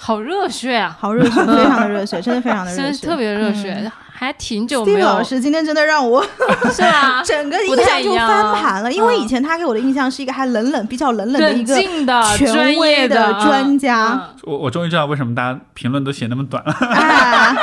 [0.01, 0.95] 好热血啊！
[0.97, 3.91] 好热血， 非常的热血，真的非常的热血，真是特别热血，嗯。
[4.19, 6.21] 还挺久没 Steve 有老师今天真的让我
[6.75, 7.23] 是吧？
[7.23, 9.19] 整个印不太象就翻盘了，因为嗯。
[9.21, 14.07] 以前他给我的印象是一个还冷冷、比较冷冷的一冷个静的、权威的业的专家。
[14.11, 14.21] 嗯。
[14.43, 17.55] 我我终于知道为什么大家评论都写那么短了，啊，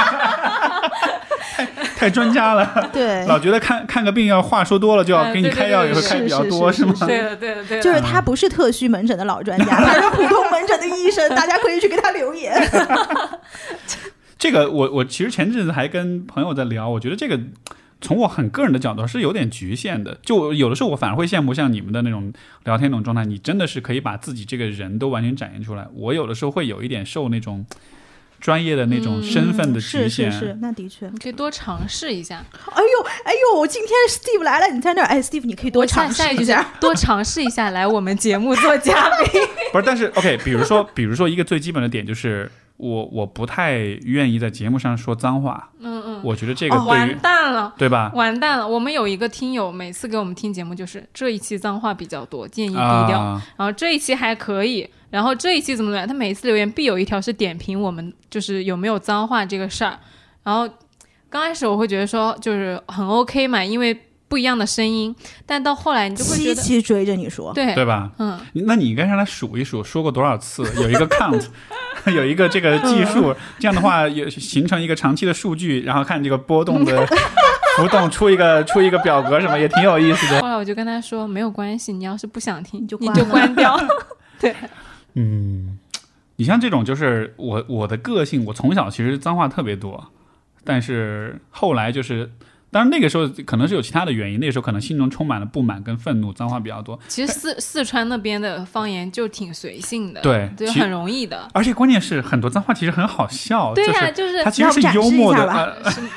[1.96, 6.72] 太专家了，对，老觉得看看个病要话说多了就要给你开药，也会开比较多，吗？
[6.72, 7.82] 是吗对的，对的，对的。
[7.82, 12.54] 就是他不是特需门诊的老专家，他是普通门诊的医生，大家可以去给他留言。
[14.38, 17.40] 这个我我其实前阵子还跟朋友在聊，我觉得这个
[18.02, 20.18] 从我很个人的角度是有点局限的。
[20.22, 22.30] 就有的时候我反而会羡慕像你们的那种
[22.64, 25.86] 聊天那种状态，你真的是可以把自己这个人都完全展现出来。
[25.94, 27.64] 我有的时候会有一点受那种
[28.46, 30.30] 专业的那种身份的局嗯是限。
[30.30, 31.08] 是是，那的确。
[31.08, 32.36] 你可以多尝试一下。
[32.70, 36.64] 哎呦哎呦，今天 Steve 来了，你在那儿，哎，Steve 你可以多尝下一句是试一下。
[36.78, 39.42] 多尝试一下来我们节目做嘉宾。
[39.72, 45.70] 不是，但是 OK，比如说，比如说一个最基本的点就是，我我不太愿意在节目上说脏话。
[45.80, 47.74] 嗯嗯，我觉得这个哦、完蛋了。
[47.76, 48.12] 对吧？
[48.14, 48.68] 完蛋了！
[48.68, 53.18] 我们有一个听友，每次给我们听节目就是这一期脏话比较多，建议低调。
[53.18, 56.06] 啊，然后这一期还可以，然后这一期怎么怎么样？
[56.06, 59.98] 他每次留言必有一条是点评我们就是有没有脏话这个事儿。
[60.42, 60.68] 然后
[61.30, 63.98] 刚开始我会觉得说就是很 OK 嘛，因为
[64.28, 65.16] 不一样的声音，
[65.46, 68.10] 但到后来你就会觉得七期追着你说，对对吧？
[68.18, 71.46] 嗯，那你应该让他数一数，说过多少次，有一个 count，
[72.14, 77.06] 有一个这个计数，这样的话也形成一个长期的数据，然后看这个波动的
[77.78, 80.42] 浮动，出一个出一个表格什么，也挺有意思的。
[80.42, 83.80] 后来我就跟他说没有关系，你要是不想听你就你就关掉。
[84.38, 84.54] 对，
[85.16, 85.78] 嗯，
[86.36, 90.12] 你像这种就是我我的个性，我从小其实脏话特别多，
[90.62, 92.30] 但是后来就是。
[92.68, 96.98] 当然，那个时候可能是有其他的原因，那个时候可能心中充满了不满跟愤怒，脏话比较多。
[97.08, 101.48] 其实四四川那边的方言就挺随性的，对就很容易的。
[101.54, 105.46] 而且关键是很多脏话其实很好笑，对呀、就是就是它其实是幽默的，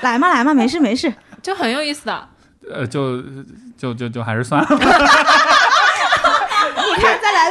[0.02, 1.14] 来嘛来嘛，没事没事。
[1.42, 2.28] 就很有意思的。
[2.70, 3.22] 呃，就
[3.78, 4.68] 就就就还是算了。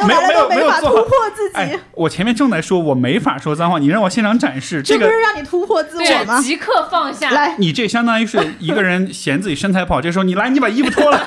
[0.03, 6.41] 你看再来都来了没有没有都法突没有突破自己哎，，我前面正在说我没法说脏话，你让我现场展示这个这不是，让你突破自我吗，？
[6.41, 7.31] 即刻放下。
[7.31, 11.21] 来，你这相当于是一个人嫌自己身材不好，这时候你来，你把衣服脱了，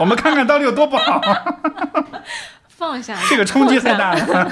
[0.00, 1.20] 我们看看到底有多不好。
[2.76, 4.44] 放下，这个冲击太大了。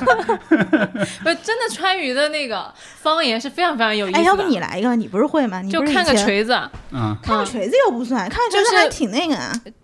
[1.22, 2.72] 不是真的，川渝的那个
[3.02, 4.26] 方言是非常非常有意思哎，的。
[4.26, 4.96] 要不你来一个？
[4.96, 5.60] 你不是会吗？
[5.60, 6.54] 你就看个锤子，
[6.90, 9.52] 嗯，嗯，看个锤子又不算，看个锤子就是还挺那个啊。
[9.62, 9.76] 就是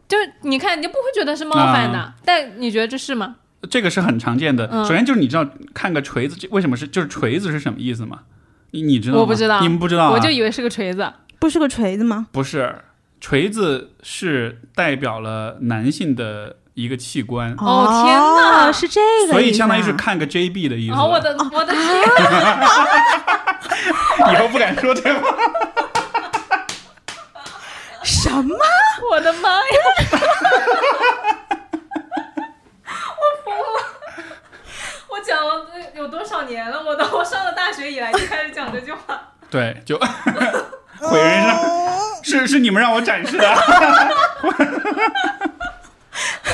[0.42, 3.36] 你看，你就不会觉得是冒犯的，啊但你觉得这是吗？
[3.70, 4.68] 这个是很常见的。
[4.72, 8.20] 嗯首先就是你知道看个锤子，这为什么是就是锤子是什么意思吗？
[8.70, 9.20] 你你知道吗？
[9.20, 10.10] 我不知道你们不知道、啊？
[10.12, 11.12] 我就以为是个锤子。
[11.38, 12.26] 不是个锤子吗？
[12.32, 12.74] 不是，
[13.20, 20.94] 锤子是代表了男性的一个器官，哦天哪是这个所以相当于是看个 JB 的意思。
[20.94, 21.82] 哦，我的我的 天，
[24.32, 25.36] 以后不敢说这话。
[28.02, 28.56] 什么？
[29.10, 29.62] 我的妈呀！
[33.16, 33.64] 我疯了！
[35.08, 36.82] 我讲了有多少年了？
[36.82, 39.20] 我都我上了大学以来就开始讲这句话。
[39.50, 39.98] 对，就
[41.00, 41.44] 毁人
[42.22, 43.54] 生，是是你们让我展示的。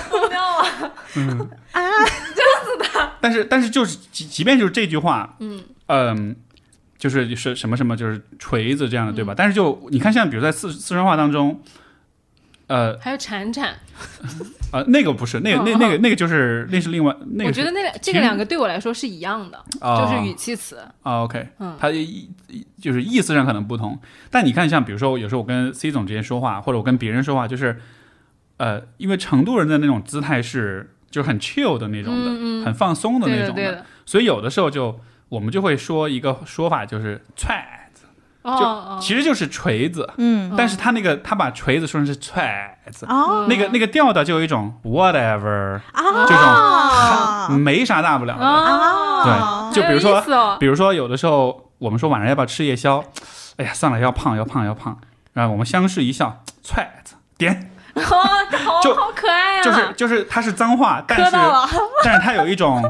[0.08, 0.66] 疯掉啊！
[1.16, 1.80] 嗯啊，
[2.34, 6.36] 这样子的但是但是就是即即便就是这句话，嗯
[6.98, 9.34] 就是是什么什么就是锤子这样的，对吧？
[9.36, 11.60] 但是就你看，像比如在四四川话当中，
[12.68, 13.74] 呃还有铲铲，
[14.72, 20.76] 呃，那个不是，那个那那个那个就是那是另外那个，我觉得那两这个两个对我来说是一样的，哦就是语气词。
[21.02, 22.28] 啊，OK，嗯它意
[22.80, 23.98] 就是意思上可能不同，
[24.30, 27.80] 但你看，像比如说，有时候我跟 C 总之间说话，或者我跟别人说话，就是，
[28.56, 33.84] 呃，因为成都人的那种姿态是就是很 chill 的那种的，很放松的那种的。
[34.04, 34.98] 所以有的时候就
[35.28, 38.04] 我们就会说一个说法，就是踹子，
[38.42, 40.54] 哦哦，其实就是锤子，嗯。
[40.56, 43.46] 但是他那个他把锤子说成是踹子，哦。
[43.48, 48.44] 那个那个调调就有一种 whatever，啊，这种啊没啥大不了的。
[48.46, 53.02] 哦，对就比如说比如说有的时候我们说晚上要不要吃夜宵，
[53.56, 54.96] 哎呀算了，要胖要胖要胖，
[55.32, 59.62] 然后我们相视一笑，踹子点，哇，好就好可爱啊！
[59.62, 61.36] 就是就是它是脏话，但是
[62.04, 62.80] 但是它有一种，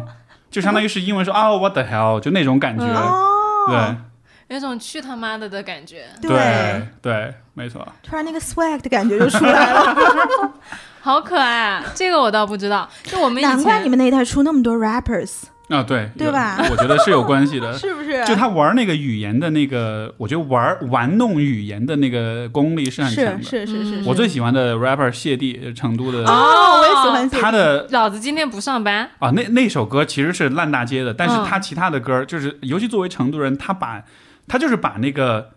[0.57, 3.29] 就相当于是英文说啊 what the hell 就那种感觉，哦，
[3.69, 6.07] 对有种去他妈的的感觉。
[6.23, 7.87] 对对，没错。
[8.03, 9.95] 突然那个 swag 的感觉就出来了。
[11.03, 11.85] 好可爱啊！
[11.95, 17.73] 这个我倒不知道，就我们以前难怪你们那一代出那么多 rappers，啊，对对吧我觉得是有关系的。
[17.79, 18.25] 是不是？
[18.25, 23.43] 就他玩那个语言的那个，我觉得玩玩弄语言的那个功力是很强的。
[23.43, 34.03] 是是是是，我最喜欢的 rapper 谢帝，成都的，哦，我也喜欢他的老子今天不上班，啊，那那首歌其实是烂大街的，但是嗯他其他的歌就是，尤其作为成都人，他把
[34.47, 35.51] 他就是把那个，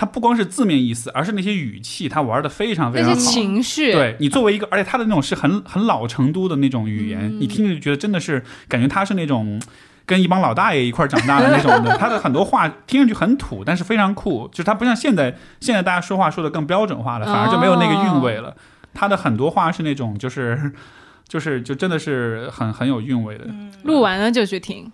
[0.00, 3.30] 他不光是字面意思，而是那些语气，他玩的非常非那些常好。
[3.30, 9.60] 情绪，对你作为一个，而且他的那种是很很老成都的那种语言，嗯你听着就觉得真的是感觉他是那种
[10.06, 11.94] 跟一帮老大爷一块儿长大的那种的。
[12.00, 18.56] 他的很多话听上去很土，但是非常酷，就是他不像现在现在大家说话说的更标准化了，反而就没有那个韵味了。
[18.94, 20.72] 他的很多话是那种就是
[21.28, 23.44] 就是就真的是很很有韵味的，
[23.82, 24.90] 录完了就去听。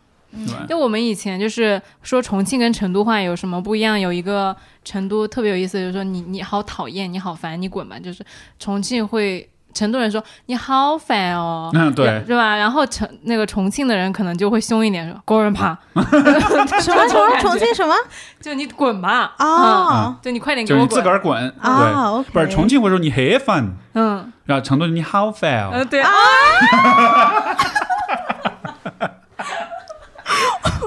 [0.69, 3.99] 就我们以前就是说重庆跟成都话有什么不一样？
[3.99, 4.55] 有一个
[4.85, 7.99] 成都特别有意思，就是说你你好讨厌，你好烦，你滚吧。
[7.99, 8.25] 就是
[8.59, 9.49] 重庆会。
[9.75, 12.57] 成都人说你好烦哦，嗯对是吧？
[12.57, 17.95] 然后成那个重庆的人可能就会凶一点，说狗人爬 什么什么重庆什么
[18.41, 26.09] 就你滚吧，哦嗯就你快点给就是你自，个儿滚，对，啊不是重庆会说你很烦，嗯然后成都你好烦哦，呃对啊，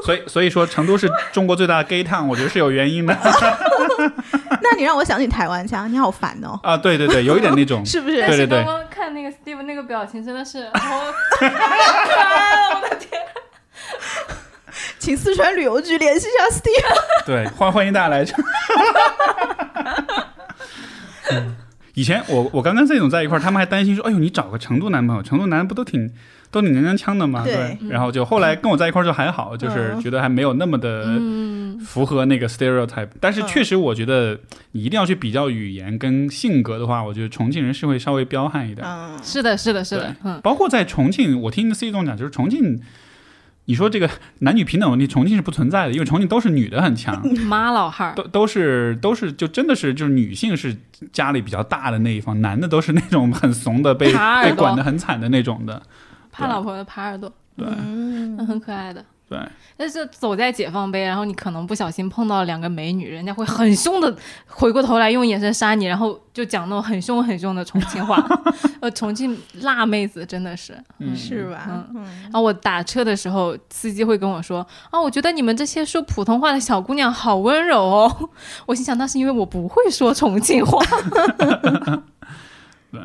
[0.10, 3.16] 所以所以说成都是中国最大的 gay town，我觉得是有原因的
[4.62, 8.18] 那你让我想起台湾腔，你好烦哦，啊，对对对，有一点那种， 是不是？
[8.26, 11.00] 对对对刚刚看那个 Steve 那个表情真的是好
[11.38, 11.54] 可爱
[12.74, 13.22] 了，我的天！
[14.98, 17.26] 请四川旅游局联系一下 Steve。
[17.28, 18.26] 对，欢欢迎大家来。
[21.32, 21.56] 嗯
[21.94, 26.10] 以前我我刚跟这种在一块儿，他们还担心说：“哎呦，你找个成都男朋友，成都男不都挺
[26.52, 33.10] 都挺娘娘腔的嘛？”对然后就后来跟我在一块儿就还好，就是嗯觉得还没有那么的嗯，符合那个 stereotype。
[33.20, 34.40] 但是嗯确实，我觉得
[34.72, 38.86] 你一定要去比较语言跟性格的话，我觉得重庆人是会稍微彪悍一点。
[38.88, 42.82] 嗯，是的，是的，是的，嗯，包括在重庆，我听 C 总讲，就是重庆，
[43.66, 44.10] 你说这个
[44.40, 47.22] 男女平等问题，重庆是不存在的，因为重庆都是女的很强。
[47.46, 50.76] 妈老汉儿，都都是都是就真的是就是女性是
[51.14, 54.12] 家里比较大的那一方，男的都是那种很怂的被
[54.44, 55.82] 被管得很惨的那种的。
[56.40, 59.04] 怕老婆的耙耳朵，对嗯那很可爱的。
[59.28, 59.38] 对，
[59.78, 64.12] 但是走在解放碑，然后你可能不小心碰到两个美女，人家会很凶的
[64.48, 68.18] 回过头来用眼神杀你，然后就讲那种很凶很凶的重庆话。
[68.82, 70.76] 呃，重庆辣妹子真的是。
[70.98, 71.64] 嗯是吧？
[71.68, 78.30] 嗯嗯，然后我打车的时候，司机会跟我说：“啊，我觉得你们这些说普通话的小姑娘好温柔哦。”
[78.66, 80.84] 我心想，那是因为我不会说重庆话。
[82.92, 83.00] 对，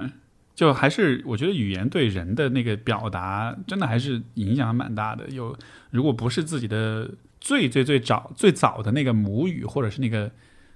[0.55, 5.29] 就还是我觉得语言对人的那个表达，真的还是影响蛮大的。
[5.31, 5.57] 有
[5.91, 7.11] 如果不是自己的
[7.41, 10.31] 最最最早最早的那个母语，或者是那个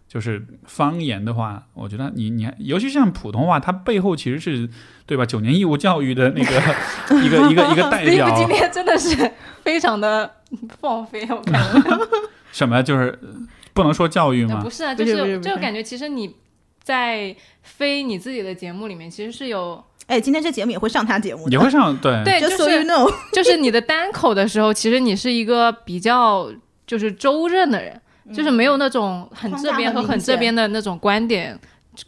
[0.08, 4.68] 就是方言的话，我觉得你你尤其像普通话，它背后其实是
[5.06, 5.24] 对吧？
[5.24, 9.30] 九年义务教育的那个一个一个一个代表，今 天真的是
[9.62, 10.30] 非常的
[10.80, 11.98] 放飞，我感觉。
[12.50, 13.18] 什么就是
[13.74, 14.70] 不能说教育吗不？
[14.70, 16.34] 是啊，就是就感觉其实你
[16.88, 22.24] 在飞你自己的节目里面，其实是有哎，今天这节目也会上他节目，也会上对。
[22.24, 26.50] 对，就 so you 是 know， 就是你的单口的时候，其实你是一个比较
[26.86, 28.00] 就是周正的人，
[28.32, 31.58] 就是没有那种很这边和很这边的那种观点。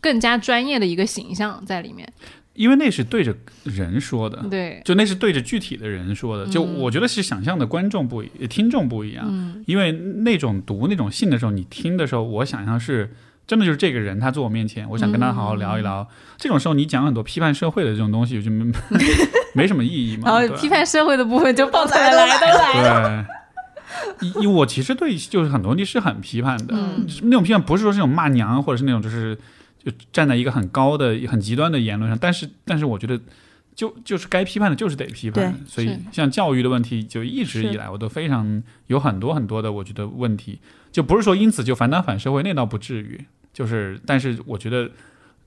[0.00, 2.08] 更加专业的一个形象在里面，
[2.54, 6.78] 因为那是对着人说的，对，就那是对着具体的人说的，就嗯。
[6.78, 9.26] 我觉得是想象的观众不一，听众不一样。
[9.28, 13.12] 嗯，因为那种读那种信的时候，你听的时候，我想象是
[13.50, 16.06] 真的就是这个人他坐我面前，我想跟他好好聊一聊。
[16.36, 18.72] 这种时候，你讲很多批判社会的这种东西，就没
[19.56, 20.30] 没什么意义嘛。
[20.30, 23.26] 然后批判社会的部分就放出来都来来都来了，
[24.20, 27.04] 对， 以以我其实对就是很多问题是很批判的，嗯。
[27.24, 29.36] 那种批判不是说是那种骂娘，或者是那种就是
[29.84, 33.18] 就站在一个很高的、很极端的言论上，但是但是我觉得
[33.74, 40.60] 就就是该批判的就是得批判，所以像教育的问题，就一直以来我都非常有很多很多的我觉得问题，
[40.92, 44.90] 就不是说因此就反党反社会，那倒不至于，就是但是我觉得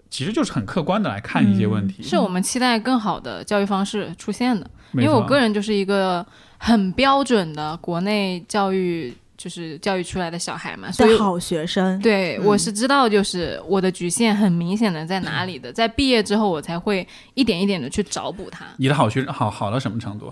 [0.09, 4.69] 其实就是很客观的来看一些问题，是我们期待更好的教育方式出现的。
[4.93, 6.23] 因为我个人就是一个
[6.59, 20.31] 很标准的国内教育，就是教育出来的小孩嘛，所以的好学生，对、嗯我是知道，就是我的局限很明显的在哪里的，在毕业之后我才会一点一点的去找补它，你的好学好好到什么程度？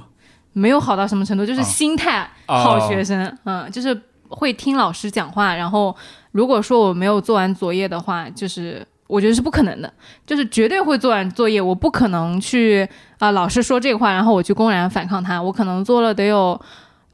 [0.53, 1.63] 没有好到什么程度，就是哦。
[1.63, 5.95] 心态哦好学生，嗯，就是会听老师讲话，然后
[6.31, 8.85] 如果说我没有做完作业的话，就是。
[9.11, 9.93] 我觉得是不可能的，
[10.25, 12.87] 就是绝对会做完作业，我不可能去
[13.19, 16.57] 啊、老师说这个话，然后我去公然反抗他，我可能做了得有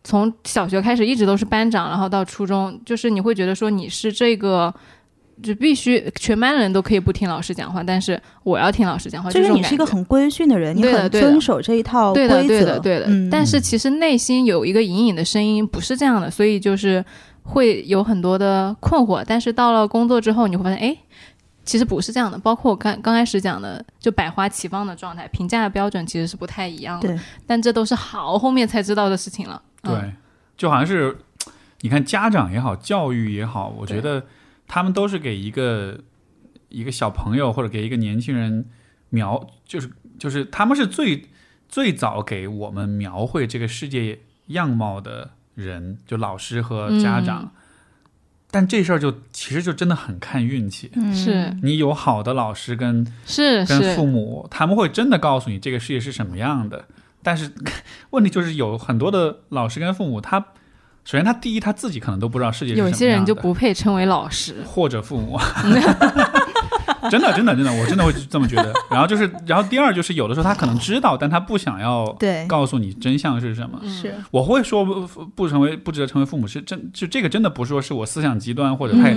[0.04, 4.72] 从小学开始一直都是班长，然后到初中，就是你会觉得说你是这个，
[5.42, 13.06] 就必须全班人都可以不听老师讲话，但是我要听老师讲话，就是你是一个很规训的人，你很遵守这一套规则，对的，对的，对的。
[13.08, 17.04] 嗯但是其实内心有一个隐隐的声音不是这样的，所以就是
[17.48, 19.24] 会有很多的困惑。
[19.26, 20.98] 但是到了工作之后，你会发现，哎，
[21.64, 22.38] 其实不是这样的。
[22.38, 27.08] 包括我刚刚开始讲的，就百花齐放的状态，评价的标准其实是不太一样的。
[27.08, 29.62] 对，但这都是好后面才知道的事情了。
[29.84, 30.14] 嗯、对，
[30.58, 31.18] 就好像是
[31.82, 34.26] 你看家长也好，教育也好，我觉得
[34.68, 36.00] 他们都是给一个
[36.70, 38.66] 一个小朋友或者给一个年轻人
[39.10, 41.26] 描，就是就是他们是最
[41.70, 47.42] 最早给我们描绘这个世界样貌的人，就老师和家长。
[47.44, 47.52] 嗯
[48.50, 50.90] 但这事儿就其实就真的很看运气。
[50.96, 56.86] 嗯是你有好的老师跟是跟父，母，他们会真的告诉你这个世界是什么样的。
[57.22, 57.52] 但是
[58.12, 60.40] 问题就是有很多的老师跟父母，他
[61.04, 64.64] 首先他第一他自己可能都不知道世界是什么样的，有些人就不配称为老师。
[64.66, 65.38] 或者父母，
[67.10, 68.74] 真的真的真的，我真的会这么觉得。
[68.90, 73.80] 然后就是，然后第二就是有的时候他可能知道，但他不想要对，告诉你真相是什么。
[73.82, 79.16] 嗯是我会说不不成为不值得成为父母是真就这个真的不是说是我思想极端或者太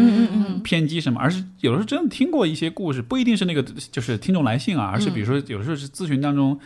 [0.63, 6.59] 偏激什么，而是有的时候真的听过一些故事，不一定是那个就是听众来信啊，而是比如说有的时候是咨询当中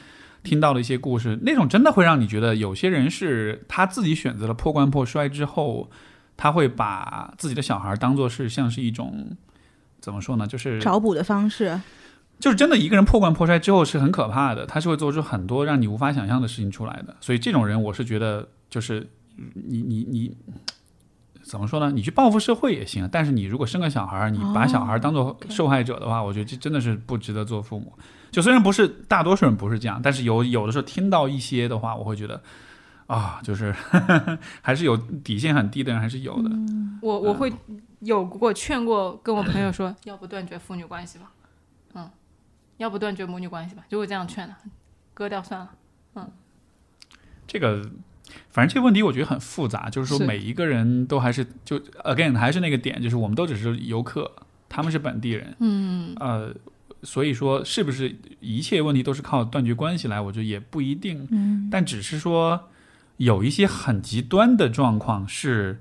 [0.42, 5.90] 听到了一些故事，那种真的会让你觉得有些人是他自己选择了破罐破摔之后，
[6.36, 9.36] 他会把自己的小孩当做是像是一种
[10.04, 11.80] 怎么说呢，就是找补的方式，
[12.38, 17.16] 就是真的一个人破罐破摔之后是很可怕的，他是会做出很多让你无法想象的事情出来的。
[17.22, 19.08] 所以这种人，我是觉得就是
[19.54, 20.36] 你你你
[21.42, 21.90] 怎么说呢？
[21.90, 27.90] 你去报复社会也行，但是你如果生个小孩儿，你把小孩儿当做受害者的话，我觉得这真的是不值得做父母。
[28.30, 32.42] 就虽然不是大多数人不是这样，但是有有的时候听到一些的话，我会觉得
[33.06, 33.74] 啊，就是
[34.60, 36.50] 还是有底线很低的人还是有的。
[37.00, 37.50] 我我会
[38.04, 41.32] 有过劝过跟我朋友 说，要不断绝父女关系吧，
[41.94, 42.10] 嗯，
[42.76, 44.54] 要不断绝母女关系吧，就会这样劝的，
[45.14, 45.70] 割掉算了。
[46.14, 46.30] 嗯
[47.46, 47.82] 这个，
[48.50, 54.30] 反正这个问题我觉得很复杂，就是说每一个人都还是就 again 还是那个点，就是我们都只是游客，
[54.68, 56.54] 他们是本地人，嗯，呃，
[57.02, 62.68] 所以说是不是一切问题都是靠断绝关系来，我觉得也不一定，嗯但只是说
[63.18, 65.80] 有一些很极端的状况是。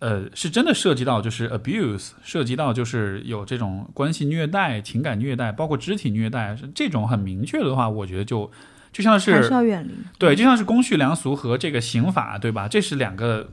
[0.00, 8.50] 呃，是真的涉及到就是 abuse，涉及到就是有这种关系虐待、情感虐待，包括肢体虐待，这种很明确的话，我觉得就
[8.92, 12.66] 就像是还是要远离，对，就像是公序良俗和这个刑法，对吧？
[12.66, 13.50] 这是两个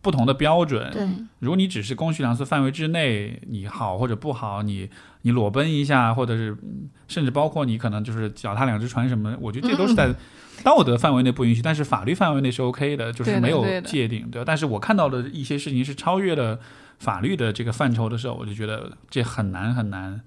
[0.00, 0.88] 不同的标准。
[0.92, 1.06] 对，
[1.40, 4.88] 如果你只是公序良俗范围之内，你好或者不好，你
[5.22, 10.14] 你裸奔一下，或者是嗯甚至包括你可能就是脚踏两只船什么，我觉得这都是在
[10.62, 14.44] 道德范围内不允许，但是法律范围内是 OK 的， 就是没有界定，对吧？
[14.46, 16.58] 但是我看到的一些事情是超越了
[16.98, 20.20] 法律的这个范畴的时候，我就觉得这很难很难，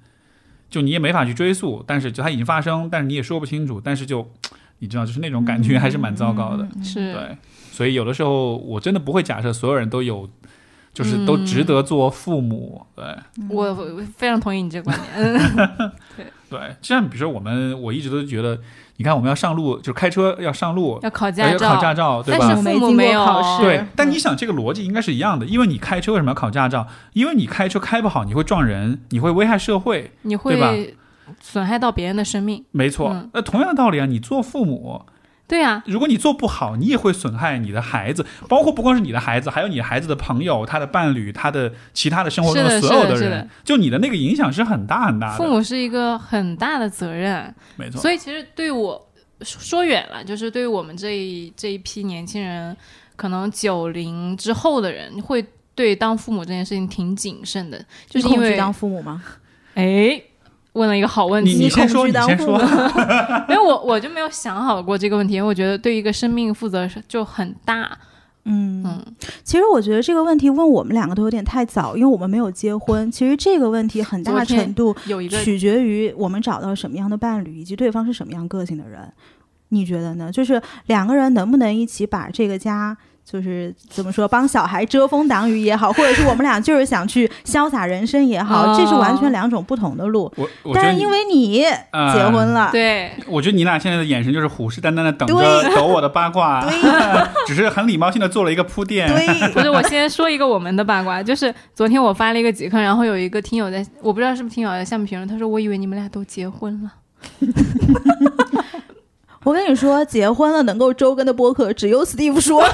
[0.70, 4.32] 就你也没法去追溯，但是就它已经发生，但是你也说不清楚，但是就
[4.80, 6.68] 你知道，就是那种感觉还是蛮糟糕的。
[6.84, 7.38] 是对，
[7.72, 10.28] 所以有的时候我真的不会假设所有人都有，
[10.94, 12.86] 就是都值得做父母。
[12.96, 13.06] 对
[13.50, 15.92] 我我非常同意你这个观点。
[16.50, 18.60] 对，像比如说我们，我一直都觉得，
[18.98, 22.64] 你看我们要上路，就是开车要上路，要考驾照，考驾照，对吧但是？
[22.64, 26.86] 父母没有考试对，但你想这个逻辑应该是一样的，因为你开车为什么要考驾照？
[27.14, 30.98] 因为你开车开不好，你会撞人，你会危害社会，你会对吧会
[31.40, 32.66] 损害到别人的生命。
[32.72, 33.30] 没错嗯。
[33.34, 35.06] 那、同样的道理啊，你做父母，
[35.52, 45.36] 对啊呀、如果你做不好，你也会损害你的孩子，包括不光是你的孩子，还有你孩子的朋友、他的伴侣、他的其他的生活中的所有的是的，就你的那个影响是很大很大的。
[45.36, 49.12] 父母是一个很大的责任，没错，所以其实对我
[49.42, 52.74] 说说远了，就是对于我们这一这一批年轻人，
[53.18, 55.46] 可能九零之后的人会
[55.76, 59.22] 对当父母这件事情挺谨慎的，就是因为当父母吗？
[59.74, 60.22] 哎。
[60.74, 62.58] 问了一个好问题，你你先说，你先说。
[63.48, 67.98] 没有我我就没有想好过这个问题，因为我觉得对一个生命负责是就很大，
[68.46, 69.06] 嗯嗯，
[69.44, 73.12] 其实我觉得这个问题问我们两个都有点太早，因为我们没有结婚。
[73.12, 79.02] 其实这个问题很大程度有一个取决于我们找到什么样的伴侣，以及对方是什么样个性的人。
[79.74, 80.32] 你觉得呢？
[80.32, 90.32] 就是两个人能不能一起把这个家，就是怎么说，帮小孩遮风挡雨也好，或者是我们俩就是想去潇洒人生也好，哦这是完全两种不同的路。
[90.74, 99.08] 但是因为你啊结婚了，对我觉得你俩现在的眼神就是虎视眈眈的等着抖我的八卦， 对只是很礼貌性的做了一个铺垫。
[99.08, 106.92] 对， 不是，我先说一个我们的八卦，就是昨天我发了一个极客，然后有一个听友在，我不知道是不是听友在下面评论，他说我以为你们俩都结婚了。
[109.44, 112.64] 我跟你说，结婚了能够周更的播客只有 Steve 说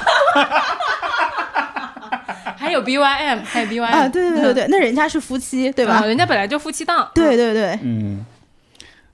[2.56, 6.04] 还有 BYM，还有 BYM 啊，对对对对，那人家是夫妻，对吧啊？
[6.04, 7.10] 人家本来就夫妻档。
[7.14, 8.26] 对对对，嗯，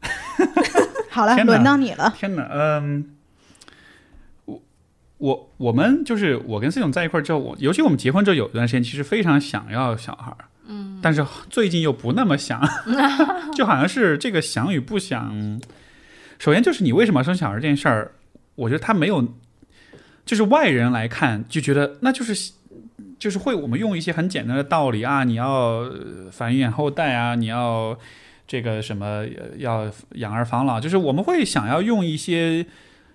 [1.10, 2.12] 好了，轮到你了。
[2.18, 3.04] 天哪，嗯，
[4.46, 4.60] 我
[5.18, 10.34] 我我们就是我跟 C 总在一块儿之后，我尤其我们结婚之后有一段时间，其实非常想要小孩，
[10.66, 12.60] 嗯，但是最近又不那么想，
[13.54, 15.60] 就好像是这个想与不想。
[16.44, 18.12] 首先就是你为什么生小孩这件事儿，
[18.54, 19.26] 我觉得他没有，
[20.26, 22.52] 就是外人来看就觉得那就是。
[23.18, 25.90] 就是会，我们用一些很简单的道理啊，你要
[26.30, 27.98] 繁衍后代啊，你要
[28.46, 29.24] 这个什么
[29.56, 32.66] 要养儿防老，就是我们会想要用一些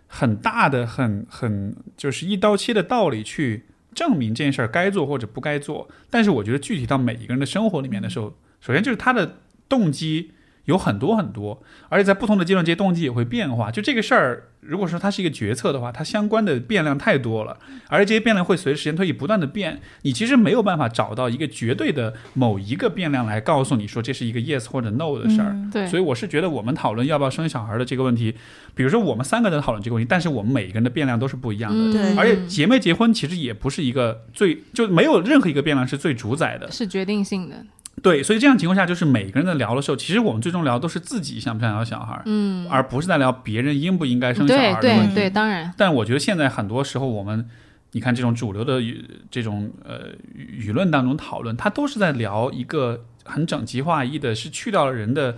[0.08, 5.88] 很大的、很很就是一刀切的道理去证明这件事儿该做或者不该做。
[6.10, 9.38] 但是我觉得具体到每一个人的生活里面的时候，首先就是他的
[9.68, 10.32] 动机
[10.70, 13.72] 有很多很多，而且在不同的阶段，这些动机也会变化。
[13.72, 25.56] 就这个事儿，如果说它是一个决策的话，它相关的变量太多了，而且这些变量会随着时间推移不断的变，你其实没有办法找到一个绝对的某一个变量来告诉你说这是一个 yes 或者 no 的事儿。
[25.74, 28.36] 对，所以我是觉得我们讨论要不要生小孩的这个问题，
[28.76, 31.92] 比如说我们三个人讨论这个问题，但是我们每一个人的变量都是不一样的。
[31.92, 37.66] 对而且结没结婚其实也不是一个最就没有任何一个变量是最主宰的，是决定性的。
[38.02, 45.16] 对，所以这样情况下就是每个人在聊的时候，其实我们最终聊的都是自己想不想要小孩，嗯，而不是在聊别人应不应该生小对孩的问题。
[45.16, 45.74] 对对，当然。
[45.78, 47.48] 但我觉得现在很多时候我们，
[47.92, 55.36] 你看这种主流的舆这种呃舆舆论当中讨论，它都是在聊一个很整齐划一的，是去掉了人的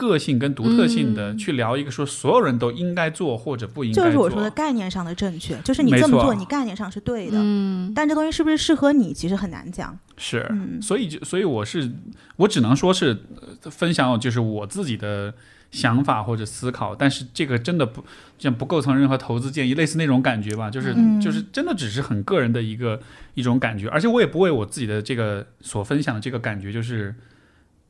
[0.00, 4.04] 个性跟独特性的，嗯去聊一个说所有人都应该做或者不应该做。
[4.06, 9.98] 就是我说的概念上的正确，就是你这么做，你概念上是对的，嗯，但这东西是不是适合你，其实很难讲。
[10.16, 11.92] 是，嗯所以就所以我是
[12.36, 13.18] 我只能说是
[13.62, 15.34] 呃分享就是我自己的
[15.70, 18.02] 想法或者思考，但是这个真的不
[18.38, 22.98] 这样不构成任何投资建议，类似那种感觉吧，就是、嗯就是真的只是很个人的一个
[23.34, 27.14] 一种感觉，而且我也不为我自己的这个所分享的这个感觉就是。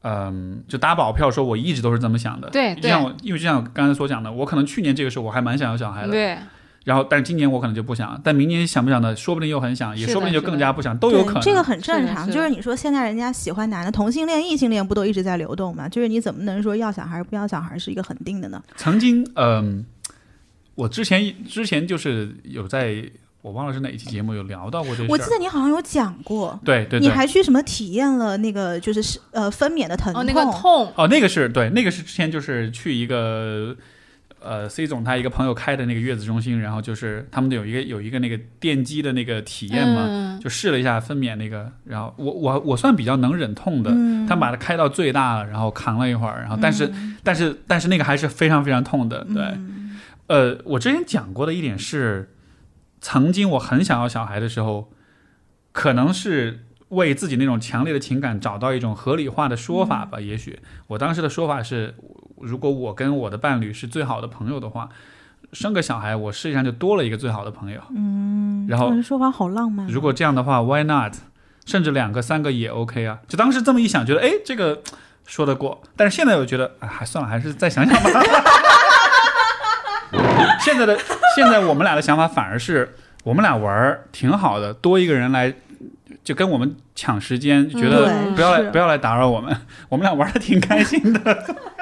[0.03, 2.49] 嗯，就打保票说，我一直都是这么想的。
[2.51, 6.39] 对就像我，因为就像我刚才所讲的，我可能去年这个时候我还蛮想要小孩的，对，
[6.85, 11.43] 然后但是今年我可能就不想，但明年想不想的，说不定又很想，也说不定就更加不想，都有可能。
[11.43, 12.31] 这个很正常。
[12.31, 15.87] 就是你说现在人家喜欢男的，同性恋、异性恋不都一直在流动吗？
[15.87, 18.63] 就是你怎么能说要小孩不要小孩是一个恒定的呢？
[18.77, 19.85] 曾经，嗯、
[20.75, 23.05] 我之前之前就是有在，
[23.43, 25.07] 我忘了是哪一期节目有聊到过这事儿。
[25.09, 30.23] 我记得你好像有讲过，对对对，你还去什么体验了那个就是是呃分娩的疼痛？
[30.23, 33.75] 哦，那个痛，哦，那个是对，那个是之前就是去一个
[34.43, 47.17] 呃 C 总他一个朋友开的那个月子中心，然后就是他们有一个有一个那个电击的那个体验嘛，嗯，就试了一下分娩那个，然后我我我算比较能忍痛的，嗯，他把它开到最大了，然后扛了一会儿，然后但是、嗯。
[47.23, 49.43] 但是但是那个还是非常非常痛的，对。
[49.43, 49.99] 嗯。
[50.27, 52.31] 呃，我之前讲过的一点是，
[53.01, 54.91] 曾经我很想要小孩的时候，
[55.73, 60.21] 可能是为自己那种强烈的情感找到一种合理化的说法吧。
[60.21, 60.59] 也许
[60.89, 61.95] 我当时的说法是，
[62.39, 64.89] 如果我跟我的伴侣是最好的朋友的话，
[65.53, 67.81] 生个小孩，我世界上就多了一个最好的朋友。
[67.95, 69.89] 嗯，然后这说法好浪漫啊。
[69.91, 71.15] 如果这样的话，Why not？
[71.67, 73.21] 甚至两个、三个也 OK 啊。
[73.29, 74.83] 就当时这么一想，觉得哎，这个
[75.27, 75.83] 说得过。
[75.97, 78.11] 但是现在我觉得，哎，还算了，还是再想想吧。
[80.61, 80.99] 现在的
[81.37, 82.95] 现在我们俩的想法反而是，
[83.25, 85.53] 我们俩玩儿挺好的，多一个人来
[86.23, 89.57] 就跟我们抢时间，觉得对不要来是不要来打扰我们，
[89.89, 91.21] 我们俩玩的挺开心的。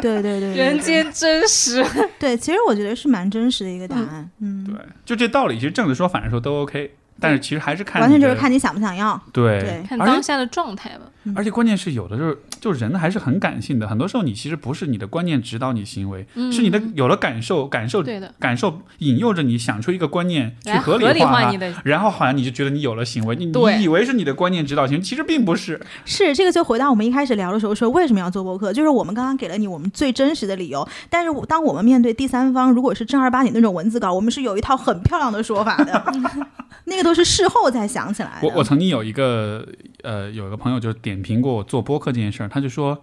[0.01, 1.85] 对 对对，对人间真实。
[2.19, 4.31] 对，其实我觉得是蛮真实的一个答案。
[4.41, 9.21] 嗯，对，就这道理，其实正着说反着说都 OK，但是其实还是看完全就是看你想不想要。
[9.33, 11.01] 对对看而且当下的状态吧。
[11.35, 16.53] 而且关键是有的时候，就人还是很感性的，很多时候你其实不是你的观念指导你行为，嗯。
[16.53, 25.81] 是你的有了感受，感受对的，感受引诱着你想出一个观念去合理化它理化你的然后好像你就觉得你有了行为，你你以为是你的观念指导行为，其实并不是。
[26.05, 36.05] 是这个，就回到我们一开始聊的时候说为什么要做播客，就是我们刚刚给了你我们最真实的理由，但是当我们面对第三方，如果是正儿八经那种文字稿，我们是有一套很漂亮的说法的，
[36.85, 38.49] 那个都是事后才想起来的。
[38.49, 39.67] 我我曾经有一个
[40.03, 43.03] 呃有一个朋友就点评过我做播客这件事儿，他就说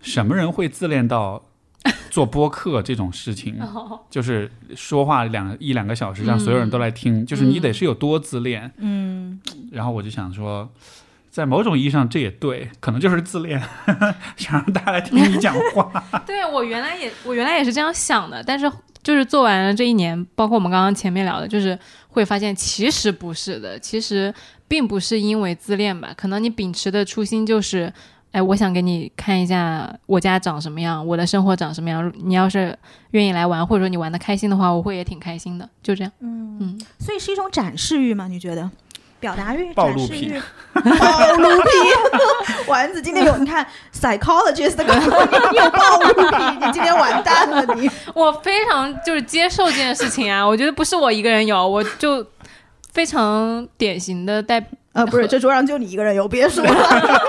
[0.00, 1.42] 什么人会自恋到
[2.10, 8.72] 做播客这种事情，哦就是说话两一两个小时让所有人都来听，就是你得是有多自恋。
[8.78, 9.40] 嗯，
[9.72, 10.70] 然后我就想说。
[11.28, 13.62] 在某种意义上，这也对，可能就是自恋，
[14.38, 15.92] 想让大家来听你讲话。
[16.24, 18.72] 对我原来也我原来也是这样想的，但是
[19.02, 21.78] 就是做完了这一年，包括我们刚刚前面聊的，就是
[22.08, 24.32] 会发现其实不是的，其实
[24.68, 27.92] 并不是因为自恋吧，可能你秉持的初心就是。
[28.32, 32.12] 哎，我想给你看一下我家长什么样，我的生活长什么样。
[32.22, 32.76] 你要是
[33.12, 35.66] 愿意来玩，或者说你玩的开心的话，我会也挺开心的。
[35.82, 38.28] 就这样，嗯嗯，所以是一种展示欲吗？
[38.28, 38.70] 你觉得？
[39.18, 40.40] 表达欲、暴露癖展示欲、
[40.74, 41.68] 暴露癖。
[42.68, 47.88] 丸子今天有你看 psychologist 告诉你你有暴露癖，你今天完蛋了你。
[48.14, 52.22] 我非常就是接受这件事情啊，我觉得不是我一个人有，我就
[52.96, 54.58] 非常典型的代
[54.92, 57.20] 呃，不是，这桌上就你一个人有，别说了。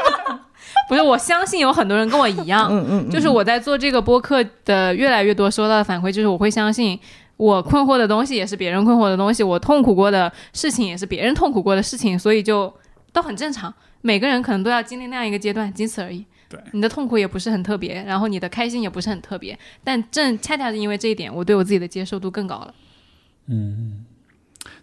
[0.87, 6.97] 不是，我相信有很多人跟我一样，嗯嗯就是我在做这个播客的越来越多收到的反馈，就是我会相信
[7.35, 12.73] 我困惑的东西也是别人困惑的东西，我痛苦过的事情也是别人痛苦过的事情，所以就
[13.11, 13.73] 都很正常。
[13.99, 16.23] 每个人可能都要经历那样一个阶段，仅此而已。
[16.47, 22.73] 对，你的痛苦也不是很特别，然后你的开心也不是很特别，但正恰恰是因为这一点，我对我自己的接受度更高了。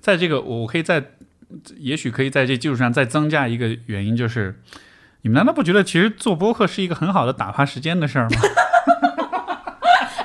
[0.01, 1.03] 在这个，我可以在，
[1.79, 4.61] 也许可以在这基础上再增加一个原因，就是
[5.23, 8.37] 你们难道不觉得其实做播客是一个很好的打发时间的事儿吗？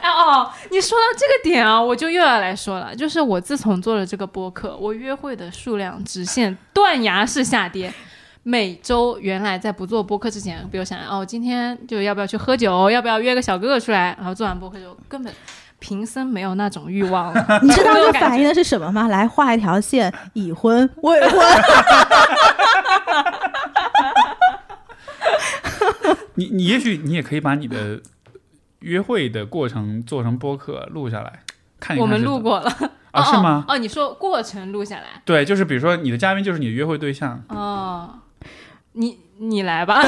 [0.01, 7.93] 哎哦，你说到这个点啊，我就又要来说了，就是我自从做了这个播客，我约会的数量直线断崖式下跌。
[8.43, 15.31] 每周原来在不做播客之前，比如想哦，今天就要不要去喝酒，要不要约个小哥哥出来，然后做完播客就根本
[15.79, 17.45] 平生没有那种欲望了。
[17.63, 19.07] 你知道这反映的是什么吗？
[19.09, 21.39] 来画一条线，已婚、未婚。
[26.35, 27.99] 你你也许你也可以把你的
[28.79, 31.43] 约会的过程做成播客录下来，
[31.79, 32.69] 看一看我们录过了
[33.11, 33.21] 啊？
[33.21, 33.65] 哦是吗？
[33.67, 38.19] 哦，你说过程录下来对，就是比如说你的嘉宾就是你的约会对象，哦，
[38.93, 40.01] 你你来吧。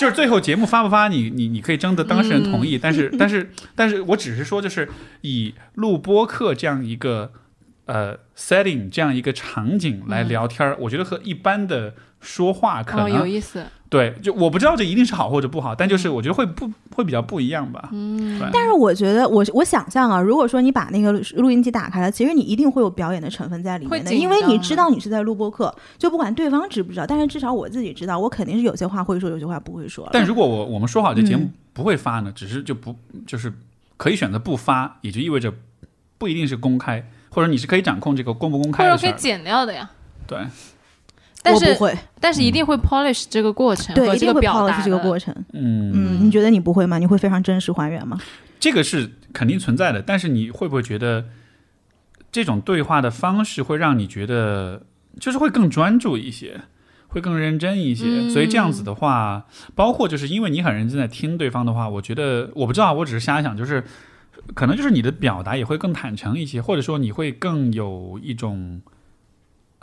[0.00, 2.80] 就是最后节目发不发你你你可以征得当事人同意，嗯。
[2.82, 4.88] 但是但是但是我只是说就是
[5.20, 7.30] 以录播课这样一个
[7.90, 13.66] 呃 setting 这样一个场景来聊天儿，我觉得和一般的说话可能哦，有、意思。
[13.88, 17.88] 对，就我不知道这一定是好或者不好，但就是我觉得会不会比较不一样吧。
[17.90, 30.08] 嗯，但是我觉得，我我想象啊，如果说你把那个录音机打开了，其实你一定会有表演的成分在里面的，因为你知道你是在录播课，就不管对方知不知道，但是至少我自己知道，我肯定是有些话会说，有些话不会说。
[30.12, 32.94] 但如果我我们说好这节目嗯不会发呢，只是就不
[33.26, 33.52] 就是
[33.96, 35.52] 可以选择不发，也就意味着
[36.16, 39.14] 不一定是公开，或者你是可以掌控这个公不公开或者可以。
[39.18, 39.90] 剪掉的呀。
[40.26, 40.38] 对，
[41.42, 45.34] 但是我不会，但是一定会 polish 这个过程对，和这一定会个表达 polish 这个过程。
[45.52, 46.98] 嗯嗯，你觉得你不会吗？
[46.98, 48.20] 你会非常真实还原吗？
[48.58, 51.24] 这个是肯定存在的，但是你会不会觉得
[52.30, 54.82] 这种对话的方式会让你觉得
[55.18, 56.60] 就是会更专注一些，
[57.08, 58.04] 会更认真一些？
[58.06, 63.82] 嗯所以这样子的话，包括就是因为你很认真在听对方的话，我觉得我不知道，我只是瞎想，就是
[64.54, 68.82] 可能就是你的表达也会更坦诚一些，或者说你会更有一种，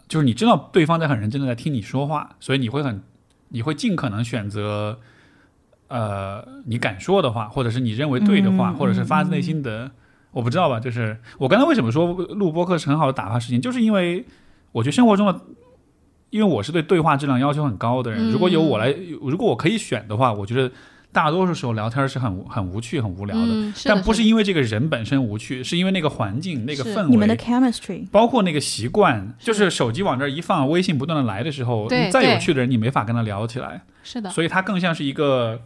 [0.07, 3.02] 就是你知道对方在很认真的在听你说话，所以你会很
[3.49, 4.99] 你会尽可能选择。
[5.89, 9.89] 呃，你敢说的话，或者是你认为对的话，嗯或者是发自内心的，
[10.31, 10.81] 我不知道吧。
[10.81, 14.26] 就是我刚才为什么说录播课是很好的打发时间，就是因为
[14.73, 15.39] 我觉得生活中的
[16.30, 18.91] 因为我是对对话质量要求很高的人，嗯如果由我来，
[19.22, 20.69] 如果我可以选的话，我觉得
[21.11, 23.45] 大多数时候聊天是很无很无趣、很无聊的。
[23.45, 35.61] 嗯，的但不是因为这个人本身无趣，是因为那个环境、那个氛围，你们的 chemistry，包括那个习惯，就是手机往这儿一放，微信不断的来的时候，你再有趣的人，你没法跟他聊起来，是的，所以它更像是一个。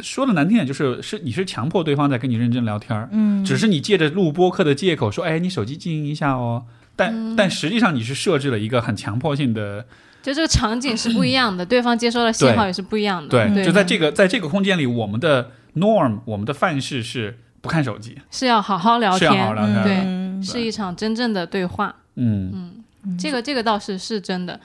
[0.00, 6.64] 说的难听点，就是是你是强迫对方在跟你认真聊天儿，嗯，只是你借着录播客的借口说，哎，你手机静音一下哦，
[6.96, 7.36] 但、嗯。
[7.36, 9.86] 但实际上你是设置了一个很强迫性的，
[10.24, 13.28] 就这个场景是不一样的，对方接收的信号也是不一样的。
[13.28, 21.94] 对，对，就在这个在这个空间里，我们的 norm，我们的范式是不看手机，是要好好聊是要好好天，聊天，对嗯是一场真正的对话。
[22.16, 22.82] 嗯
[23.18, 24.58] 这个这个倒是是真的。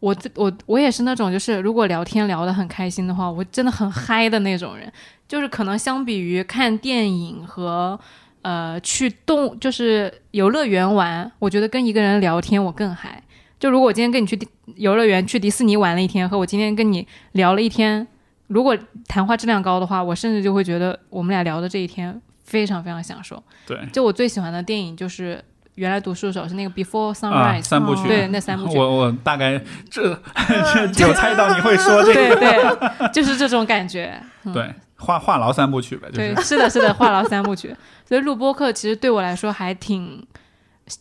[0.00, 4.90] 我我我也是那种，就是如果聊天聊得很开心的话，我真的很嗨的那种人。
[5.26, 7.98] 就是可能相比于看电影和
[8.42, 13.22] 呃去动，就是游乐园玩，我觉得跟一个人聊天我更嗨。
[13.64, 14.46] 就如果我今天跟你去迪
[14.76, 18.06] 游乐园去迪士尼玩了一天，和我今天跟你聊了一天，
[18.48, 18.76] 如果
[19.08, 23.42] 谈话质量高的话，我甚至就会觉得我们俩聊的这一天非常非常享受。
[23.66, 25.42] 对就我最喜欢的电影就是
[25.76, 28.76] 原来读书的时候是那个 Before 啊，Sunrise，、三部曲，哦对那三部曲。
[28.78, 29.58] 我我大概
[29.90, 30.14] 这
[30.92, 34.12] 这有猜到你会说这个，对对， 就是这种感觉。
[34.52, 37.74] 对，话话痨三部曲呗，就是对，是的，是的，话痨三部曲。
[38.06, 40.22] 所以录播课其实对我来说还挺，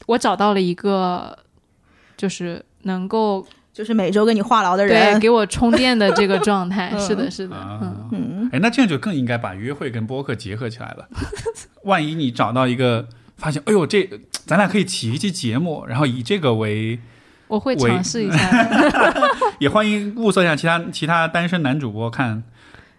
[0.07, 1.37] 我找到了一个
[2.23, 6.89] 就是能够就是每周跟你话痨的人对人，给我充电的这个状态。
[6.95, 7.53] 嗯是的，是的，
[8.13, 11.05] 嗯，哎，那这样就更应该把约会跟播客结合起来了。
[11.83, 14.09] 万一你找到一个，发现，哎呦，这
[14.45, 16.97] 咱俩可以起一期节目，然后以这个为，
[17.49, 18.37] 我会尝试一下。
[19.59, 22.41] 也欢迎物色一下其他其他单身男主播看。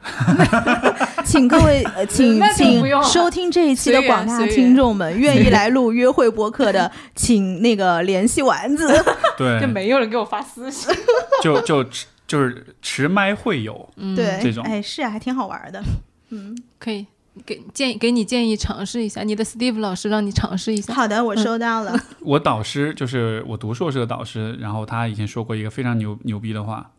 [1.24, 8.88] 请各位呃，请 请收听这一期的广大听众们，愿意来录约会播客的，请那个联系丸子。
[9.36, 10.94] 对就，没有人给我发私信。
[11.42, 11.84] 就就
[12.26, 15.82] 就是持麦会友，嗯，对，这种哎，是啊，还挺好玩的。
[16.30, 17.06] 嗯，可以
[17.44, 20.94] 给建议给你建议尝试一下，你的 Steve 老师让你尝试一下。
[20.94, 21.98] 好的，我收到了。
[22.20, 26.90] 我导师就是我读硕士的导师，然后他以前说过一个非常牛牛逼的话，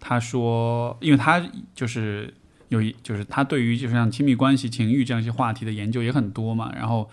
[0.00, 1.40] 他说，因为他
[1.74, 2.32] 就是
[2.68, 7.08] 有一就是他对于就是像亲密关系、情欲这样一些话题的研究也很多嘛，然后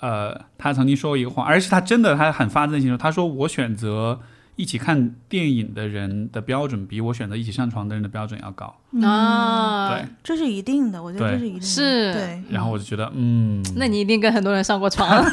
[0.00, 4.20] 呃，他曾经说过一个话，而且他真的他很发自内心说，他说我选择
[4.56, 11.64] 一起看电影的人的标准比我选择一起上床的人的标准要高，啊，对，这是一定的，我觉得这是一定的。
[11.64, 12.12] 是。
[12.12, 15.08] 对，然后我就觉得嗯，那你一定跟很多人上过床。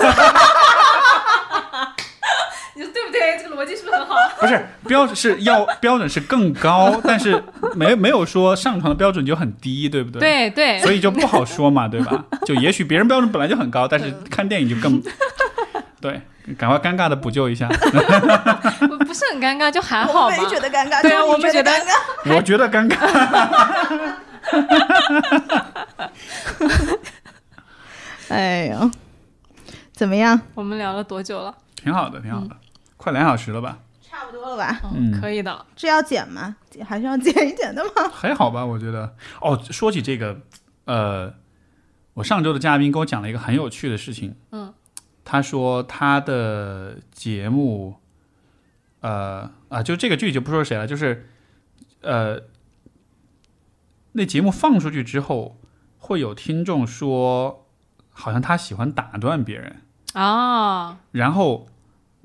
[3.42, 4.16] 这个逻辑是不是很好？
[4.40, 7.44] 不是标准是要标准是更高，但是
[7.76, 10.50] 没没有说上床的标准就很低，对不对？
[10.50, 12.24] 对对，所以就不好说嘛，对吧？
[12.46, 15.02] 就也许别人标准本来就很高，但是看电影就更
[16.02, 16.22] 对，
[16.58, 17.68] 赶快尴尬的补救一下。
[18.88, 20.40] 不不是很尴尬，就还好吧我们。
[20.40, 22.36] 没觉得尴尬，对啊我们觉得尴尬。
[22.36, 22.98] 我觉得尴尬。
[28.30, 28.90] 哎呀，
[29.94, 30.40] 怎么样？
[30.54, 31.54] 我们聊了多久了？
[31.76, 32.56] 挺好的，挺好的，
[33.06, 33.78] 快两小时了吧？
[34.02, 34.82] 差不多了吧？
[34.96, 35.64] 嗯可以的。
[35.76, 36.56] 这要剪吗？
[36.84, 38.10] 还是要剪一剪的吗？
[38.12, 39.16] 还好吧，我觉得。
[39.42, 40.42] 哦，说起这个，
[40.86, 41.32] 呃，
[42.16, 44.36] 我上周的嘉宾跟我讲了一个很有趣的事情。
[44.52, 44.74] 嗯，
[45.24, 47.98] 他说他的节目，
[49.02, 51.30] 呃啊，就这个剧就不说是谁了，就是
[52.02, 52.42] 呃，
[54.14, 55.60] 那节目放出去之后，
[56.00, 57.68] 会有听众说，
[58.10, 59.84] 好像他喜欢打断别人，
[60.14, 61.68] 啊，然后，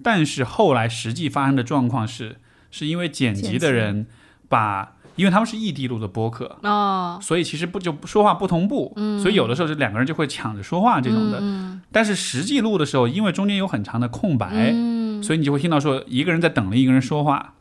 [0.02, 2.36] 但是后来实际发生的状况是，
[2.70, 4.06] 是因为剪辑的人
[4.48, 11.39] 把，因为他们是异地录的播客，哦，所以其实不就说话不同步，所以有的时候是两个人就会抢着说话这种的。
[11.40, 15.22] 嗯但是实际录的时候，因为中间有很长的空白，嗯。
[15.22, 17.55] 所以你就会听到说一个人在等另一个人说话，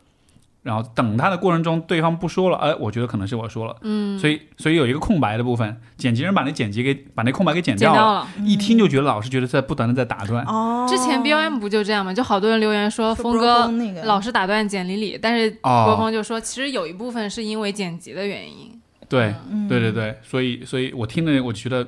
[0.62, 8.28] 然后等他的过程中，对方不说了，哎，我觉得可能是我说了，嗯，所以所以有一个空白的部分，剪辑人把那剪辑给把那空白给剪掉了，掉了。
[8.44, 10.44] 一听就觉得老是觉得在不断的在打断。
[10.44, 12.12] 哦，之前 B O M 不就这样吗？
[12.12, 18.78] 就好多人留言说峰哥那个老是打断简里里，但是哦国峰就说其实有一部分是因为剪辑的原因。
[19.08, 21.84] 对，嗯对对对，所以所以我听的，我觉得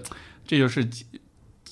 [0.47, 0.85] 这就是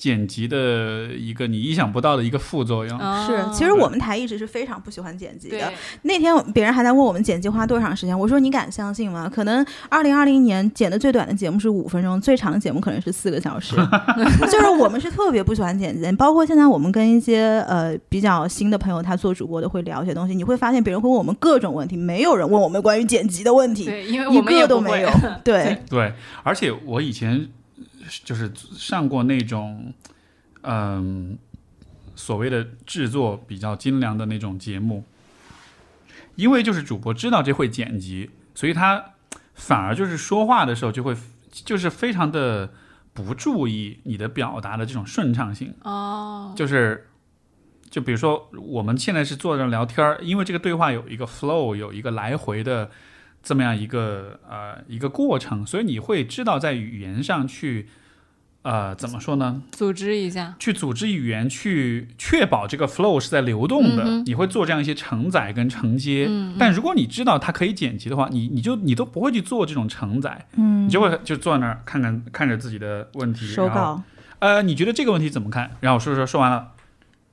[0.01, 2.99] 剪剪辑的一个你意想不到的一个副作用。
[2.99, 5.71] 啊是，其实我们台一直是非常不喜欢剪辑的。
[6.01, 9.31] 那天别人还在问我们剪辑花多长时间，我说你敢相信吗？
[9.33, 13.75] 可能二零二零年剪的最短的节目是五分钟，最长的节目可能是四个小时。
[14.51, 25.09] 就是我们是特别不喜欢剪辑，包括现在我们跟一些呃比较新的朋友，他做主播的会聊一些东西，你会发现别人会问我们各种问题，没有人问我们关于剪辑的问题，对，因为一我们也不会个都没有。
[25.43, 26.13] 对，对，
[26.43, 27.47] 而且我以前
[28.23, 29.93] 就是上过那种，
[30.63, 31.37] 嗯，
[32.15, 35.05] 所谓的制作比较精良的那种节目，
[36.35, 39.13] 因为就是主播知道这会剪辑，所以他
[39.55, 41.15] 反而就是说话的时候就会
[41.51, 42.71] 就是非常的
[43.13, 45.73] 不注意你的表达的这种顺畅性。
[45.83, 47.07] 哦，就是，
[47.89, 52.89] 就比如说我们现在是坐着聊天儿，因为这个对话有一个 flow，有一个来回的
[53.43, 57.87] 这么样一个呃一个过程，所以你会知道在语言上去
[58.63, 59.61] 呃怎么说呢？
[59.71, 66.27] 组织一下，去组织语言，去确保这个 flow 是在流动的，嗯你会做这样一些承载跟承接。
[66.29, 74.03] 嗯，但如果你知道它可以剪辑的话，你你就你都不会去做这种承载，嗯你就会就坐在那儿看看看着自己的问题，手然后稿，
[74.39, 75.71] 呃，你觉得这个问题怎么看？
[75.79, 76.71] 然后说说说完了，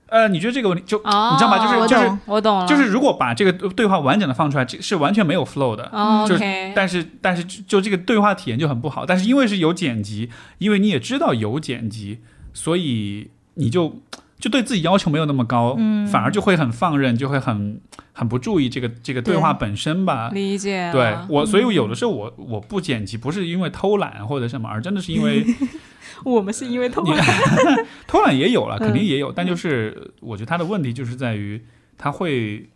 [0.08, 1.58] 呃，你觉得这个问题就、哦，你知道吗？
[1.58, 5.88] 就是我就是我懂了，就是，如果把这个对话完整的放出来，这是完全没有 flow 的。
[5.92, 9.04] 哦就是 OK，但是但是就就这个对话体验就很不好。
[9.06, 12.18] 但是因为是有剪辑，因为你也知道有剪辑，
[12.52, 14.00] 所以你就
[14.38, 16.06] 就对自己要求没有那么高，嗯。
[16.06, 17.80] 反而就会很放任，就会很
[18.12, 20.30] 很不注意这个这个对话本身吧。
[20.32, 25.44] 理解了，对我，所以我有的时候我我不剪辑，不是因为偷懒或者什么，而真的是因为
[26.24, 27.24] 我们是因为偷懒。
[28.06, 31.62] 偷懒也有了，肯定也嗯有，但就是我觉得他的问题就是在于
[31.96, 32.68] 他会，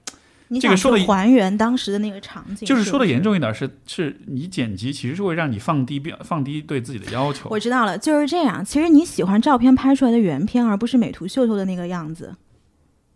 [0.60, 7.58] 这个说的还原当时的那个场景，就是说的严重一点是，是你剪辑其实是会让你放低标放低对自己的要求我。
[7.58, 8.64] 知道了，就是这样。
[8.64, 12.34] 其实你喜欢照片拍出来的原片，而不是美图秀秀的那个样子，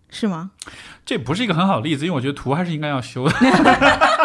[0.08, 0.52] 是吗？
[1.04, 3.34] 这不是一个很好的例子，因为我觉得图还是应该要修的。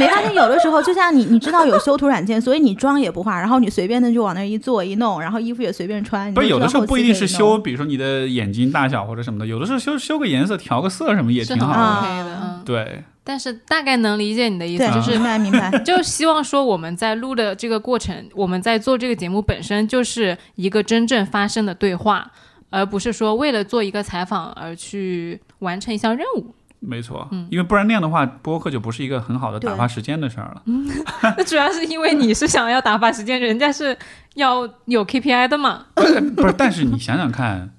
[0.00, 6.32] 没发现有的时候，就像你，你知道有修图软件，所以你妆也不化，然后你随便的就往那儿一坐一弄，然后衣服也随便穿。
[6.34, 11.78] 不是有的时候不一定是修，比如说你的眼睛大小或者什么的，有的时候修修个颜色、调个色什么也挺好的。
[11.78, 15.70] 啊 OK 的，嗯，对，但是大概能理解你的意思，就是明白明白。
[15.84, 22.30] 就希望说我们在录的这个过程，我们在做这个节目本身就是一个真正发生的对话，
[22.70, 26.54] 而不是说为了做一个采访而去完成一项任务。
[26.80, 30.62] 没错，嗯因为不然那样的话，播客就不是一个很好的打发时间的事儿了。
[31.36, 33.96] 那主要是因为你是想要打发时间，人家是
[34.34, 35.86] 要有 KPI 的嘛。
[35.94, 36.02] 不
[36.46, 37.74] 是，但是你想想看，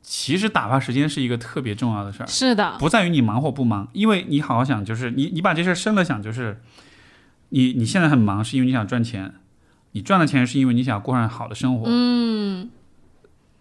[0.00, 2.26] 其实打发时间是一个特别重要的事儿。
[2.26, 6.60] 是的，不在于你忙或不忙，因为你好好想，就是你你把这事儿深了想，就是
[7.50, 9.34] 你你现在很忙，是因为你想赚钱，
[9.92, 12.70] 你赚了钱是因为你想过上好的生活，嗯，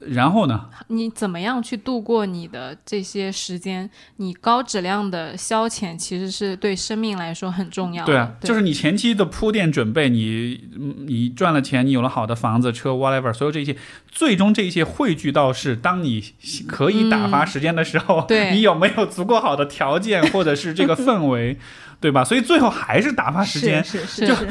[0.08, 3.90] 然后呢，你怎么样去度过你的这些时间？
[4.18, 8.12] 你高质量的消遣其实是对生命来说很重要的。
[8.12, 13.76] 对啊，就是你前期的铺垫准备，你嗯你赚了钱，你有了好的房子、车，whatever，所有这些，
[14.14, 16.23] 最终这一切汇聚到是当你
[16.68, 21.57] 可以打发时间的时候，对 你有没有足够好的条件或者是这个氛围，
[21.99, 22.23] 对吧？
[22.23, 23.84] 所以最后还是打发时间。
[23.84, 24.48] 是是是是，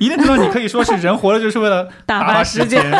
[0.00, 2.92] 一定程度，你可以说是人活了就是为了 打发发时间间。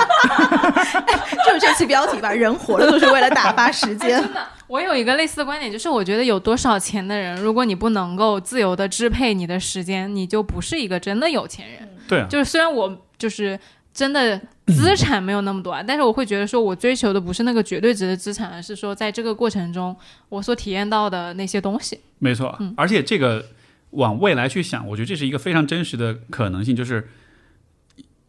[1.44, 4.22] 就是这期标题吧，人活了就是为了打发时间。
[4.22, 11.88] 真的，我有一个类似的观点，就是我觉得有多少钱的人，如果你不能够自由的支配你的时间，你就不是一个真的有钱人。
[12.08, 13.58] 对啊，就是虽然我就是
[13.92, 19.94] 真的资产没有那么多啊，但是我会觉得说我追求的不是那个绝对值的资产，而是说在这个过程中
[20.28, 22.00] 我所体验到的那些东西。
[22.18, 23.46] 没错，嗯而且这个
[23.90, 27.08] 往未来去想，我觉得这是一个非常真实的可能性，就是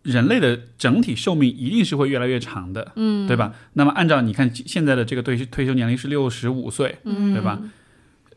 [0.03, 3.53] 人类的整体寿命一定是会越来越长的，嗯，对吧？
[3.73, 7.59] 那么按照你看现在的这个退退休年龄是六十五岁，嗯，对吧？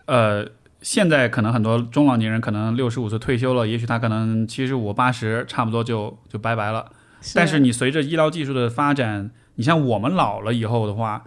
[0.07, 0.49] 呃，
[0.81, 6.91] 现在可能很多中老年人可能六十五岁退休了，也许他可能七十五、八十，差不多就就拜拜了。
[7.35, 11.25] 但是你随着医疗技术的发展，你像我们老了以后的话，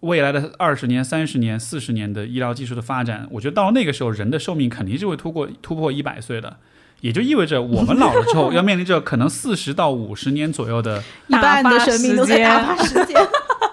[0.00, 6.58] 未来的二十年、三十年、四十年的医疗技术的发展，我觉得到那个时候，人的寿命肯定是会突破突破一百岁的。
[7.00, 11.02] 也就意味着我们老了之后， 要面临着可能四十到五十年左右的。
[11.26, 13.16] 一半的生命都在打发时间。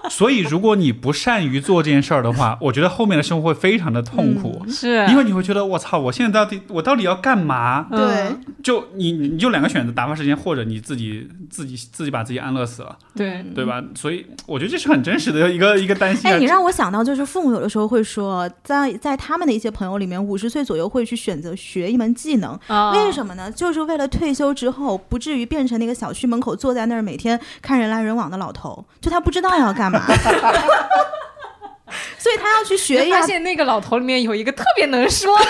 [0.12, 4.66] 所以，如果你不善于做这件事儿的话，我觉得后面的生活会非常的痛苦。
[4.68, 7.88] 是因为你会觉得我操，我现在到底我到底要干嘛？
[7.92, 13.84] 嗯对，就你你就两个选择，打发时间，或者你自己自己自己把自己安乐死了，对对吧？
[13.96, 16.34] 所以我觉得这是很真实的一个一个担心、啊。
[16.34, 23.52] 哎，你让我想到，就是父母有的时候会说，在在他们的一些朋友里面，五十岁左右会去选择学一门技能，啊，为什么呢？
[23.52, 29.99] 就是为了退休之后不至于变成那个小区门口坐在那儿每天看人来人往的老头，就他不知道要干嘛，
[32.18, 33.22] 所以他要去学一下。
[33.22, 35.46] 发现那个老头里面有一个特别能说的，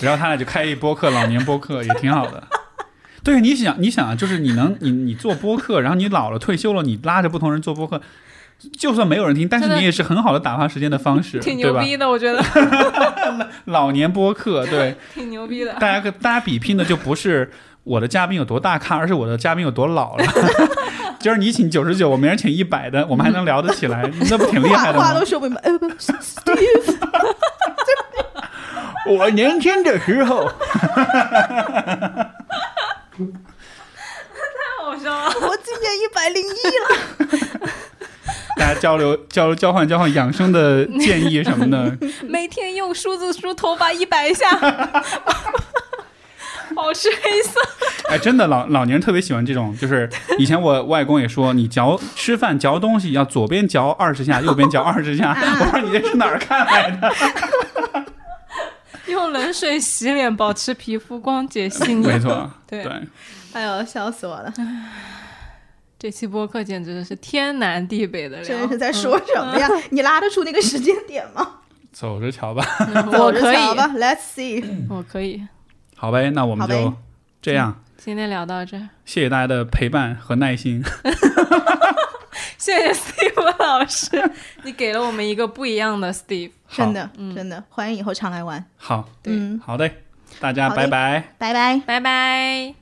[0.00, 2.42] 然后他俩就开一播客，老年播客也挺好的。
[3.24, 8.00] 对，你想，你想啊，就是你能，你你做播客，然后你老了退休了，你拉着不同人做播客，
[8.76, 11.80] 就算没有人听，但是你也是很好的打发时间的方式，挺对吧？
[11.80, 12.42] 牛逼的，我觉得
[13.66, 15.72] 老年播客，对，挺牛逼的。
[15.74, 17.52] 大家跟大家比拼的就不是
[17.84, 20.24] 我的嘉宾有多大咖，而是我的嘉宾有多老了。
[21.22, 25.24] 今儿你请九十九，我明儿请一百的，我们还能聊得起来， 那不挺厉害的吗话话都？
[25.24, 25.60] 说不明白。
[25.62, 26.98] 哎不，Steve，
[29.16, 31.14] 我年轻的时候，太
[34.80, 35.32] 好笑了。
[35.42, 36.88] 我今年一百零一了。
[38.56, 41.96] 大家交流交流交换交换养生的建议什么的。
[42.28, 44.50] 每天用梳子梳头发一百下，
[46.74, 47.60] 保持黑色。
[48.08, 50.08] 哎，真的老老年人特别喜欢这种，就是
[50.38, 55.32] 以前我外公也说，你嚼吃饭嚼东西要左边嚼二十下，右边嚼二十下。
[55.60, 57.12] 我说你这是哪儿看来的？
[59.06, 62.06] 用冷水洗脸，保持皮肤光洁细腻。
[62.06, 62.92] 没错，对对，
[63.52, 64.52] 哎呦，笑死我了！
[65.98, 68.44] 这期播客简直是天南地北的聊。
[68.44, 69.68] 这是在说什么呀？
[69.90, 71.48] 你拉得出那个时间点吗？
[71.92, 72.64] 走着瞧吧。
[72.80, 74.64] 嗯我走着可以，瞧吧，Let's see。
[74.88, 75.42] 我可以。
[76.02, 76.92] 好呗，那我们就
[77.40, 77.80] 这样。
[77.96, 80.82] 今天聊到这儿，谢谢大家的陪伴和耐心。
[82.58, 84.28] 谢谢 Steve 老师，
[84.64, 86.50] 你给了我们一个不一样的 Steve。
[86.68, 88.64] 真的，真的，欢迎以后常来玩。
[88.76, 89.88] 好，嗯，好的，
[90.40, 91.22] 大家拜拜。
[91.38, 91.80] 拜拜。
[91.86, 92.81] 拜拜。